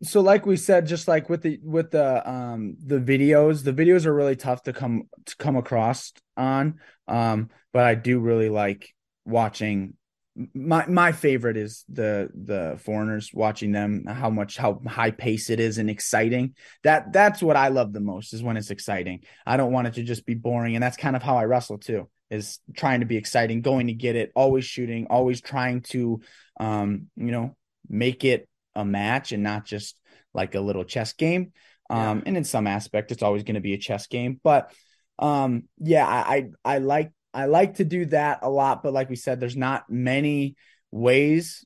so 0.03 0.21
like 0.21 0.45
we 0.45 0.57
said, 0.57 0.85
just 0.85 1.07
like 1.07 1.29
with 1.29 1.41
the 1.41 1.59
with 1.63 1.91
the 1.91 2.29
um 2.29 2.75
the 2.83 2.99
videos, 2.99 3.63
the 3.63 3.73
videos 3.73 4.05
are 4.05 4.13
really 4.13 4.35
tough 4.35 4.63
to 4.63 4.73
come 4.73 5.03
to 5.25 5.35
come 5.37 5.55
across 5.55 6.13
on. 6.35 6.79
Um, 7.07 7.49
but 7.73 7.85
I 7.85 7.95
do 7.95 8.19
really 8.19 8.49
like 8.49 8.93
watching 9.25 9.93
my 10.53 10.85
my 10.85 11.11
favorite 11.11 11.57
is 11.57 11.83
the 11.89 12.29
the 12.33 12.77
foreigners 12.83 13.31
watching 13.33 13.71
them 13.71 14.05
how 14.05 14.29
much 14.29 14.55
how 14.55 14.79
high 14.87 15.09
pace 15.09 15.49
it 15.49 15.59
is 15.59 15.79
and 15.79 15.89
exciting 15.89 16.53
that 16.83 17.11
that's 17.11 17.41
what 17.41 17.55
i 17.55 17.69
love 17.69 17.91
the 17.91 17.99
most 17.99 18.33
is 18.33 18.43
when 18.43 18.55
it's 18.55 18.69
exciting 18.69 19.21
i 19.47 19.57
don't 19.57 19.71
want 19.71 19.87
it 19.87 19.95
to 19.95 20.03
just 20.03 20.27
be 20.27 20.35
boring 20.35 20.75
and 20.75 20.83
that's 20.83 20.97
kind 20.97 21.15
of 21.15 21.23
how 21.23 21.37
i 21.37 21.45
wrestle 21.45 21.79
too 21.79 22.07
is 22.29 22.59
trying 22.75 22.99
to 22.99 23.07
be 23.07 23.17
exciting 23.17 23.61
going 23.61 23.87
to 23.87 23.93
get 23.93 24.15
it 24.15 24.31
always 24.35 24.63
shooting 24.63 25.07
always 25.09 25.41
trying 25.41 25.81
to 25.81 26.21
um 26.59 27.07
you 27.15 27.31
know 27.31 27.55
make 27.89 28.23
it 28.23 28.47
a 28.77 28.85
match 28.85 29.33
and 29.33 29.43
not 29.43 29.65
just 29.65 29.99
like 30.33 30.55
a 30.55 30.61
little 30.61 30.85
chess 30.85 31.13
game 31.13 31.51
um 31.89 31.97
Yeah. 32.19 32.21
and 32.27 32.37
in 32.37 32.43
some 32.45 32.67
aspect 32.67 33.11
it's 33.11 33.23
always 33.23 33.43
going 33.43 33.55
to 33.55 33.61
be 33.61 33.73
a 33.73 33.77
chess 33.77 34.07
game 34.07 34.39
but 34.43 34.71
um 35.19 35.63
yeah 35.79 36.07
I, 36.07 36.49
I 36.65 36.75
i 36.75 36.77
like 36.77 37.11
i 37.33 37.45
like 37.45 37.75
to 37.75 37.83
do 37.85 38.05
that 38.07 38.39
a 38.43 38.49
lot 38.49 38.83
but 38.83 38.93
like 38.93 39.09
we 39.09 39.15
said 39.15 39.39
there's 39.39 39.57
not 39.57 39.89
many 39.89 40.55
ways 40.91 41.65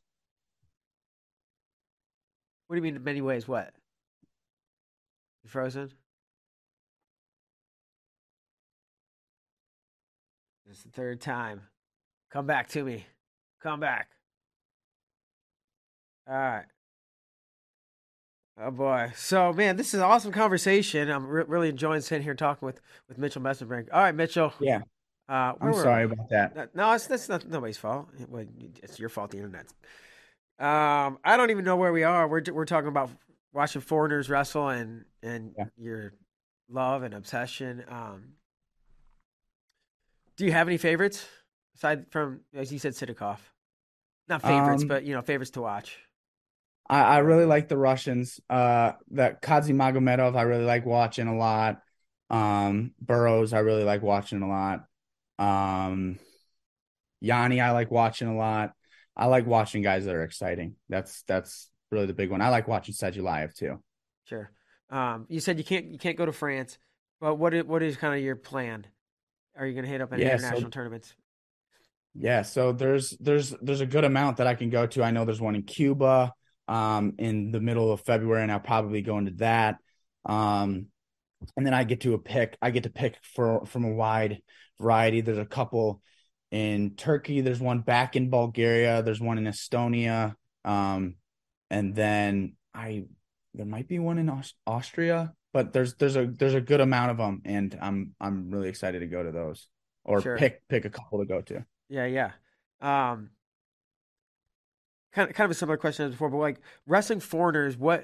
What 2.67 2.75
do 2.75 2.77
you 2.77 2.93
mean 2.93 3.03
many 3.03 3.21
ways 3.21 3.49
what? 3.49 3.73
You 5.43 5.49
frozen? 5.49 5.91
It's 10.69 10.83
the 10.83 10.89
third 10.89 11.19
time. 11.19 11.63
Come 12.31 12.45
back 12.45 12.69
to 12.69 12.83
me. 12.83 13.05
Come 13.61 13.81
back. 13.81 14.07
All 16.27 16.33
right. 16.35 16.65
Oh 18.59 18.71
boy. 18.71 19.11
So 19.15 19.53
man, 19.53 19.77
this 19.77 19.89
is 19.89 19.95
an 19.95 20.01
awesome 20.01 20.31
conversation. 20.31 21.09
I'm 21.09 21.25
re- 21.27 21.45
really 21.47 21.69
enjoying 21.69 22.01
sitting 22.01 22.23
here 22.23 22.35
talking 22.35 22.65
with 22.65 22.81
with 23.07 23.17
Mitchell 23.17 23.41
Mesenbrink. 23.41 23.87
All 23.91 24.01
right, 24.01 24.13
Mitchell. 24.15 24.53
yeah 24.59 24.81
Uh, 25.29 25.53
i'm 25.61 25.71
were 25.71 25.73
sorry 25.73 26.03
about 26.03 26.29
that 26.29 26.75
No, 26.75 26.91
it's 26.93 27.07
that's 27.07 27.29
not 27.29 27.47
nobody's 27.47 27.77
fault. 27.77 28.09
Well, 28.27 28.45
It's 28.83 28.99
your 28.99 29.09
fault. 29.09 29.31
The 29.31 29.37
internet. 29.37 29.67
Um, 30.59 31.17
I 31.23 31.37
don't 31.37 31.49
even 31.49 31.65
know 31.65 31.75
where 31.77 31.93
we 31.93 32.03
are. 32.03 32.27
We're 32.27 32.43
we're 32.51 32.65
talking 32.65 32.89
about 32.89 33.09
watching 33.53 33.81
foreigners 33.81 34.29
wrestle 34.29 34.69
and 34.69 35.05
and 35.23 35.55
Yeah. 35.57 35.65
your 35.77 36.13
love 36.69 37.03
and 37.03 37.13
obsession. 37.13 37.83
Um, 37.89 38.33
do 40.37 40.45
you 40.45 40.51
have 40.51 40.67
any 40.67 40.77
favorites 40.77 41.25
aside 41.75 42.05
from 42.11 42.41
as 42.53 42.71
you 42.71 42.79
said, 42.79 42.93
Sidakov? 42.93 43.37
Not 44.27 44.41
favorites, 44.43 44.83
Um, 44.83 44.87
but 44.89 45.03
you 45.03 45.13
know 45.15 45.21
favorites 45.21 45.51
to 45.51 45.61
watch. 45.61 45.97
I, 46.91 47.01
I 47.03 47.17
really 47.19 47.45
like 47.45 47.69
the 47.69 47.77
Russians. 47.77 48.39
Uh, 48.49 48.91
that 49.11 49.41
Kazi 49.41 49.73
Magomedov, 49.73 50.35
I 50.35 50.41
really 50.43 50.65
like 50.65 50.85
watching 50.85 51.27
a 51.27 51.35
lot. 51.35 51.81
Um, 52.29 52.91
Burroughs, 53.01 53.53
I 53.53 53.59
really 53.59 53.85
like 53.85 54.01
watching 54.01 54.41
a 54.41 54.47
lot. 54.47 54.85
Um, 55.39 56.19
Yianni, 57.23 57.63
I 57.63 57.71
like 57.71 57.89
watching 57.89 58.27
a 58.27 58.35
lot. 58.35 58.73
I 59.15 59.25
like 59.27 59.45
watching 59.47 59.81
guys 59.81 60.05
that 60.05 60.15
are 60.15 60.23
exciting. 60.23 60.75
That's 60.89 61.23
that's 61.23 61.69
really 61.91 62.05
the 62.05 62.13
big 62.13 62.29
one. 62.29 62.41
I 62.41 62.49
like 62.49 62.67
watching 62.67 62.93
Sadulayev 62.93 63.53
too. 63.53 63.81
Sure. 64.25 64.51
Um, 64.89 65.25
you 65.29 65.39
said 65.39 65.57
you 65.57 65.63
can't 65.63 65.91
you 65.91 65.97
can't 65.97 66.17
go 66.17 66.25
to 66.25 66.33
France, 66.33 66.77
but 67.19 67.35
what 67.35 67.53
is, 67.53 67.63
what 67.63 67.81
is 67.83 67.97
kind 67.97 68.15
of 68.15 68.21
your 68.21 68.35
plan? 68.35 68.85
Are 69.57 69.65
you 69.65 69.73
going 69.73 69.85
to 69.85 69.91
hit 69.91 70.01
up 70.01 70.11
any 70.13 70.23
Yeah, 70.23 70.37
so- 70.37 70.45
international 70.45 70.71
tournaments? 70.71 71.15
Yeah, 72.13 72.41
so 72.41 72.73
there's 72.73 73.11
there's 73.21 73.51
there's 73.61 73.79
a 73.79 73.85
good 73.85 74.03
amount 74.03 74.37
that 74.37 74.47
I 74.47 74.55
can 74.55 74.69
go 74.69 74.85
to. 74.87 75.01
I 75.03 75.11
know 75.11 75.23
there's 75.23 75.39
one 75.39 75.55
in 75.55 75.63
Cuba 75.63 76.33
um 76.71 77.13
in 77.17 77.51
the 77.51 77.59
middle 77.59 77.91
of 77.91 78.01
February 78.01 78.43
and 78.43 78.51
I'll 78.51 78.59
probably 78.73 79.01
go 79.01 79.17
into 79.17 79.31
that. 79.31 79.75
Um 80.25 80.87
and 81.57 81.65
then 81.65 81.73
I 81.73 81.83
get 81.83 82.01
to 82.01 82.13
a 82.13 82.19
pick 82.19 82.57
I 82.61 82.71
get 82.71 82.83
to 82.83 82.89
pick 82.89 83.17
for 83.35 83.65
from 83.65 83.83
a 83.83 83.93
wide 83.93 84.41
variety. 84.79 85.21
There's 85.21 85.37
a 85.37 85.45
couple 85.45 86.01
in 86.51 86.95
Turkey, 86.95 87.41
there's 87.41 87.59
one 87.59 87.79
back 87.81 88.15
in 88.15 88.29
Bulgaria, 88.29 89.01
there's 89.03 89.21
one 89.21 89.37
in 89.37 89.45
Estonia. 89.45 90.35
Um 90.63 91.15
and 91.69 91.95
then 91.95 92.55
I 92.73 93.05
there 93.53 93.65
might 93.65 93.87
be 93.87 93.99
one 93.99 94.17
in 94.17 94.29
Aus- 94.29 94.53
Austria, 94.65 95.33
but 95.51 95.73
there's 95.73 95.95
there's 95.95 96.15
a 96.15 96.25
there's 96.27 96.53
a 96.53 96.61
good 96.61 96.79
amount 96.79 97.11
of 97.11 97.17
them 97.17 97.41
and 97.43 97.77
I'm 97.81 98.15
I'm 98.21 98.49
really 98.49 98.69
excited 98.69 98.99
to 98.99 99.07
go 99.07 99.23
to 99.23 99.31
those 99.31 99.67
or 100.05 100.21
Sure. 100.21 100.37
pick 100.37 100.61
pick 100.69 100.85
a 100.85 100.89
couple 100.89 101.19
to 101.19 101.25
go 101.25 101.41
to. 101.41 101.65
Yeah, 101.89 102.05
yeah. 102.05 102.31
Um, 102.79 103.31
kind 105.13 105.29
of 105.29 105.35
kind 105.35 105.45
of 105.45 105.51
a 105.51 105.55
similar 105.55 105.77
question 105.77 106.05
as 106.05 106.11
before, 106.11 106.29
but 106.29 106.37
like 106.37 106.59
wrestling 106.87 107.19
foreigners, 107.19 107.77
what 107.77 108.03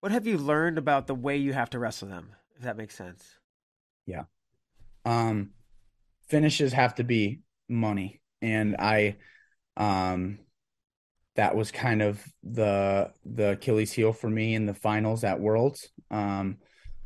what 0.00 0.12
have 0.12 0.26
you 0.26 0.38
learned 0.38 0.78
about 0.78 1.06
the 1.06 1.14
way 1.14 1.36
you 1.36 1.52
have 1.52 1.70
to 1.70 1.78
wrestle 1.78 2.08
them? 2.08 2.34
If 2.56 2.62
that 2.62 2.76
makes 2.76 2.94
sense. 2.94 3.38
Yeah. 4.06 4.24
Um, 5.04 5.50
finishes 6.28 6.72
have 6.72 6.94
to 6.96 7.04
be 7.04 7.40
money, 7.68 8.20
and 8.42 8.76
I, 8.78 9.16
um, 9.76 10.38
that 11.36 11.54
was 11.54 11.70
kind 11.70 12.02
of 12.02 12.22
the 12.42 13.12
the 13.24 13.52
Achilles 13.52 13.92
heel 13.92 14.12
for 14.12 14.28
me 14.28 14.54
in 14.54 14.66
the 14.66 14.74
finals 14.74 15.24
at 15.24 15.40
Worlds. 15.40 15.88
Um, 16.10 16.58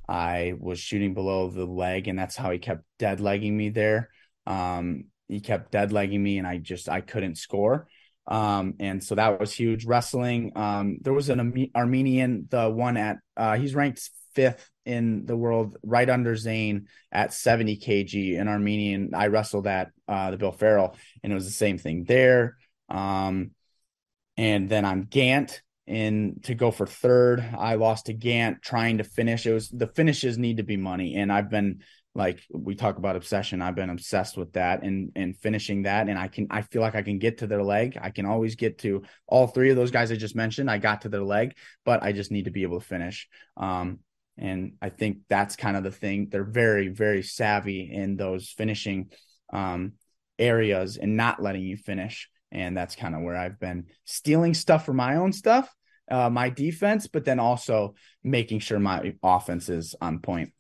I 0.09 0.55
was 0.59 0.79
shooting 0.79 1.15
below 1.15 1.49
the 1.49 1.67
leg, 1.67 2.09
and 2.09 2.19
that's 2.19 2.37
how 2.37 2.51
he 2.51 2.59
kept 2.59 2.85
dead 2.99 3.21
legging 3.21 3.57
me 3.57 3.71
there. 3.71 4.11
Um, 4.47 5.05
he 5.29 5.41
kept 5.41 5.73
dead 5.73 5.93
legging 5.93 6.23
me, 6.23 6.39
and 6.39 6.47
I 6.47 6.59
just 6.59 6.89
I 6.89 7.01
couldn't 7.01 7.39
score. 7.39 7.89
Um, 8.27 8.75
and 8.81 9.03
so 9.03 9.15
that 9.15 9.39
was 9.39 9.53
huge. 9.53 9.85
Wrestling. 9.85 10.53
Um, 10.57 10.99
there 11.01 11.13
was 11.13 11.29
an 11.29 11.71
Armenian, 11.75 12.47
the 12.51 12.71
one 12.71 12.97
at 12.97 13.19
uh, 13.37 13.57
he's 13.57 13.75
ranked 13.75 14.11
fifth 14.35 14.71
in 14.85 15.27
the 15.27 15.37
world, 15.37 15.77
right 15.83 16.09
under 16.09 16.37
Zain 16.37 16.89
at 17.13 17.33
70 17.33 17.79
kg. 17.79 18.39
In 18.39 18.49
Armenian, 18.49 19.11
I 19.15 19.29
wrestled 19.29 19.67
at 19.67 19.91
uh, 20.09 20.31
the 20.31 20.37
Bill 20.37 20.53
Farrell, 20.53 20.97
and 21.23 21.33
it 21.33 21.35
was 21.35 21.47
the 21.47 21.53
same 21.53 21.79
thing 21.79 22.05
there. 22.05 22.57
Um, 22.89 23.53
and 24.37 24.69
then 24.69 24.85
I'm 24.85 25.05
Gant 25.05 25.63
and 25.87 26.43
to 26.45 26.55
go 26.55 26.71
for 26.71 26.87
third. 26.87 27.45
I 27.57 27.75
lost 27.75 28.07
to 28.07 28.13
Gant 28.13 28.63
trying 28.63 28.99
to 28.99 29.05
finish. 29.05 29.47
It 29.47 29.53
was 29.53 29.69
the 29.69 29.87
finishes 29.87 30.39
need 30.39 30.59
to 30.59 30.63
be 30.63 30.77
money, 30.77 31.17
and 31.17 31.33
I've 31.33 31.51
been 31.51 31.81
like 32.15 32.41
we 32.53 32.75
talk 32.75 32.99
about 32.99 33.17
obsession. 33.17 33.63
I've 33.63 33.75
been 33.75 33.91
obsessed 33.91 34.37
with 34.37 34.53
that 34.53 34.83
and 34.83 35.13
and 35.17 35.37
finishing 35.37 35.83
that, 35.83 36.09
and 36.09 36.19
I 36.19 36.29
can 36.29 36.47
I 36.51 36.63
feel 36.63 36.83
like 36.83 36.95
I 36.95 37.03
can 37.03 37.19
get 37.19 37.39
to 37.39 37.47
their 37.47 37.63
leg. 37.63 37.99
I 38.01 38.11
can 38.11 38.27
always 38.27 38.55
get 38.55 38.79
to 38.79 39.03
all 39.27 39.47
three 39.47 39.71
of 39.71 39.77
those 39.77 39.91
guys 39.91 40.13
I 40.13 40.17
just 40.17 40.37
mentioned. 40.37 40.71
I 40.71 40.79
got 40.79 41.03
to 41.03 41.09
their 41.09 41.23
leg, 41.23 41.57
but 41.85 42.03
I 42.03 42.13
just 42.13 42.31
need 42.31 42.45
to 42.45 42.51
be 42.51 42.63
able 42.63 42.81
to 42.81 42.87
finish. 42.87 43.29
Um, 43.57 44.01
and 44.37 44.75
I 44.83 44.89
think 44.89 45.19
that's 45.29 45.57
kind 45.57 45.77
of 45.77 45.85
the 45.85 45.91
thing. 45.91 46.29
They're 46.31 46.45
very 46.45 46.89
very 46.89 47.23
savvy 47.23 47.91
in 47.93 48.17
those 48.17 48.51
finishing 48.51 49.11
um 49.53 49.93
areas 50.39 50.97
and 50.97 51.17
not 51.17 51.41
letting 51.41 51.63
you 51.63 51.77
finish 51.77 52.29
and 52.55 52.77
that's 52.77 52.95
kind 52.95 53.15
of 53.15 53.23
where 53.23 53.37
I've 53.37 53.59
been 53.59 53.87
stealing 54.05 54.55
stuff 54.55 54.87
for 54.87 54.95
my 54.95 55.17
own 55.17 55.33
stuff, 55.33 55.75
uh, 56.11 56.31
my 56.31 56.49
defense, 56.49 57.09
but 57.09 57.25
then 57.25 57.41
also 57.41 57.95
making 58.23 58.61
sure 58.61 58.79
my 58.79 59.15
offense 59.23 59.69
is 59.69 59.95
on 60.01 60.21
point. 60.21 60.53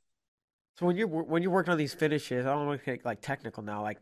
So 0.76 0.86
when 0.86 0.96
you're 0.96 1.08
when 1.08 1.42
you're 1.42 1.52
working 1.52 1.72
on 1.72 1.78
these 1.78 1.94
finishes, 1.94 2.46
I 2.46 2.50
don't 2.52 2.66
want 2.66 2.80
to 2.80 2.84
get 2.84 3.04
like 3.04 3.20
technical 3.20 3.62
now. 3.62 3.82
Like, 3.82 3.98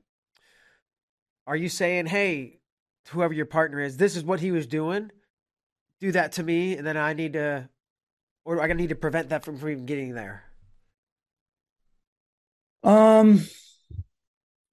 are 1.47 1.57
you 1.57 1.69
saying, 1.69 2.07
"Hey, 2.07 2.61
whoever 3.09 3.35
your 3.35 3.47
partner 3.47 3.81
is, 3.81 3.97
this 3.97 4.17
is 4.17 4.25
what 4.25 4.41
he 4.41 4.51
was 4.51 4.67
doing. 4.67 5.11
Do 6.01 6.13
that 6.13 6.33
to 6.33 6.43
me, 6.43 6.77
and 6.77 6.87
then 6.87 6.97
I 6.97 7.13
need 7.13 7.35
to, 7.35 7.69
or 8.45 8.63
I 8.63 8.73
need 8.73 8.89
to 8.89 8.95
prevent 8.95 9.29
that 9.29 9.45
from, 9.45 9.59
from 9.59 9.69
even 9.69 9.87
getting 9.87 10.15
there." 10.15 10.45
Um, 12.83 13.43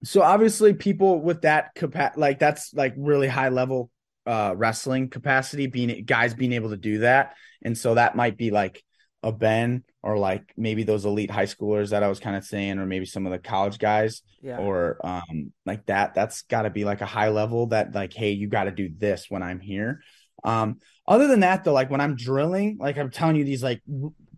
so 0.02 0.22
obviously 0.22 0.72
people 0.72 1.20
with 1.20 1.42
that 1.42 1.74
capa- 1.74 2.14
like 2.16 2.38
that's 2.38 2.72
like 2.74 2.94
really 2.96 3.28
high 3.28 3.50
level 3.50 3.90
uh 4.26 4.54
wrestling 4.56 5.08
capacity 5.08 5.66
being 5.66 6.04
guys 6.04 6.34
being 6.34 6.52
able 6.52 6.70
to 6.70 6.76
do 6.76 6.98
that 6.98 7.34
and 7.62 7.76
so 7.76 7.94
that 7.94 8.14
might 8.14 8.36
be 8.36 8.50
like 8.50 8.82
a 9.22 9.30
ben 9.30 9.84
or 10.02 10.16
like 10.16 10.52
maybe 10.56 10.82
those 10.82 11.04
elite 11.04 11.30
high 11.30 11.46
schoolers 11.46 11.90
that 11.90 12.02
i 12.02 12.08
was 12.08 12.20
kind 12.20 12.36
of 12.36 12.44
saying 12.44 12.78
or 12.78 12.86
maybe 12.86 13.04
some 13.04 13.26
of 13.26 13.32
the 13.32 13.38
college 13.38 13.78
guys 13.78 14.22
yeah. 14.42 14.58
or 14.58 14.98
um 15.04 15.52
like 15.66 15.84
that 15.86 16.14
that's 16.14 16.42
got 16.42 16.62
to 16.62 16.70
be 16.70 16.84
like 16.84 17.00
a 17.00 17.06
high 17.06 17.28
level 17.28 17.66
that 17.66 17.94
like 17.94 18.12
hey 18.12 18.30
you 18.30 18.48
got 18.48 18.64
to 18.64 18.70
do 18.70 18.90
this 18.96 19.26
when 19.28 19.42
i'm 19.42 19.60
here 19.60 20.00
um 20.44 20.78
other 21.06 21.26
than 21.26 21.40
that 21.40 21.64
though 21.64 21.72
like 21.72 21.90
when 21.90 22.00
i'm 22.00 22.16
drilling 22.16 22.78
like 22.80 22.96
i'm 22.96 23.10
telling 23.10 23.36
you 23.36 23.44
these 23.44 23.62
like 23.62 23.82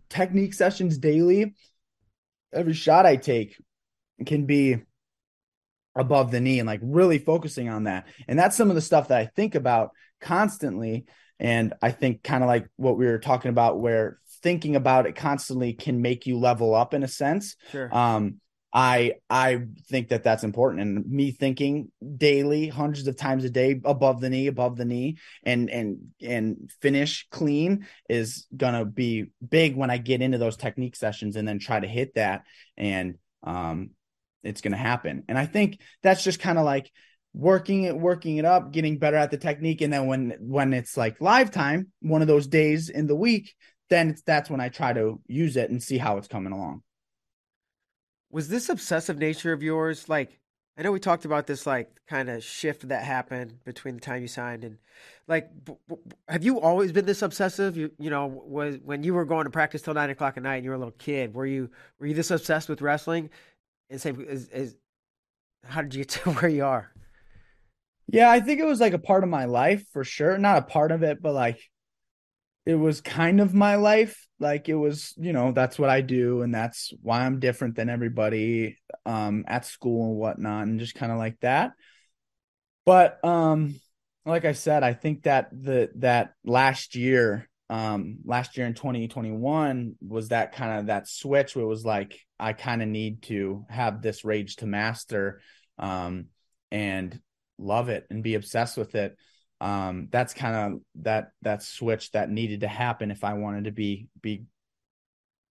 technique 0.09 0.53
sessions 0.53 0.97
daily 0.97 1.53
every 2.51 2.73
shot 2.73 3.05
i 3.05 3.15
take 3.15 3.55
can 4.25 4.45
be 4.45 4.77
above 5.95 6.31
the 6.31 6.39
knee 6.39 6.59
and 6.59 6.67
like 6.67 6.79
really 6.83 7.19
focusing 7.19 7.69
on 7.69 7.83
that. 7.83 8.07
And 8.27 8.37
that's 8.37 8.55
some 8.55 8.69
of 8.69 8.75
the 8.75 8.81
stuff 8.81 9.09
that 9.09 9.19
I 9.19 9.25
think 9.25 9.55
about 9.55 9.91
constantly. 10.21 11.05
And 11.39 11.73
I 11.81 11.91
think 11.91 12.23
kind 12.23 12.43
of 12.43 12.47
like 12.47 12.67
what 12.77 12.97
we 12.97 13.05
were 13.05 13.19
talking 13.19 13.49
about, 13.49 13.79
where 13.79 14.19
thinking 14.43 14.75
about 14.75 15.07
it 15.07 15.15
constantly 15.15 15.73
can 15.73 16.01
make 16.01 16.27
you 16.27 16.37
level 16.37 16.75
up 16.75 16.93
in 16.93 17.03
a 17.03 17.07
sense. 17.07 17.55
Sure. 17.71 17.93
Um, 17.95 18.39
I 18.75 19.13
I 19.29 19.65
think 19.87 20.09
that 20.09 20.23
that's 20.23 20.43
important, 20.43 20.81
and 20.81 21.05
me 21.05 21.31
thinking 21.31 21.91
daily, 22.17 22.67
hundreds 22.67 23.07
of 23.07 23.15
times 23.15 23.43
a 23.43 23.49
day, 23.49 23.79
above 23.85 24.19
the 24.19 24.29
knee, 24.29 24.47
above 24.47 24.77
the 24.77 24.85
knee, 24.85 25.17
and 25.43 25.69
and 25.69 25.97
and 26.21 26.71
finish 26.81 27.27
clean 27.29 27.85
is 28.09 28.47
gonna 28.55 28.83
be 28.83 29.27
big 29.47 29.75
when 29.75 29.91
I 29.91 29.97
get 29.97 30.23
into 30.23 30.39
those 30.39 30.57
technique 30.57 30.95
sessions, 30.95 31.35
and 31.35 31.47
then 31.47 31.59
try 31.59 31.79
to 31.79 31.87
hit 31.87 32.15
that. 32.15 32.45
And 32.75 33.19
um, 33.43 33.91
it's 34.43 34.61
going 34.61 34.71
to 34.71 34.77
happen. 34.77 35.23
And 35.27 35.37
I 35.37 35.45
think 35.45 35.79
that's 36.01 36.23
just 36.23 36.39
kind 36.39 36.57
of 36.57 36.65
like 36.65 36.91
working 37.33 37.83
it, 37.83 37.97
working 37.97 38.37
it 38.37 38.45
up, 38.45 38.71
getting 38.71 38.97
better 38.97 39.17
at 39.17 39.31
the 39.31 39.37
technique. 39.37 39.81
And 39.81 39.91
then 39.91 40.05
when, 40.05 40.37
when 40.39 40.73
it's 40.73 40.97
like 40.97 41.19
live 41.19 41.51
time, 41.51 41.91
one 42.01 42.21
of 42.21 42.27
those 42.27 42.47
days 42.47 42.89
in 42.89 43.07
the 43.07 43.15
week, 43.15 43.53
then 43.93 44.09
it's, 44.09 44.21
that's 44.23 44.49
when 44.49 44.59
I 44.59 44.69
try 44.69 44.93
to 44.93 45.19
use 45.27 45.55
it 45.55 45.69
and 45.69 45.81
see 45.81 45.97
how 45.97 46.17
it's 46.17 46.27
coming 46.27 46.51
along. 46.53 46.81
Was 48.31 48.49
this 48.49 48.69
obsessive 48.69 49.17
nature 49.17 49.53
of 49.53 49.61
yours? 49.61 50.09
Like, 50.09 50.39
I 50.77 50.81
know 50.81 50.91
we 50.91 50.99
talked 50.99 51.25
about 51.25 51.45
this 51.45 51.67
like 51.67 51.91
kind 52.07 52.29
of 52.29 52.43
shift 52.43 52.87
that 52.89 53.03
happened 53.03 53.63
between 53.63 53.95
the 53.95 54.01
time 54.01 54.23
you 54.23 54.27
signed 54.27 54.63
and 54.63 54.79
like, 55.27 55.49
b- 55.63 55.73
b- 55.87 55.95
have 56.27 56.43
you 56.43 56.59
always 56.59 56.91
been 56.91 57.05
this 57.05 57.21
obsessive? 57.21 57.77
You 57.77 57.91
you 57.99 58.09
know, 58.09 58.25
was 58.25 58.79
when 58.83 59.03
you 59.03 59.13
were 59.13 59.25
going 59.25 59.43
to 59.45 59.51
practice 59.51 59.83
till 59.83 59.93
nine 59.93 60.09
o'clock 60.09 60.35
at 60.35 60.43
night 60.43 60.55
and 60.55 60.63
you 60.63 60.71
were 60.71 60.75
a 60.75 60.79
little 60.79 60.91
kid, 60.93 61.35
were 61.35 61.45
you 61.45 61.69
were 61.99 62.07
you 62.07 62.15
this 62.15 62.31
obsessed 62.31 62.69
with 62.69 62.81
wrestling? 62.81 63.29
and 63.93 64.01
say, 64.01 64.11
is, 64.11 64.49
is 64.49 64.75
how 65.63 65.81
did 65.81 65.93
you 65.93 65.99
get 65.99 66.09
to 66.23 66.31
where 66.31 66.49
you 66.49 66.65
are? 66.65 66.91
Yeah, 68.07 68.29
I 68.29 68.41
think 68.41 68.59
it 68.59 68.65
was 68.65 68.81
like 68.81 68.93
a 68.93 68.99
part 68.99 69.23
of 69.23 69.29
my 69.29 69.45
life 69.45 69.85
for 69.93 70.03
sure. 70.03 70.37
Not 70.37 70.57
a 70.57 70.63
part 70.63 70.91
of 70.91 71.03
it, 71.03 71.21
but 71.21 71.33
like 71.33 71.59
it 72.65 72.75
was 72.75 73.01
kind 73.01 73.41
of 73.41 73.53
my 73.53 73.75
life. 73.75 74.27
Like 74.39 74.69
it 74.69 74.75
was, 74.75 75.13
you 75.17 75.33
know, 75.33 75.51
that's 75.51 75.77
what 75.79 75.89
I 75.89 76.01
do, 76.01 76.41
and 76.41 76.53
that's 76.53 76.93
why 77.01 77.21
I'm 77.21 77.39
different 77.39 77.75
than 77.75 77.89
everybody 77.89 78.77
um 79.05 79.45
at 79.47 79.65
school 79.65 80.09
and 80.09 80.17
whatnot, 80.17 80.63
and 80.63 80.79
just 80.79 80.95
kind 80.95 81.11
of 81.11 81.17
like 81.17 81.39
that. 81.41 81.71
But 82.85 83.23
um, 83.23 83.79
like 84.25 84.45
I 84.45 84.53
said, 84.53 84.83
I 84.83 84.93
think 84.93 85.23
that 85.23 85.49
the 85.51 85.91
that 85.95 86.33
last 86.43 86.95
year 86.95 87.49
um 87.69 88.17
last 88.25 88.57
year 88.57 88.67
in 88.67 88.73
2021 88.73 89.95
was 90.05 90.29
that 90.29 90.53
kind 90.53 90.79
of 90.79 90.85
that 90.87 91.07
switch 91.07 91.55
where 91.55 91.63
it 91.63 91.67
was 91.67 91.85
like 91.85 92.19
i 92.39 92.51
kind 92.53 92.81
of 92.81 92.87
need 92.87 93.21
to 93.21 93.65
have 93.69 94.01
this 94.01 94.25
rage 94.25 94.57
to 94.57 94.67
master 94.67 95.41
um 95.79 96.25
and 96.71 97.19
love 97.57 97.89
it 97.89 98.05
and 98.09 98.21
be 98.21 98.35
obsessed 98.35 98.77
with 98.77 98.95
it 98.95 99.15
um 99.63 100.07
that's 100.11 100.33
kind 100.33 100.55
of 100.55 100.81
that 100.95 101.31
that 101.41 101.63
switch 101.63 102.11
that 102.11 102.29
needed 102.29 102.61
to 102.61 102.67
happen 102.67 103.09
if 103.09 103.23
i 103.23 103.33
wanted 103.33 103.63
to 103.63 103.71
be 103.71 104.07
be 104.21 104.43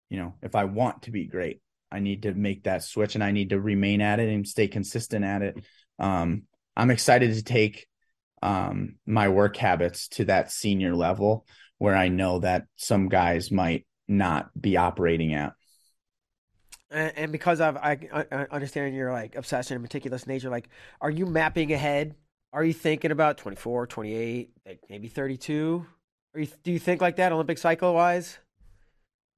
you 0.09 0.17
know 0.17 0.33
if 0.41 0.55
i 0.55 0.63
want 0.63 1.01
to 1.01 1.11
be 1.11 1.25
great 1.25 1.59
i 1.91 1.99
need 1.99 2.23
to 2.23 2.33
make 2.33 2.63
that 2.63 2.83
switch 2.83 3.15
and 3.15 3.23
i 3.23 3.31
need 3.31 3.49
to 3.49 3.59
remain 3.59 3.99
at 3.99 4.19
it 4.19 4.29
and 4.29 4.47
stay 4.47 4.67
consistent 4.67 5.25
at 5.25 5.41
it 5.41 5.57
um 5.99 6.43
i'm 6.77 6.91
excited 6.91 7.33
to 7.33 7.43
take 7.43 7.87
um 8.41 8.95
my 9.05 9.27
work 9.27 9.57
habits 9.57 10.07
to 10.07 10.25
that 10.25 10.51
senior 10.51 10.95
level 10.95 11.45
where 11.83 11.95
I 11.97 12.07
know 12.07 12.39
that 12.39 12.63
some 12.77 13.09
guys 13.09 13.51
might 13.51 13.85
not 14.07 14.49
be 14.59 14.77
operating 14.77 15.33
at. 15.33 15.51
And, 16.89 17.29
because 17.29 17.59
of 17.59 17.75
I, 17.75 17.97
I 18.13 18.45
understand 18.51 18.95
your 18.95 19.11
like 19.11 19.35
obsession 19.35 19.75
and 19.75 19.81
meticulous 19.81 20.25
nature, 20.25 20.49
like, 20.49 20.69
are 21.01 21.09
you 21.09 21.25
mapping 21.25 21.73
ahead? 21.73 22.15
Are 22.53 22.63
you 22.63 22.73
thinking 22.73 23.11
about 23.11 23.37
24, 23.37 23.87
28, 23.87 24.51
maybe 24.89 25.07
32? 25.07 25.85
Are 26.35 26.39
you, 26.39 26.47
do 26.63 26.71
you 26.71 26.79
think 26.79 27.01
like 27.01 27.17
that 27.17 27.31
Olympic 27.31 27.57
cycle 27.57 27.93
wise? 27.93 28.37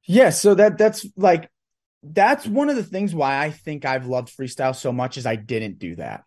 Yeah, 0.03 0.29
so 0.29 0.53
that 0.53 0.77
that's 0.77 1.05
like 1.17 1.49
that's 2.03 2.45
one 2.45 2.69
of 2.69 2.75
the 2.75 2.83
things 2.83 3.15
why 3.15 3.43
I 3.43 3.49
think 3.49 3.85
I've 3.85 4.05
loved 4.05 4.35
freestyle 4.37 4.75
so 4.75 4.91
much 4.91 5.17
is 5.17 5.25
I 5.25 5.35
didn't 5.35 5.79
do 5.79 5.95
that. 5.95 6.23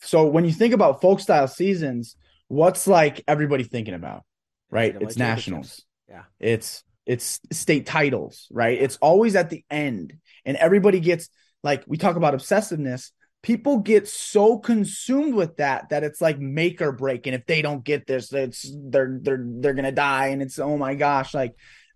So 0.00 0.26
when 0.26 0.46
you 0.46 0.52
think 0.52 0.72
about 0.72 1.02
folk 1.02 1.20
style 1.20 1.46
seasons, 1.46 2.16
what's 2.46 2.86
like 2.86 3.22
everybody 3.28 3.64
thinking 3.64 3.94
about? 3.94 4.22
right? 4.70 4.96
It's 5.00 5.16
nationals. 5.16 5.84
Yeah. 6.08 6.24
It's 6.38 6.84
it's 7.06 7.40
state 7.52 7.86
titles, 7.86 8.46
right? 8.50 8.78
It's 8.78 8.98
always 9.00 9.34
at 9.34 9.50
the 9.50 9.64
end. 9.70 10.14
And 10.44 10.56
everybody 10.56 11.00
gets 11.00 11.28
like 11.62 11.84
we 11.86 11.96
talk 11.96 12.16
about 12.16 12.34
obsessiveness. 12.34 13.10
People 13.42 13.78
get 13.78 14.08
so 14.08 14.58
consumed 14.58 15.34
with 15.34 15.56
that 15.58 15.90
that 15.90 16.04
it's 16.04 16.20
like 16.20 16.38
make 16.38 16.82
or 16.82 16.92
break. 16.92 17.26
And 17.26 17.34
if 17.34 17.46
they 17.46 17.62
don't 17.62 17.84
get 17.84 18.06
this, 18.06 18.32
it's 18.32 18.70
they're 18.74 19.18
they're 19.22 19.44
they're 19.46 19.74
gonna 19.74 19.92
die. 19.92 20.28
And 20.28 20.42
it's 20.42 20.58
oh 20.58 20.76
my 20.76 20.94
gosh, 20.94 21.34
like 21.34 21.54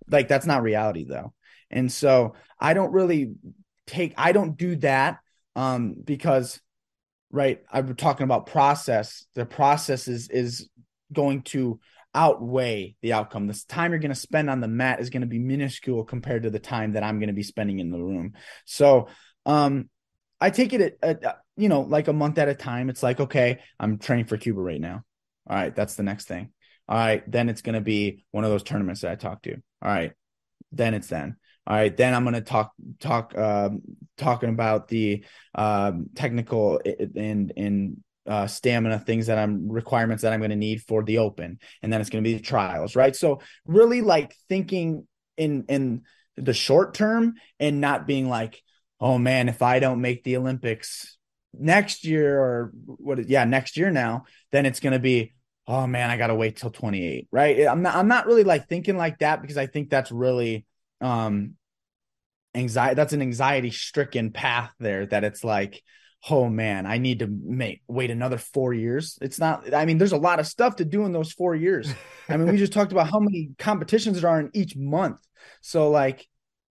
like 0.09 0.29
that's 0.29 0.47
not 0.47 0.63
reality 0.63 1.05
though. 1.05 1.33
And 1.71 1.91
so 1.91 2.35
I 2.61 2.75
don't 2.75 2.93
really 2.93 3.35
take 3.87 4.15
I 4.17 4.33
don't 4.33 4.57
do 4.57 4.77
that 4.77 5.19
um 5.57 5.95
because 6.03 6.61
right? 7.33 7.63
I'm 7.73 7.97
talking 7.97 8.25
about 8.25 8.47
process. 8.47 9.25
The 9.35 9.47
process 9.47 10.07
is 10.07 10.29
is 10.29 10.69
going 11.13 11.43
to 11.43 11.81
outweigh 12.15 12.95
the 13.01 13.15
outcome. 13.15 13.47
This 13.47 13.65
time 13.65 13.91
you're 13.91 13.99
going 13.99 14.11
to 14.11 14.15
spend 14.15 14.51
on 14.51 14.61
the 14.61 14.69
mat 14.69 15.01
is 15.01 15.11
going 15.11 15.23
to 15.23 15.27
be 15.27 15.39
minuscule 15.39 16.05
compared 16.05 16.43
to 16.43 16.51
the 16.51 16.61
time 16.61 16.93
that 16.93 17.03
I'm 17.03 17.19
going 17.19 17.29
to 17.29 17.35
be 17.35 17.43
spending 17.43 17.79
in 17.79 17.91
the 17.91 17.99
room. 17.99 18.35
So, 18.67 19.09
um, 19.47 19.89
I 20.43 20.51
take 20.51 20.73
it 20.73 20.99
at, 21.03 21.25
at, 21.25 21.39
you 21.57 21.69
know 21.69 21.83
like 21.83 22.09
a 22.09 22.13
month 22.13 22.39
at 22.39 22.49
a 22.49 22.55
time. 22.55 22.91
It's 22.91 23.03
like 23.03 23.21
okay, 23.21 23.61
I'm 23.79 23.99
training 23.99 24.27
for 24.27 24.37
Cuba 24.37 24.61
right 24.61 24.81
now. 24.81 25.05
All 25.49 25.57
right, 25.57 25.75
that's 25.75 25.95
the 25.95 26.03
next 26.03 26.27
thing. 26.27 26.51
All 26.89 26.99
right, 26.99 27.23
then 27.31 27.49
it's 27.49 27.63
going 27.63 27.75
to 27.75 27.81
be 27.81 28.25
one 28.33 28.45
of 28.45 28.51
those 28.51 28.63
tournaments 28.63 29.03
that 29.03 29.13
I 29.13 29.15
talk 29.15 29.43
to. 29.43 29.55
All 29.55 29.61
right, 29.83 30.13
then 30.73 30.95
it's 30.95 31.07
then. 31.07 31.37
All 31.67 31.77
right, 31.77 31.97
then 31.97 32.13
I'm 32.13 32.25
going 32.25 32.35
to 32.35 32.41
talk 32.41 32.73
talk 32.99 33.39
um, 33.39 33.83
talking 34.19 34.49
about 34.49 34.89
the 34.89 35.25
um, 35.55 36.07
technical 36.15 36.81
and 36.85 37.53
and 37.57 37.97
uh, 38.27 38.47
stamina 38.47 38.99
things 38.99 39.27
that 39.27 39.39
I'm 39.39 39.71
requirements 39.71 40.23
that 40.23 40.33
I'm 40.33 40.41
going 40.41 40.51
to 40.51 40.57
need 40.57 40.83
for 40.83 41.05
the 41.05 41.19
open, 41.19 41.61
and 41.83 41.93
then 41.93 42.01
it's 42.01 42.11
going 42.11 42.23
to 42.23 42.29
be 42.29 42.35
the 42.37 42.43
trials, 42.43 42.97
right? 42.97 43.15
So 43.15 43.41
really 43.65 44.01
like 44.01 44.35
thinking 44.49 45.07
in 45.37 45.65
in 45.69 46.03
the 46.37 46.55
short 46.55 46.95
term 46.95 47.35
and 47.61 47.81
not 47.81 48.07
being 48.07 48.29
like, 48.29 48.61
oh 49.03 49.19
man, 49.19 49.51
if 49.51 49.61
I 49.61 49.81
don't 49.81 50.01
make 50.01 50.25
the 50.25 50.39
Olympics 50.39 51.19
next 51.53 52.05
year 52.05 52.41
or 52.41 52.73
what? 52.87 53.29
Yeah, 53.29 53.45
next 53.45 53.77
year 53.77 53.91
now, 53.91 54.25
then 54.53 54.65
it's 54.65 54.81
going 54.81 54.95
to 54.95 54.99
be 54.99 55.35
oh 55.67 55.87
man, 55.87 56.11
I 56.11 56.17
got 56.17 56.29
to 56.29 56.35
wait 56.35 56.57
till 56.57 56.71
28, 56.71 57.29
right? 57.31 57.67
I'm 57.67 57.83
not 57.83 57.97
I'm 57.97 58.09
not 58.09 58.27
really 58.27 58.45
like 58.45 58.69
thinking 58.69 58.97
like 58.97 59.19
that 59.19 59.43
because 59.43 59.59
I 59.59 59.67
think 59.67 59.91
that's 59.91 60.11
really 60.11 60.65
um 61.01 61.55
anxiety 62.55 62.95
that's 62.95 63.13
an 63.13 63.23
anxiety 63.23 63.71
stricken 63.71 64.31
path 64.31 64.73
there 64.79 65.07
that 65.07 65.25
it's 65.25 65.43
like 65.43 65.83
oh 66.29 66.49
man 66.49 66.87
i 66.87 66.99
need 66.99 67.21
to 67.21 67.27
make 67.27 67.83
wait 67.89 68.11
another 68.11 68.39
four 68.39 68.75
years 68.75 69.19
it's 69.23 69.39
not 69.39 69.73
i 69.75 69.85
mean 69.85 69.99
there's 69.99 70.13
a 70.13 70.19
lot 70.19 70.39
of 70.39 70.47
stuff 70.47 70.77
to 70.77 70.85
do 70.85 71.05
in 71.05 71.13
those 71.13 71.33
four 71.33 71.55
years 71.55 71.93
i 72.29 72.37
mean 72.37 72.51
we 72.51 72.59
just 72.59 72.73
talked 72.73 72.93
about 72.93 73.09
how 73.09 73.19
many 73.19 73.51
competitions 73.59 74.21
there 74.21 74.31
are 74.31 74.39
in 74.39 74.51
each 74.53 74.77
month 74.77 75.17
so 75.63 75.91
like 75.91 76.29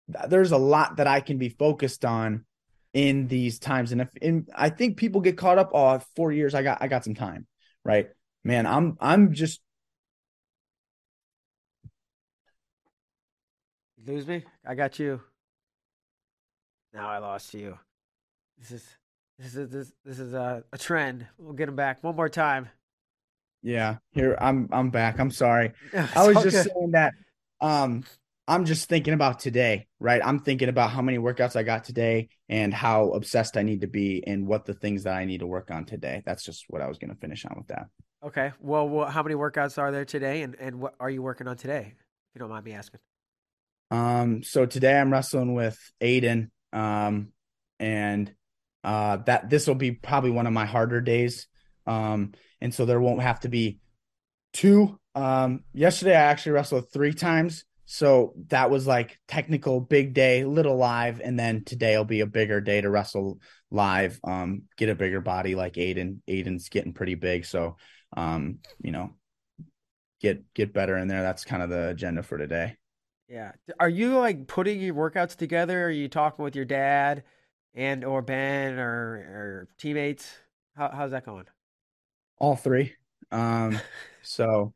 there's 0.07 0.51
a 0.51 0.57
lot 0.57 0.97
that 0.97 1.07
i 1.07 1.19
can 1.19 1.37
be 1.37 1.49
focused 1.49 2.05
on 2.05 2.45
in 2.93 3.27
these 3.27 3.59
times 3.59 3.91
and 3.91 4.01
if 4.01 4.09
in 4.21 4.45
i 4.55 4.69
think 4.69 4.97
people 4.97 5.21
get 5.21 5.37
caught 5.37 5.57
up 5.57 5.71
oh 5.73 5.99
four 6.15 6.31
years 6.31 6.53
i 6.53 6.61
got 6.61 6.79
i 6.81 6.87
got 6.87 7.03
some 7.03 7.15
time 7.15 7.47
right 7.85 8.09
man 8.43 8.65
i'm 8.65 8.97
i'm 8.99 9.33
just 9.33 9.61
lose 14.05 14.27
me 14.27 14.43
i 14.65 14.75
got 14.75 14.99
you 14.99 15.21
now 16.93 17.09
I 17.09 17.19
lost 17.19 17.53
you. 17.53 17.77
This 18.57 18.71
is 18.71 18.85
this 19.39 19.55
is 19.55 19.69
this 19.69 19.91
this 20.03 20.19
is 20.19 20.33
a, 20.33 20.63
a 20.73 20.77
trend. 20.77 21.25
We'll 21.37 21.53
get 21.53 21.69
him 21.69 21.75
back 21.75 22.03
one 22.03 22.15
more 22.15 22.29
time. 22.29 22.67
Yeah, 23.63 23.97
here 24.11 24.37
I'm 24.39 24.67
I'm 24.71 24.89
back. 24.89 25.19
I'm 25.19 25.31
sorry. 25.31 25.71
I 26.15 26.27
was 26.27 26.43
just 26.43 26.65
good. 26.65 26.73
saying 26.75 26.91
that 26.91 27.13
um 27.61 28.03
I'm 28.51 28.65
just 28.65 28.89
thinking 28.89 29.13
about 29.13 29.39
today, 29.39 29.87
right? 29.97 30.21
I'm 30.21 30.39
thinking 30.39 30.67
about 30.67 30.91
how 30.91 31.01
many 31.01 31.17
workouts 31.17 31.55
I 31.55 31.63
got 31.63 31.85
today 31.85 32.27
and 32.49 32.73
how 32.73 33.11
obsessed 33.11 33.55
I 33.55 33.63
need 33.63 33.79
to 33.79 33.87
be 33.87 34.27
and 34.27 34.45
what 34.45 34.65
the 34.65 34.73
things 34.73 35.03
that 35.03 35.15
I 35.15 35.23
need 35.23 35.39
to 35.39 35.47
work 35.47 35.71
on 35.71 35.85
today. 35.85 36.21
That's 36.25 36.43
just 36.43 36.65
what 36.67 36.81
I 36.81 36.89
was 36.89 36.97
going 36.97 37.11
to 37.11 37.15
finish 37.15 37.45
on 37.45 37.55
with 37.55 37.67
that. 37.67 37.87
Okay. 38.21 38.51
Well, 38.59 38.89
well, 38.89 39.07
how 39.07 39.23
many 39.23 39.35
workouts 39.35 39.77
are 39.77 39.89
there 39.93 40.03
today 40.03 40.41
and 40.41 40.57
and 40.59 40.81
what 40.81 40.95
are 40.99 41.09
you 41.09 41.21
working 41.21 41.47
on 41.47 41.55
today? 41.55 41.93
If 41.95 42.35
you 42.35 42.39
don't 42.39 42.49
mind 42.49 42.65
me 42.65 42.73
asking. 42.73 42.99
Um 43.89 44.43
so 44.43 44.65
today 44.65 44.99
I'm 44.99 45.13
wrestling 45.13 45.53
with 45.53 45.79
Aiden 46.01 46.49
um, 46.73 47.29
and 47.79 48.33
uh, 48.83 49.15
that 49.27 49.49
this 49.49 49.65
will 49.65 49.75
be 49.75 49.93
probably 49.93 50.31
one 50.31 50.45
of 50.45 50.51
my 50.51 50.65
harder 50.65 50.99
days. 50.99 51.47
Um, 51.87 52.33
and 52.59 52.73
so 52.73 52.85
there 52.85 52.99
won't 52.99 53.21
have 53.21 53.39
to 53.41 53.49
be 53.49 53.79
two. 54.51 54.99
Um, 55.15 55.63
yesterday 55.73 56.15
I 56.15 56.23
actually 56.23 56.53
wrestled 56.53 56.91
three 56.91 57.13
times. 57.13 57.63
So 57.93 58.31
that 58.47 58.69
was 58.69 58.87
like 58.87 59.19
technical 59.27 59.81
big 59.81 60.13
day, 60.13 60.45
little 60.45 60.77
live, 60.77 61.19
and 61.19 61.37
then 61.37 61.65
today 61.65 61.97
will 61.97 62.05
be 62.05 62.21
a 62.21 62.25
bigger 62.25 62.61
day 62.61 62.79
to 62.79 62.89
wrestle 62.89 63.41
live. 63.69 64.17
Um, 64.23 64.61
get 64.77 64.87
a 64.87 64.95
bigger 64.95 65.19
body 65.19 65.55
like 65.55 65.73
Aiden. 65.73 66.19
Aiden's 66.25 66.69
getting 66.69 66.93
pretty 66.93 67.15
big, 67.15 67.43
so 67.43 67.75
um, 68.15 68.59
you 68.81 68.91
know, 68.91 69.09
get 70.21 70.41
get 70.53 70.71
better 70.71 70.95
in 70.95 71.09
there. 71.09 71.21
That's 71.21 71.43
kind 71.43 71.61
of 71.61 71.69
the 71.69 71.89
agenda 71.89 72.23
for 72.23 72.37
today. 72.37 72.77
Yeah. 73.27 73.51
Are 73.77 73.89
you 73.89 74.17
like 74.17 74.47
putting 74.47 74.79
your 74.79 74.95
workouts 74.95 75.35
together? 75.35 75.83
Are 75.83 75.91
you 75.91 76.07
talking 76.07 76.45
with 76.45 76.55
your 76.55 76.63
dad 76.63 77.23
and 77.73 78.05
or 78.05 78.21
Ben 78.21 78.79
or, 78.79 78.87
or 78.87 79.67
teammates? 79.77 80.33
How, 80.77 80.91
how's 80.93 81.11
that 81.11 81.25
going? 81.25 81.47
All 82.37 82.55
three. 82.55 82.93
Um, 83.33 83.77
so, 84.21 84.73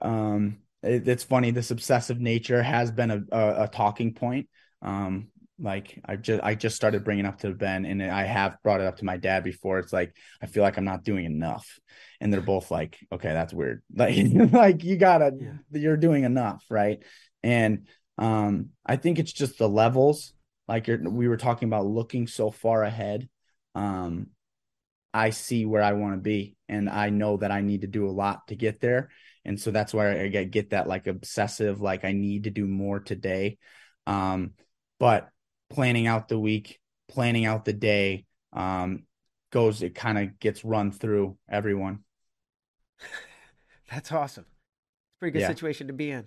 um, 0.00 0.58
it's 0.84 1.24
funny. 1.24 1.50
This 1.50 1.70
obsessive 1.70 2.20
nature 2.20 2.62
has 2.62 2.90
been 2.90 3.10
a, 3.10 3.22
a, 3.32 3.62
a 3.64 3.68
talking 3.68 4.14
point. 4.14 4.48
Um, 4.82 5.28
like 5.58 6.00
I 6.04 6.16
just 6.16 6.42
I 6.42 6.54
just 6.54 6.76
started 6.76 7.04
bringing 7.04 7.26
up 7.26 7.38
to 7.40 7.50
Ben, 7.50 7.84
and 7.84 8.02
I 8.02 8.24
have 8.24 8.56
brought 8.62 8.80
it 8.80 8.86
up 8.86 8.98
to 8.98 9.04
my 9.04 9.16
dad 9.16 9.44
before. 9.44 9.78
It's 9.78 9.92
like 9.92 10.14
I 10.42 10.46
feel 10.46 10.62
like 10.62 10.76
I'm 10.76 10.84
not 10.84 11.04
doing 11.04 11.24
enough, 11.24 11.78
and 12.20 12.32
they're 12.32 12.40
both 12.40 12.70
like, 12.70 12.98
"Okay, 13.12 13.32
that's 13.32 13.52
weird." 13.52 13.82
Like, 13.94 14.16
like 14.52 14.84
you 14.84 14.96
gotta, 14.96 15.32
yeah. 15.38 15.80
you're 15.80 15.96
doing 15.96 16.24
enough, 16.24 16.64
right? 16.68 17.02
And 17.42 17.86
um, 18.18 18.70
I 18.84 18.96
think 18.96 19.18
it's 19.18 19.32
just 19.32 19.58
the 19.58 19.68
levels. 19.68 20.32
Like 20.66 20.88
we 20.88 21.28
were 21.28 21.36
talking 21.36 21.68
about 21.68 21.86
looking 21.86 22.26
so 22.26 22.50
far 22.50 22.82
ahead. 22.82 23.28
Um, 23.74 24.28
I 25.12 25.30
see 25.30 25.64
where 25.64 25.82
I 25.82 25.92
want 25.92 26.14
to 26.14 26.20
be, 26.20 26.56
and 26.68 26.90
I 26.90 27.10
know 27.10 27.36
that 27.36 27.52
I 27.52 27.60
need 27.60 27.82
to 27.82 27.86
do 27.86 28.08
a 28.08 28.10
lot 28.10 28.48
to 28.48 28.56
get 28.56 28.80
there. 28.80 29.10
And 29.44 29.60
so 29.60 29.70
that's 29.70 29.92
why 29.92 30.20
I 30.20 30.28
get, 30.28 30.50
get 30.50 30.70
that 30.70 30.88
like 30.88 31.06
obsessive, 31.06 31.80
like 31.80 32.04
I 32.04 32.12
need 32.12 32.44
to 32.44 32.50
do 32.50 32.66
more 32.66 33.00
today. 33.00 33.58
Um, 34.06 34.52
but 34.98 35.28
planning 35.70 36.06
out 36.06 36.28
the 36.28 36.38
week, 36.38 36.80
planning 37.08 37.44
out 37.44 37.64
the 37.64 37.72
day, 37.72 38.24
um, 38.52 39.04
goes, 39.50 39.82
it 39.82 39.94
kind 39.94 40.18
of 40.18 40.38
gets 40.38 40.64
run 40.64 40.92
through 40.92 41.36
everyone. 41.48 42.00
That's 43.90 44.10
awesome. 44.12 44.44
It's 44.44 45.16
a 45.16 45.18
pretty 45.20 45.32
good 45.32 45.42
yeah. 45.42 45.48
situation 45.48 45.86
to 45.88 45.92
be 45.92 46.10
in. 46.10 46.26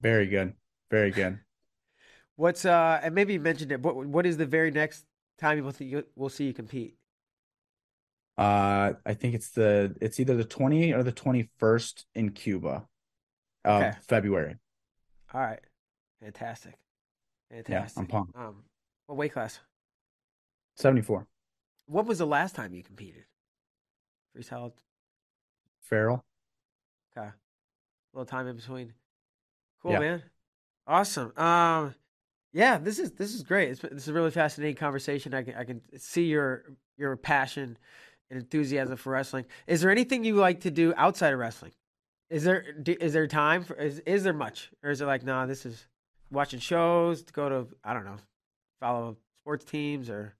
Very 0.00 0.26
good. 0.26 0.54
Very 0.90 1.10
good. 1.10 1.38
What's 2.36 2.64
uh 2.64 3.00
and 3.02 3.14
maybe 3.14 3.34
you 3.34 3.40
mentioned 3.40 3.70
it. 3.70 3.82
What 3.82 3.96
what 4.06 4.24
is 4.24 4.38
the 4.38 4.46
very 4.46 4.70
next 4.70 5.04
time 5.38 5.62
we'll 5.62 5.72
see 5.72 5.94
we'll 6.16 6.30
see 6.30 6.46
you 6.46 6.54
compete? 6.54 6.96
Uh 8.40 8.94
I 9.04 9.14
think 9.14 9.34
it's 9.34 9.50
the 9.50 9.94
it's 10.00 10.18
either 10.18 10.36
the 10.36 10.44
20 10.44 10.92
or 10.94 11.02
the 11.02 11.12
21st 11.12 12.04
in 12.14 12.30
Cuba 12.30 12.86
of 13.64 13.82
okay. 13.82 13.92
February. 14.08 14.56
All 15.32 15.40
right. 15.40 15.60
Fantastic. 16.22 16.74
Fantastic. 17.50 17.96
Yeah, 17.96 18.00
I'm 18.00 18.06
pumped. 18.06 18.36
Um 18.36 18.64
what 19.06 19.16
weight 19.16 19.32
class? 19.32 19.60
74. 20.76 21.26
What 21.86 22.06
was 22.06 22.18
the 22.18 22.26
last 22.26 22.54
time 22.54 22.72
you 22.72 22.82
competed? 22.82 23.24
Freestyle 24.36 24.72
Farrell. 25.82 26.24
Okay. 27.16 27.26
A 27.26 27.32
little 28.14 28.26
time 28.26 28.46
in 28.46 28.56
between. 28.56 28.92
Cool, 29.82 29.92
yeah. 29.92 29.98
man. 29.98 30.22
Awesome. 30.86 31.36
Um, 31.36 31.94
yeah, 32.52 32.78
this 32.78 32.98
is 32.98 33.12
this 33.12 33.34
is 33.34 33.42
great. 33.42 33.70
It's, 33.70 33.80
this 33.80 33.92
is 33.92 34.08
a 34.08 34.12
really 34.12 34.30
fascinating 34.30 34.76
conversation. 34.76 35.34
I 35.34 35.42
can 35.42 35.54
I 35.54 35.64
can 35.64 35.80
see 35.98 36.24
your 36.24 36.64
your 36.96 37.16
passion 37.16 37.78
and 38.30 38.40
enthusiasm 38.40 38.96
for 38.96 39.12
wrestling. 39.12 39.44
Is 39.66 39.80
there 39.80 39.90
anything 39.90 40.24
you 40.24 40.36
like 40.36 40.60
to 40.60 40.70
do 40.70 40.94
outside 40.96 41.32
of 41.32 41.38
wrestling? 41.38 41.72
Is 42.30 42.44
there 42.44 42.64
is 42.86 43.12
there 43.12 43.26
time 43.26 43.64
for 43.64 43.74
is 43.74 43.98
is 44.00 44.22
there 44.22 44.32
much 44.32 44.70
or 44.84 44.90
is 44.90 45.00
it 45.00 45.06
like 45.06 45.24
no, 45.24 45.34
nah, 45.34 45.46
this 45.46 45.66
is 45.66 45.84
watching 46.30 46.60
shows 46.60 47.24
to 47.24 47.32
go 47.32 47.48
to 47.48 47.66
I 47.82 47.92
don't 47.92 48.04
know, 48.04 48.18
follow 48.80 49.16
sports 49.42 49.64
teams 49.64 50.08
or 50.08 50.36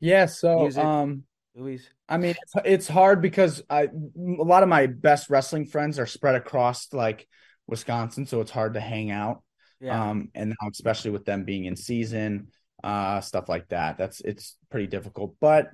yeah. 0.00 0.24
So 0.26 0.60
music, 0.60 0.84
um, 0.84 1.24
movies. 1.54 1.90
I 2.08 2.16
mean, 2.16 2.34
it's, 2.42 2.54
it's 2.64 2.88
hard 2.88 3.20
because 3.20 3.62
I 3.68 3.84
a 3.84 3.90
lot 4.16 4.62
of 4.62 4.70
my 4.70 4.86
best 4.86 5.28
wrestling 5.28 5.66
friends 5.66 5.98
are 5.98 6.06
spread 6.06 6.34
across 6.34 6.94
like 6.94 7.28
Wisconsin, 7.66 8.24
so 8.24 8.40
it's 8.40 8.50
hard 8.50 8.74
to 8.74 8.80
hang 8.80 9.10
out. 9.10 9.42
Yeah. 9.80 10.10
Um, 10.10 10.30
and 10.34 10.50
now 10.50 10.68
especially 10.70 11.10
with 11.10 11.26
them 11.26 11.44
being 11.44 11.66
in 11.66 11.76
season, 11.76 12.48
uh, 12.82 13.20
stuff 13.20 13.50
like 13.50 13.68
that. 13.68 13.98
That's 13.98 14.20
it's 14.22 14.56
pretty 14.70 14.86
difficult. 14.86 15.36
But 15.40 15.68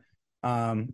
um, 0.44 0.90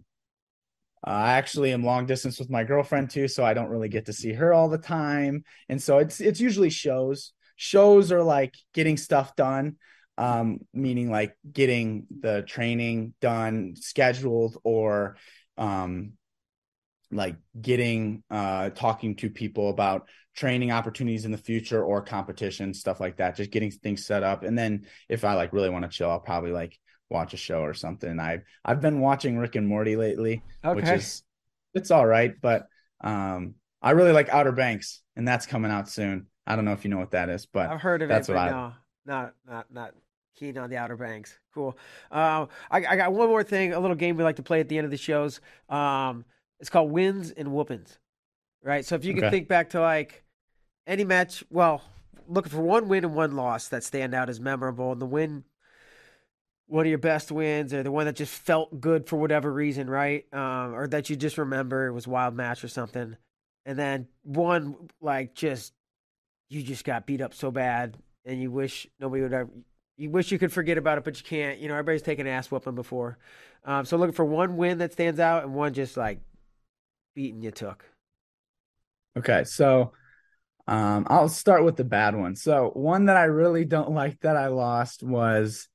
I 1.03 1.33
actually 1.33 1.73
am 1.73 1.85
long 1.85 2.07
distance 2.07 2.39
with 2.39 2.51
my 2.51 2.65
girlfriend 2.65 3.11
too, 3.11 3.27
so 3.27 3.45
I 3.45 3.55
don't 3.55 3.71
really 3.71 3.89
get 3.89 4.07
to 4.07 4.13
see 4.13 4.33
her 4.35 4.53
all 4.53 4.69
the 4.69 4.79
time. 4.79 5.45
And 5.69 5.83
so 5.83 5.99
it's 5.99 6.21
it's 6.21 6.41
usually 6.41 6.71
shows. 6.71 7.33
Shows 7.57 8.13
are 8.13 8.23
like 8.23 8.55
getting 8.73 8.97
stuff 8.97 9.35
done, 9.37 9.77
um, 10.17 10.61
meaning 10.73 11.11
like 11.11 11.37
getting 11.51 12.07
the 12.21 12.43
training 12.43 13.15
done, 13.21 13.75
scheduled, 13.77 14.57
or 14.63 15.17
um, 15.59 16.13
like 17.13 17.37
getting 17.61 18.23
uh 18.31 18.71
talking 18.71 19.17
to 19.17 19.31
people 19.31 19.69
about 19.71 20.09
training 20.37 20.71
opportunities 20.71 21.25
in 21.25 21.33
the 21.33 21.39
future 21.39 21.83
or 21.83 22.01
competition 22.01 22.73
stuff 22.73 23.01
like 23.01 23.17
that 23.17 23.35
just 23.35 23.51
getting 23.51 23.71
things 23.71 24.07
set 24.07 24.23
up 24.23 24.45
and 24.45 24.57
then 24.57 24.87
if 25.09 25.25
i 25.25 25.35
like 25.35 25.53
really 25.53 25.69
want 25.69 25.85
to 25.85 25.91
chill 25.91 26.09
i'll 26.09 26.21
probably 26.21 26.53
like 26.53 26.79
watch 27.11 27.35
a 27.35 27.37
show 27.37 27.63
or 27.63 27.75
something. 27.75 28.19
I've 28.21 28.43
I've 28.65 28.81
been 28.81 29.01
watching 29.01 29.39
Rick 29.39 29.57
and 29.57 29.67
Morty 29.69 29.97
lately, 29.97 30.45
Okay. 30.65 30.81
which 30.81 30.93
is 30.93 31.23
it's 31.75 31.91
all 31.91 32.07
right, 32.07 32.35
but 32.41 32.67
um 33.03 33.55
I 33.83 33.93
really 33.93 34.13
like 34.13 34.29
Outer 34.31 34.53
Banks 34.53 35.03
and 35.17 35.27
that's 35.27 35.47
coming 35.47 35.71
out 35.71 35.89
soon. 35.89 36.27
I 36.47 36.57
don't 36.57 36.65
know 36.65 36.73
if 36.73 36.85
you 36.85 36.91
know 36.91 36.99
what 36.99 37.13
that 37.13 37.29
is, 37.31 37.47
but 37.47 37.73
I've 37.73 37.81
heard 37.81 38.03
of 38.03 38.11
that's 38.11 38.29
it, 38.29 38.29
what 38.29 38.37
but 38.37 38.39
I 38.39 38.45
no, 38.45 38.73
not 39.05 39.35
not 39.47 39.71
not 39.73 39.95
keen 40.35 40.57
on 40.59 40.71
the 40.71 40.77
Outer 40.77 40.97
Banks. 40.97 41.39
Cool. 41.55 41.77
Uh, 42.11 42.47
I, 42.71 42.79
I 42.87 42.97
got 42.97 43.13
one 43.13 43.29
more 43.29 43.43
thing, 43.45 43.73
a 43.73 43.81
little 43.81 43.97
game 43.97 44.17
we 44.17 44.25
like 44.25 44.37
to 44.37 44.43
play 44.43 44.61
at 44.61 44.69
the 44.69 44.79
end 44.79 44.85
of 44.85 44.91
the 44.91 44.97
shows. 44.97 45.41
Um, 45.69 46.25
it's 46.59 46.71
called 46.71 46.91
Wins 46.91 47.31
and 47.33 47.49
Whoopins, 47.49 47.99
right? 48.63 48.85
So 48.85 48.97
if 48.97 49.05
you 49.05 49.15
can 49.15 49.25
Okay. 49.25 49.29
think 49.29 49.49
back 49.49 49.71
to 49.71 49.81
like 49.81 50.25
any 50.87 51.05
match, 51.05 51.45
well, 51.51 51.83
looking 52.29 52.53
for 52.53 52.63
one 52.63 52.89
win 52.89 53.05
and 53.05 53.15
one 53.15 53.37
loss 53.37 53.69
that 53.69 53.85
stand 53.85 54.15
out 54.15 54.31
as 54.31 54.41
memorable, 54.41 54.93
and 54.93 55.01
the 55.03 55.07
win. 55.07 55.45
One 56.71 56.87
of 56.87 56.89
your 56.89 56.99
best 56.99 57.33
wins, 57.33 57.75
or 57.75 57.83
the 57.83 57.91
one 57.91 58.07
that 58.07 58.17
just 58.17 58.33
felt 58.33 58.81
good 58.81 59.09
for 59.09 59.17
whatever 59.17 59.53
reason, 59.53 59.91
right? 59.91 60.25
Um, 60.33 60.75
or 60.75 60.87
that 60.89 61.11
you 61.11 61.17
just 61.17 61.39
remember 61.39 61.87
it 61.87 61.93
was 61.93 62.07
wild 62.07 62.35
match 62.35 62.63
or 62.65 62.69
something, 62.69 63.17
and 63.67 63.79
then 63.79 64.09
one 64.23 64.77
like 65.01 65.35
just 65.35 65.73
you 66.49 66.63
just 66.63 66.85
got 66.85 67.07
beat 67.07 67.21
up 67.21 67.35
so 67.35 67.51
bad 67.51 67.97
and 68.25 68.41
you 68.41 68.51
wish 68.51 68.87
nobody 68.99 69.23
would 69.23 69.33
ever 69.33 69.51
you 69.97 70.11
wish 70.11 70.33
you 70.33 70.39
could 70.39 70.53
forget 70.53 70.79
about 70.79 70.99
it 70.99 71.05
but 71.05 71.17
you 71.17 71.25
can't 71.25 71.59
you 71.61 71.69
know 71.69 71.75
everybody's 71.75 72.03
taken 72.03 72.27
ass 72.27 72.51
whooping 72.51 72.75
before 72.75 73.19
um, 73.65 73.85
so 73.85 73.97
looking 73.97 74.15
for 74.15 74.25
one 74.25 74.57
win 74.57 74.79
that 74.79 74.93
stands 74.93 75.21
out 75.21 75.45
and 75.45 75.55
one 75.55 75.73
just 75.73 75.97
like 75.97 76.21
beating 77.15 77.43
you 77.43 77.51
took 77.51 77.85
Okay, 79.17 79.45
so 79.45 79.93
um, 80.67 81.07
I'll 81.09 81.29
start 81.29 81.65
with 81.65 81.77
the 81.77 81.85
bad 81.85 82.15
one. 82.15 82.37
So 82.37 82.71
one 82.75 83.07
that 83.07 83.17
I 83.17 83.25
really 83.25 83.65
don't 83.65 83.91
like 83.95 84.21
that 84.21 84.37
I 84.37 84.49
lost 84.49 85.03
was 85.03 85.69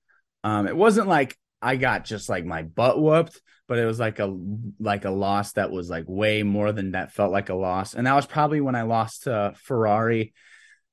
um, 0.46 0.68
it 0.68 0.78
wasn't 0.78 1.08
like 1.08 1.36
I 1.60 1.76
got 1.76 2.06
just 2.06 2.30
like 2.30 2.46
my 2.46 2.62
butt 2.62 3.02
whooped, 3.02 3.42
but 3.68 3.80
it 3.80 3.86
was 3.86 4.00
like 4.00 4.20
a 4.20 4.32
like 4.80 5.04
a 5.04 5.10
loss 5.10 5.54
that 5.54 5.72
was 5.72 5.90
like 5.90 6.06
way 6.08 6.44
more 6.44 6.72
than 6.72 6.92
that 6.92 7.12
felt 7.12 7.32
like 7.32 7.50
a 7.50 7.56
loss, 7.56 7.96
and 7.96 8.06
that 8.06 8.14
was 8.14 8.28
probably 8.28 8.62
when 8.62 8.76
I 8.76 8.84
lost 8.84 9.24
to 9.24 9.54
Ferrari 9.58 10.36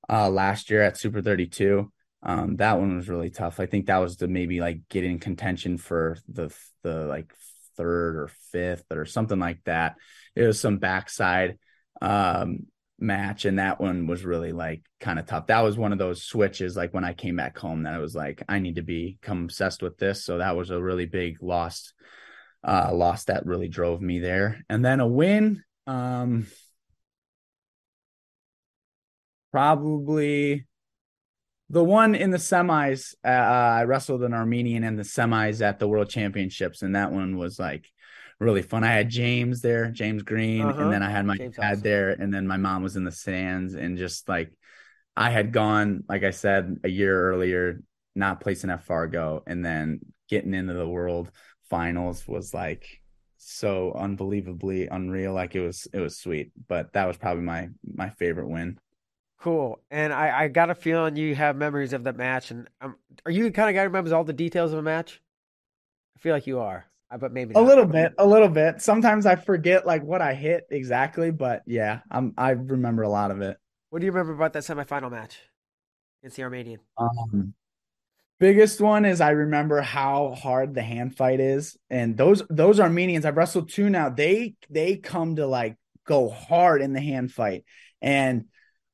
uh, 0.09 0.31
last 0.31 0.71
year 0.71 0.81
at 0.81 0.97
Super 0.97 1.21
32. 1.21 1.93
Um, 2.23 2.57
that 2.57 2.79
one 2.79 2.97
was 2.97 3.11
really 3.11 3.29
tough. 3.29 3.61
I 3.61 3.67
think 3.67 3.87
that 3.87 3.99
was 3.99 4.17
to 4.17 4.27
maybe 4.27 4.61
like 4.61 4.89
get 4.89 5.05
in 5.05 5.19
contention 5.19 5.77
for 5.77 6.17
the 6.29 6.51
the 6.83 7.05
like 7.05 7.31
third 7.77 8.17
or 8.17 8.31
fifth 8.53 8.87
or 8.91 9.05
something 9.05 9.39
like 9.39 9.63
that. 9.65 9.97
It 10.35 10.47
was 10.47 10.59
some 10.59 10.79
backside 10.79 11.59
um 12.01 12.67
match 13.03 13.45
and 13.45 13.59
that 13.59 13.81
one 13.81 14.07
was 14.07 14.25
really 14.25 14.53
like 14.53 14.83
kind 15.01 15.19
of 15.19 15.27
tough. 15.27 15.49
That 15.49 15.61
was 15.61 15.77
one 15.77 15.93
of 15.93 15.99
those 15.99 16.23
switches 16.23 16.77
like 16.77 16.95
when 16.95 17.05
i 17.05 17.13
came 17.13 17.37
back 17.37 17.59
home 17.59 17.83
that 17.83 17.95
i 17.95 17.99
was 17.99 18.15
like 18.15 18.43
i 18.49 18.59
need 18.59 18.77
to 18.77 18.83
become 18.83 19.45
obsessed 19.45 19.83
with 19.83 19.99
this. 19.99 20.25
So 20.25 20.39
that 20.39 20.57
was 20.57 20.71
a 20.71 20.83
really 20.83 21.07
big 21.07 21.43
loss 21.43 21.93
uh 22.67 22.93
loss 22.95 23.25
that 23.25 23.47
really 23.47 23.69
drove 23.69 24.01
me 24.01 24.21
there. 24.21 24.63
And 24.69 24.85
then 24.85 25.01
a 25.01 25.07
win 25.07 25.63
um 25.87 26.47
probably 29.51 30.67
the 31.69 31.83
one 31.83 32.15
in 32.15 32.31
the 32.31 32.39
semis 32.39 33.15
uh, 33.25 33.29
i 33.29 33.85
wrestled 33.85 34.23
an 34.23 34.35
armenian 34.35 34.85
in 34.85 34.97
the 34.97 35.03
semis 35.03 35.61
at 35.61 35.79
the 35.79 35.89
world 35.89 36.09
championships 36.09 36.83
and 36.83 36.95
that 36.95 37.13
one 37.13 37.37
was 37.37 37.59
like 37.59 37.87
really 38.43 38.63
fun. 38.63 38.85
I 38.85 38.93
had 38.93 39.09
James 39.09 39.61
there, 39.63 39.91
James 39.91 40.23
Green, 40.23 40.63
Uh-huh. 40.63 40.79
and 40.79 40.93
then 40.93 41.03
I 41.03 41.11
had 41.11 41.27
my 41.27 41.39
James 41.39 41.59
dad 41.61 41.83
awesome. 41.83 41.83
there, 41.83 42.11
and 42.11 42.33
then 42.33 42.47
my 42.47 42.57
mom 42.57 42.83
was 42.83 42.97
in 42.97 43.05
the 43.05 43.13
stands, 43.13 43.75
and 43.75 43.99
just 43.99 44.29
like 44.29 44.53
I 45.17 45.31
had 45.31 45.53
gone, 45.53 46.05
like 46.09 46.25
I 46.25 46.31
said 46.31 46.79
a 46.85 46.89
year 46.89 47.31
earlier, 47.31 47.83
not 48.15 48.41
placing 48.41 48.71
at 48.71 48.85
Fargo, 48.85 49.43
and 49.47 49.65
then 49.65 50.01
getting 50.29 50.55
into 50.55 50.75
the 50.75 50.89
World 50.89 51.31
Finals 51.71 52.27
was 52.29 52.55
like 52.55 52.87
so 53.39 53.93
unbelievably 53.95 54.89
unreal. 54.89 55.35
Like 55.35 55.55
it 55.57 55.61
was, 55.61 55.87
it 55.93 56.01
was 56.01 56.19
sweet. 56.19 56.53
But 56.69 56.93
that 56.95 57.07
was 57.07 57.17
probably 57.19 57.45
my 57.45 57.71
my 57.85 58.11
favorite 58.11 58.49
win. 58.49 58.79
cool 59.39 59.81
and 59.91 60.13
i 60.13 60.45
i 60.45 60.49
got 60.49 60.71
a 60.71 60.75
feeling 60.75 61.17
you 61.17 61.35
have 61.35 61.57
memories 61.57 61.93
of 61.93 62.05
that 62.05 62.17
match 62.17 62.51
and 62.51 62.69
um, 62.81 62.97
are 63.27 63.33
you 63.33 63.45
the 63.45 63.51
kind 63.51 63.69
of 63.69 63.75
guy 63.75 63.81
who 63.83 63.89
remembers 63.89 64.13
all 64.13 64.25
the 64.25 64.33
details 64.33 64.73
of 64.73 64.79
a 64.79 64.83
match 64.83 65.21
i 66.17 66.21
feel 66.21 66.35
like 66.35 66.47
you 66.47 66.61
are 66.61 66.87
but 67.19 67.33
maybe 67.33 67.55
A 67.55 67.61
little 67.61 67.85
bit, 67.85 68.13
a 68.19 68.27
little 68.27 68.49
bit. 68.49 68.81
Sometimes 68.81 69.27
I 69.27 69.37
forget 69.37 69.87
like 69.87 70.03
what 70.03 70.23
I 70.23 70.35
hit 70.35 70.65
exactly, 70.71 71.31
but 71.31 71.63
yeah, 71.67 72.01
I'm 72.11 72.35
I 72.37 72.51
remember 72.51 73.03
a 73.03 73.09
lot 73.09 73.31
of 73.31 73.41
it. 73.41 73.57
what 73.91 74.01
do 74.01 74.07
you 74.07 74.13
remember 74.13 74.33
about 74.33 74.53
that 74.55 74.63
semifinal 74.65 75.11
match 75.11 75.39
against 76.23 76.37
the 76.37 76.43
armenian 76.43 76.81
Um, 76.97 77.55
biggest 78.41 78.81
one 78.81 79.05
is 79.05 79.21
I 79.21 79.31
remember 79.31 79.81
how 79.81 80.35
hard 80.35 80.75
the 80.75 80.83
hand 80.83 81.17
fight 81.17 81.41
is, 81.41 81.77
and 81.91 82.17
those 82.17 82.43
those 82.51 82.81
Armenians 82.81 83.25
I've 83.25 83.37
wrestled 83.37 83.71
two 83.71 83.91
now. 83.91 84.11
They 84.11 84.55
they 84.71 84.97
come 84.97 85.37
to 85.37 85.47
like 85.47 85.77
go 86.07 86.29
hard 86.31 86.83
in 86.83 86.93
the 86.93 87.01
hand 87.01 87.33
fight, 87.33 87.65
and 88.01 88.47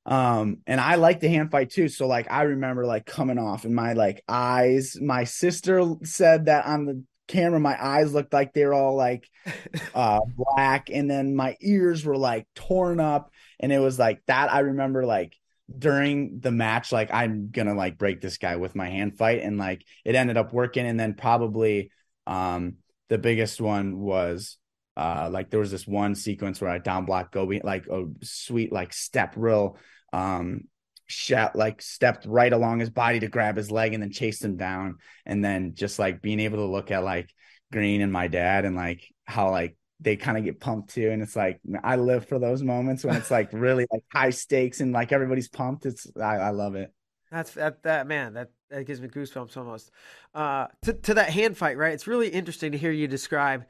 um 0.06 0.58
and 0.66 0.80
I 0.80 0.96
like 0.96 1.20
the 1.20 1.28
hand 1.28 1.50
fight 1.50 1.70
too. 1.70 1.88
So 1.88 2.06
like 2.06 2.30
I 2.30 2.42
remember 2.42 2.86
like 2.86 3.06
coming 3.06 3.38
off 3.38 3.64
and 3.64 3.74
my 3.74 3.94
like 3.94 4.22
eyes. 4.28 4.96
My 5.00 5.24
sister 5.24 5.82
said 6.04 6.46
that 6.46 6.66
on 6.66 6.86
the 6.86 7.04
camera 7.28 7.60
my 7.60 7.76
eyes 7.80 8.12
looked 8.12 8.32
like 8.32 8.52
they 8.52 8.64
were 8.64 8.74
all 8.74 8.96
like 8.96 9.28
uh 9.94 10.20
black 10.36 10.90
and 10.90 11.10
then 11.10 11.36
my 11.36 11.56
ears 11.60 12.04
were 12.04 12.16
like 12.16 12.46
torn 12.54 12.98
up 12.98 13.30
and 13.60 13.70
it 13.70 13.78
was 13.78 13.98
like 13.98 14.20
that 14.26 14.52
i 14.52 14.60
remember 14.60 15.04
like 15.04 15.36
during 15.76 16.40
the 16.40 16.50
match 16.50 16.90
like 16.90 17.12
i'm 17.12 17.50
gonna 17.50 17.74
like 17.74 17.98
break 17.98 18.20
this 18.20 18.38
guy 18.38 18.56
with 18.56 18.74
my 18.74 18.88
hand 18.88 19.16
fight 19.16 19.42
and 19.42 19.58
like 19.58 19.84
it 20.04 20.14
ended 20.14 20.36
up 20.36 20.52
working 20.52 20.86
and 20.86 20.98
then 20.98 21.14
probably 21.14 21.90
um 22.26 22.76
the 23.08 23.18
biggest 23.18 23.60
one 23.60 23.98
was 23.98 24.56
uh 24.96 25.28
like 25.30 25.50
there 25.50 25.60
was 25.60 25.70
this 25.70 25.86
one 25.86 26.14
sequence 26.14 26.60
where 26.60 26.70
i 26.70 26.78
down 26.78 27.04
block 27.04 27.30
Gobi 27.30 27.60
like 27.62 27.86
a 27.86 28.06
sweet 28.22 28.72
like 28.72 28.94
step 28.94 29.34
real 29.36 29.76
um 30.12 30.62
shot 31.08 31.56
like 31.56 31.82
stepped 31.82 32.26
right 32.26 32.52
along 32.52 32.80
his 32.80 32.90
body 32.90 33.18
to 33.20 33.28
grab 33.28 33.56
his 33.56 33.70
leg 33.70 33.94
and 33.94 34.02
then 34.02 34.12
chased 34.12 34.44
him 34.44 34.56
down 34.56 34.96
and 35.26 35.44
then 35.44 35.74
just 35.74 35.98
like 35.98 36.22
being 36.22 36.40
able 36.40 36.58
to 36.58 36.66
look 36.66 36.90
at 36.90 37.02
like 37.02 37.28
green 37.72 38.00
and 38.00 38.12
my 38.12 38.28
dad 38.28 38.64
and 38.64 38.76
like 38.76 39.02
how 39.24 39.50
like 39.50 39.76
they 40.00 40.16
kind 40.16 40.38
of 40.38 40.44
get 40.44 40.60
pumped 40.60 40.90
too 40.90 41.10
and 41.10 41.22
it's 41.22 41.34
like 41.34 41.60
i 41.82 41.96
live 41.96 42.28
for 42.28 42.38
those 42.38 42.62
moments 42.62 43.04
when 43.04 43.16
it's 43.16 43.30
like 43.30 43.52
really 43.52 43.86
like 43.90 44.02
high 44.12 44.30
stakes 44.30 44.80
and 44.80 44.92
like 44.92 45.10
everybody's 45.12 45.48
pumped 45.48 45.86
it's 45.86 46.06
i, 46.20 46.36
I 46.36 46.50
love 46.50 46.74
it 46.76 46.92
That's 47.30 47.52
that 47.52 47.82
that 47.82 48.06
man 48.06 48.34
that 48.34 48.50
that 48.70 48.86
gives 48.86 49.00
me 49.00 49.08
goosebumps 49.08 49.56
almost. 49.56 49.90
Uh, 50.34 50.66
to 50.82 50.92
to 50.92 51.14
that 51.14 51.30
hand 51.30 51.56
fight, 51.56 51.76
right? 51.76 51.92
It's 51.92 52.06
really 52.06 52.28
interesting 52.28 52.72
to 52.72 52.78
hear 52.78 52.90
you 52.90 53.08
describe 53.08 53.64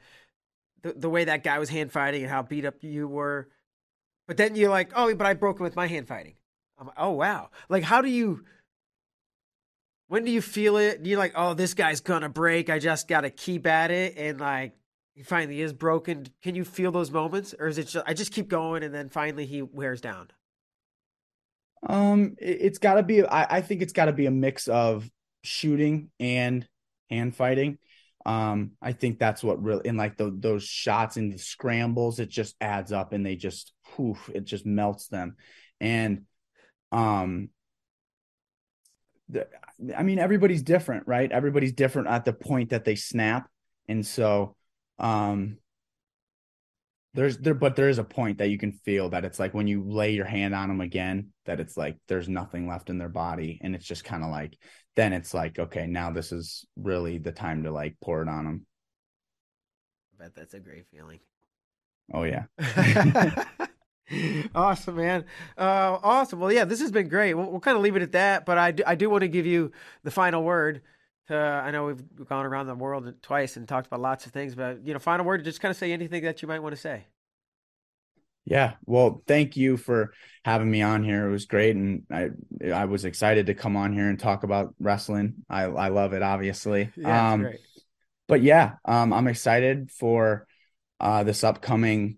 the 0.81 0.93
the 0.93 1.09
way 1.09 1.25
that 1.25 1.43
guy 1.43 1.59
was 1.59 1.69
hand 1.69 1.91
fighting 1.91 2.21
and 2.23 2.31
how 2.31 2.41
beat 2.43 2.65
up 2.65 2.75
you 2.81 3.07
were. 3.07 3.49
But 4.27 4.37
then 4.37 4.55
you're 4.55 4.69
like, 4.69 4.91
oh, 4.95 5.13
but 5.15 5.27
I 5.27 5.33
broke 5.33 5.59
him 5.59 5.63
with 5.63 5.75
my 5.75 5.87
hand 5.87 6.07
fighting. 6.07 6.35
I'm 6.79 6.89
oh 6.97 7.11
wow. 7.11 7.49
Like, 7.67 7.83
how 7.83 8.01
do 8.01 8.09
you? 8.09 8.45
When 10.07 10.23
do 10.23 10.31
you 10.31 10.41
feel 10.41 10.77
it? 10.77 11.05
You're 11.05 11.19
like, 11.19 11.33
oh, 11.35 11.53
this 11.53 11.73
guy's 11.73 12.01
gonna 12.01 12.29
break. 12.29 12.69
I 12.69 12.79
just 12.79 13.07
got 13.07 13.21
to 13.21 13.29
keep 13.29 13.67
at 13.67 13.91
it, 13.91 14.17
and 14.17 14.39
like, 14.39 14.73
he 15.13 15.23
finally 15.23 15.61
is 15.61 15.73
broken. 15.73 16.27
Can 16.41 16.55
you 16.55 16.63
feel 16.63 16.91
those 16.91 17.11
moments, 17.11 17.53
or 17.57 17.67
is 17.67 17.77
it 17.77 17.87
just 17.87 18.05
I 18.07 18.13
just 18.13 18.31
keep 18.31 18.47
going 18.47 18.83
and 18.83 18.93
then 18.93 19.09
finally 19.09 19.45
he 19.45 19.61
wears 19.61 20.01
down? 20.01 20.29
Um, 21.87 22.35
it, 22.39 22.57
it's 22.61 22.79
got 22.79 22.95
to 22.95 23.03
be. 23.03 23.23
I, 23.23 23.57
I 23.57 23.61
think 23.61 23.81
it's 23.81 23.93
got 23.93 24.05
to 24.05 24.13
be 24.13 24.25
a 24.25 24.31
mix 24.31 24.67
of 24.67 25.09
shooting 25.43 26.09
and 26.19 26.67
hand 27.09 27.35
fighting. 27.35 27.77
Um, 28.25 28.71
I 28.81 28.91
think 28.91 29.17
that's 29.17 29.43
what 29.43 29.63
really 29.63 29.87
in 29.87 29.97
like 29.97 30.17
the, 30.17 30.35
those 30.37 30.63
shots 30.63 31.17
and 31.17 31.31
the 31.31 31.37
scrambles, 31.37 32.19
it 32.19 32.29
just 32.29 32.55
adds 32.59 32.91
up 32.91 33.13
and 33.13 33.25
they 33.25 33.35
just, 33.35 33.71
whew, 33.95 34.17
it 34.33 34.43
just 34.43 34.65
melts 34.65 35.07
them. 35.07 35.37
And, 35.79 36.25
um, 36.91 37.49
the, 39.29 39.47
I 39.95 40.03
mean, 40.03 40.19
everybody's 40.19 40.63
different, 40.63 41.07
right? 41.07 41.31
Everybody's 41.31 41.73
different 41.73 42.07
at 42.07 42.25
the 42.25 42.33
point 42.33 42.69
that 42.71 42.85
they 42.85 42.95
snap, 42.95 43.49
and 43.87 44.05
so, 44.05 44.55
um, 44.97 45.57
there's 47.13 47.37
there 47.37 47.53
but 47.53 47.75
there 47.75 47.89
is 47.89 47.97
a 47.97 48.03
point 48.03 48.37
that 48.37 48.49
you 48.49 48.57
can 48.57 48.71
feel 48.71 49.09
that 49.09 49.25
it's 49.25 49.39
like 49.39 49.53
when 49.53 49.67
you 49.67 49.83
lay 49.83 50.11
your 50.11 50.25
hand 50.25 50.53
on 50.53 50.69
them 50.69 50.81
again 50.81 51.29
that 51.45 51.59
it's 51.59 51.75
like 51.75 51.97
there's 52.07 52.29
nothing 52.29 52.67
left 52.67 52.89
in 52.89 52.97
their 52.97 53.09
body 53.09 53.59
and 53.63 53.75
it's 53.75 53.85
just 53.85 54.03
kind 54.03 54.23
of 54.23 54.29
like 54.29 54.57
then 54.95 55.11
it's 55.11 55.33
like 55.33 55.57
okay 55.57 55.87
now 55.87 56.11
this 56.11 56.31
is 56.31 56.65
really 56.77 57.17
the 57.17 57.31
time 57.31 57.63
to 57.63 57.71
like 57.71 57.95
pour 58.01 58.21
it 58.21 58.29
on 58.29 58.45
them 58.45 58.65
I 60.13 60.23
bet 60.23 60.35
that's 60.35 60.53
a 60.53 60.59
great 60.59 60.85
feeling. 60.91 61.19
oh 62.13 62.23
yeah 62.23 62.45
awesome, 64.55 64.95
man. 64.95 65.25
Uh, 65.57 65.99
awesome. 66.03 66.39
Well, 66.39 66.51
yeah, 66.51 66.65
this 66.65 66.81
has 66.81 66.91
been 66.91 67.07
great. 67.07 67.33
We'll, 67.33 67.49
we'll 67.51 67.59
kind 67.59 67.77
of 67.77 67.83
leave 67.83 67.95
it 67.95 68.01
at 68.01 68.11
that, 68.13 68.45
but 68.45 68.57
I 68.57 68.71
do, 68.71 68.83
I 68.85 68.95
do 68.95 69.09
want 69.09 69.21
to 69.21 69.27
give 69.27 69.45
you 69.45 69.71
the 70.03 70.11
final 70.11 70.43
word. 70.43 70.81
To, 71.27 71.35
I 71.35 71.71
know 71.71 71.85
we've 71.85 72.25
gone 72.25 72.45
around 72.45 72.67
the 72.67 72.75
world 72.75 73.13
twice 73.21 73.55
and 73.55 73.67
talked 73.67 73.87
about 73.87 74.01
lots 74.01 74.25
of 74.25 74.31
things, 74.31 74.55
but 74.55 74.85
you 74.85 74.93
know, 74.93 74.99
final 74.99 75.25
word. 75.25 75.37
To 75.39 75.43
just 75.43 75.61
kind 75.61 75.69
of 75.71 75.77
say 75.77 75.91
anything 75.91 76.23
that 76.23 76.41
you 76.41 76.47
might 76.47 76.59
want 76.59 76.73
to 76.75 76.81
say. 76.81 77.05
yeah 78.45 78.73
well 78.85 79.21
thank 79.27 79.57
you 79.57 79.77
for 79.77 80.13
having 80.45 80.69
me 80.69 80.81
on 80.81 81.03
here 81.03 81.27
it 81.27 81.31
was 81.31 81.45
great 81.45 81.75
and 81.75 82.03
i 82.11 82.29
i 82.73 82.85
was 82.85 83.05
excited 83.05 83.47
to 83.47 83.53
come 83.53 83.75
on 83.75 83.93
here 83.93 84.09
and 84.09 84.19
talk 84.19 84.43
about 84.43 84.73
wrestling 84.79 85.35
i 85.49 85.63
i 85.63 85.89
love 85.89 86.13
it 86.13 86.21
obviously 86.21 86.89
Yeah, 86.95 87.33
um 87.33 87.53
but 88.27 88.41
yeah, 88.43 88.75
um, 88.85 89.11
I'm 89.11 89.27
excited 89.27 89.91
for 89.91 90.47
uh, 90.99 91.23
this 91.23 91.43
upcoming 91.43 92.17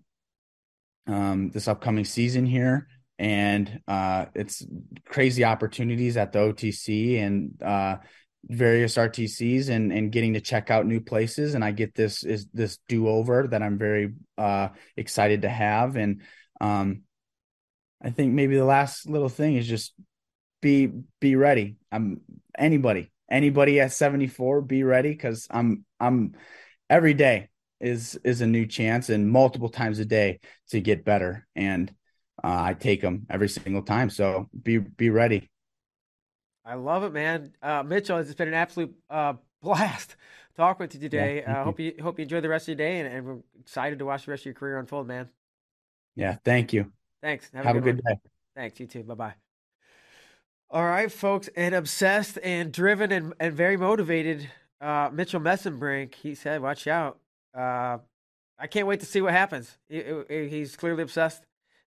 um, 1.06 1.50
this 1.50 1.68
upcoming 1.68 2.04
season 2.04 2.46
here, 2.46 2.88
and 3.18 3.80
uh, 3.88 4.26
it's 4.34 4.64
crazy 5.06 5.44
opportunities 5.44 6.16
at 6.16 6.32
the 6.32 6.38
OTC 6.38 7.20
and 7.20 7.62
uh, 7.62 7.96
various 8.44 8.96
RTCs, 8.96 9.68
and 9.68 9.92
and 9.92 10.12
getting 10.12 10.34
to 10.34 10.40
check 10.40 10.70
out 10.70 10.86
new 10.86 11.00
places. 11.00 11.54
And 11.54 11.64
I 11.64 11.72
get 11.72 11.94
this 11.94 12.24
is 12.24 12.46
this 12.52 12.78
do 12.88 13.08
over 13.08 13.46
that 13.48 13.62
I'm 13.62 13.78
very 13.78 14.12
uh, 14.38 14.68
excited 14.96 15.42
to 15.42 15.48
have, 15.48 15.96
and 15.96 16.22
um, 16.60 17.02
I 18.02 18.10
think 18.10 18.32
maybe 18.32 18.56
the 18.56 18.64
last 18.64 19.08
little 19.08 19.28
thing 19.28 19.56
is 19.56 19.66
just 19.66 19.94
be 20.60 20.90
be 21.20 21.36
ready. 21.36 21.76
I'm 21.90 22.20
anybody 22.58 23.12
anybody 23.32 23.80
at 23.80 23.92
74 23.92 24.60
be 24.60 24.84
ready 24.84 25.10
because 25.10 25.46
i'm 25.50 25.84
i'm 25.98 26.34
every 26.90 27.14
day 27.14 27.48
is 27.82 28.18
is 28.24 28.40
a 28.40 28.46
new 28.46 28.64
chance 28.66 29.10
and 29.10 29.30
multiple 29.30 29.68
times 29.68 29.98
a 29.98 30.04
day 30.04 30.40
to 30.70 30.80
get 30.80 31.04
better. 31.04 31.46
And 31.54 31.92
uh, 32.42 32.62
i 32.62 32.74
take 32.74 33.02
them 33.02 33.26
every 33.28 33.48
single 33.48 33.82
time. 33.82 34.08
So 34.08 34.48
be 34.60 34.78
be 34.78 35.10
ready. 35.10 35.50
I 36.64 36.74
love 36.74 37.02
it 37.02 37.12
man. 37.12 37.52
Uh, 37.60 37.82
mitchell 37.82 38.18
it's 38.18 38.34
been 38.34 38.48
an 38.48 38.54
absolute 38.54 38.94
uh, 39.10 39.34
blast 39.60 40.16
talk 40.56 40.78
with 40.78 40.94
you 40.94 41.00
today. 41.00 41.44
i 41.46 41.50
yeah, 41.50 41.60
uh, 41.60 41.64
hope 41.64 41.80
you 41.80 41.94
hope 42.00 42.18
you 42.18 42.22
enjoy 42.22 42.40
the 42.40 42.48
rest 42.48 42.64
of 42.64 42.78
your 42.78 42.88
day 42.88 43.00
and, 43.00 43.12
and, 43.12 43.26
we're 43.26 43.38
excited 43.60 43.98
to 43.98 44.04
watch 44.04 44.26
the 44.26 44.30
rest 44.30 44.42
of 44.42 44.46
your 44.46 44.54
career 44.54 44.78
unfold 44.78 45.06
man. 45.06 45.28
Yeah 46.14 46.36
thank 46.44 46.72
you. 46.72 46.92
Thanks. 47.20 47.50
Have, 47.52 47.64
have 47.64 47.76
a 47.76 47.80
good, 47.80 47.98
a 47.98 48.02
good 48.02 48.04
day. 48.04 48.30
Thanks. 48.54 48.80
You 48.80 48.86
too. 48.86 49.02
Bye-bye. 49.04 49.34
All 50.70 50.84
right, 50.84 51.12
folks, 51.12 51.48
and 51.54 51.74
obsessed 51.74 52.38
and 52.42 52.72
driven 52.72 53.12
and, 53.12 53.34
and 53.38 53.54
very 53.54 53.76
motivated. 53.76 54.50
Uh, 54.80 55.10
Mitchell 55.12 55.40
Mesenbrink, 55.40 56.14
he 56.14 56.34
said, 56.34 56.62
"Watch 56.62 56.86
out." 56.86 57.18
Uh, 57.54 57.98
I 58.58 58.66
can't 58.66 58.86
wait 58.86 59.00
to 59.00 59.06
see 59.06 59.20
what 59.20 59.32
happens. 59.32 59.76
He, 59.88 60.02
he, 60.28 60.48
he's 60.48 60.76
clearly 60.76 61.02
obsessed, 61.02 61.42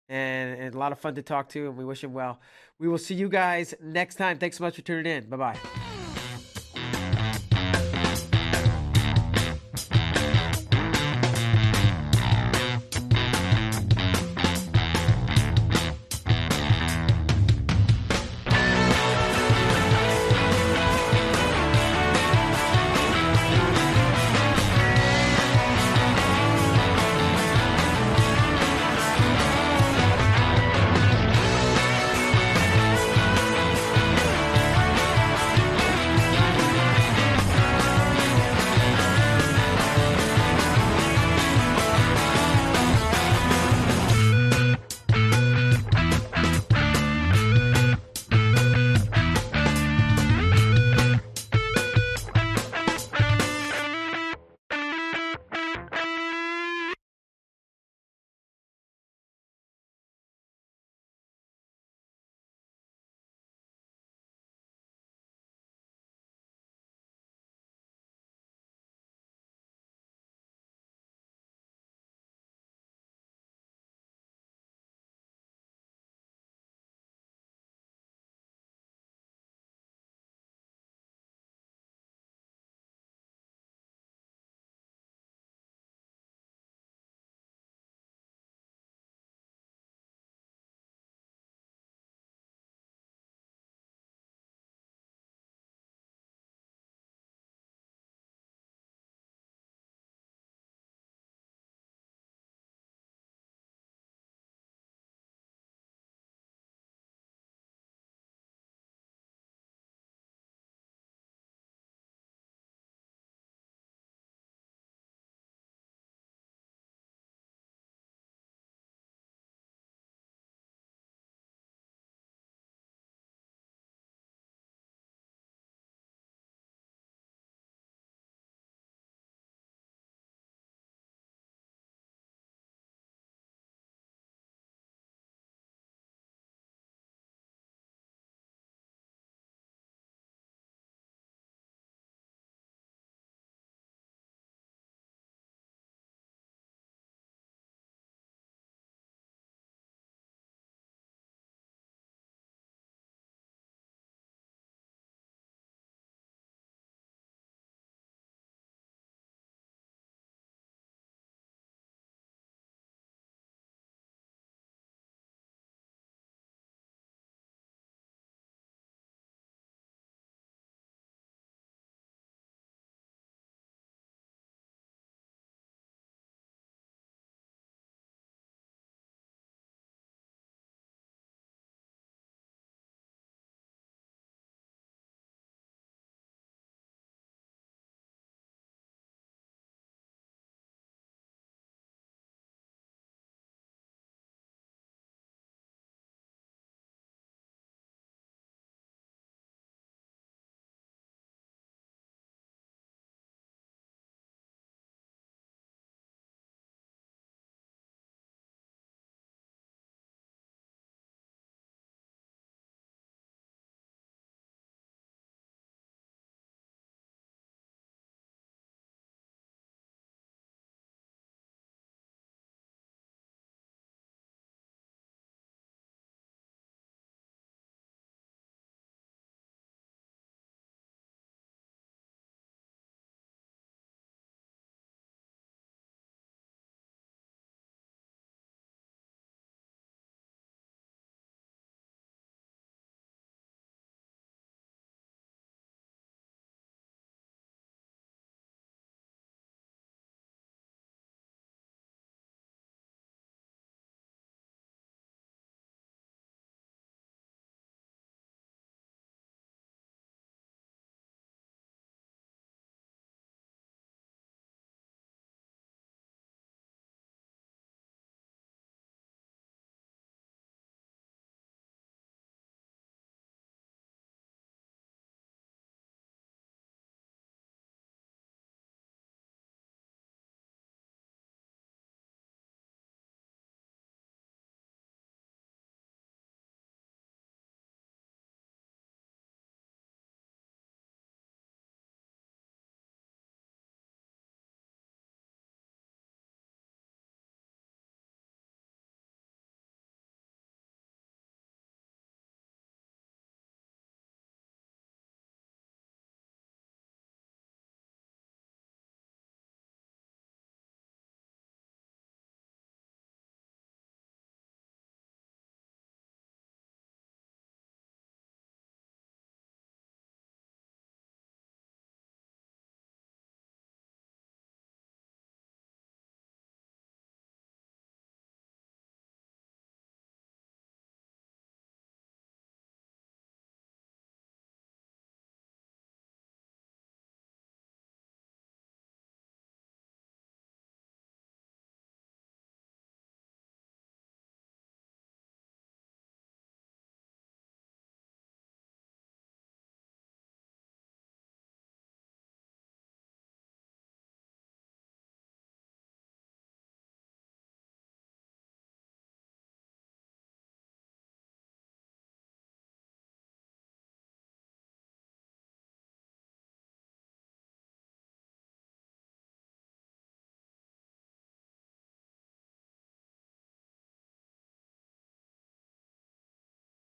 and, 0.08 0.60
and 0.60 0.74
a 0.74 0.78
lot 0.78 0.92
of 0.92 0.98
fun 0.98 1.14
to 1.14 1.22
talk 1.22 1.48
to, 1.50 1.68
and 1.68 1.76
we 1.76 1.84
wish 1.84 2.02
him 2.02 2.12
well. 2.12 2.40
We 2.78 2.88
will 2.88 2.98
see 2.98 3.14
you 3.14 3.28
guys 3.28 3.74
next 3.80 4.16
time. 4.16 4.38
Thanks 4.38 4.58
so 4.58 4.64
much 4.64 4.76
for 4.76 4.82
tuning 4.82 5.06
in. 5.06 5.28
Bye 5.28 5.36
bye. 5.36 5.93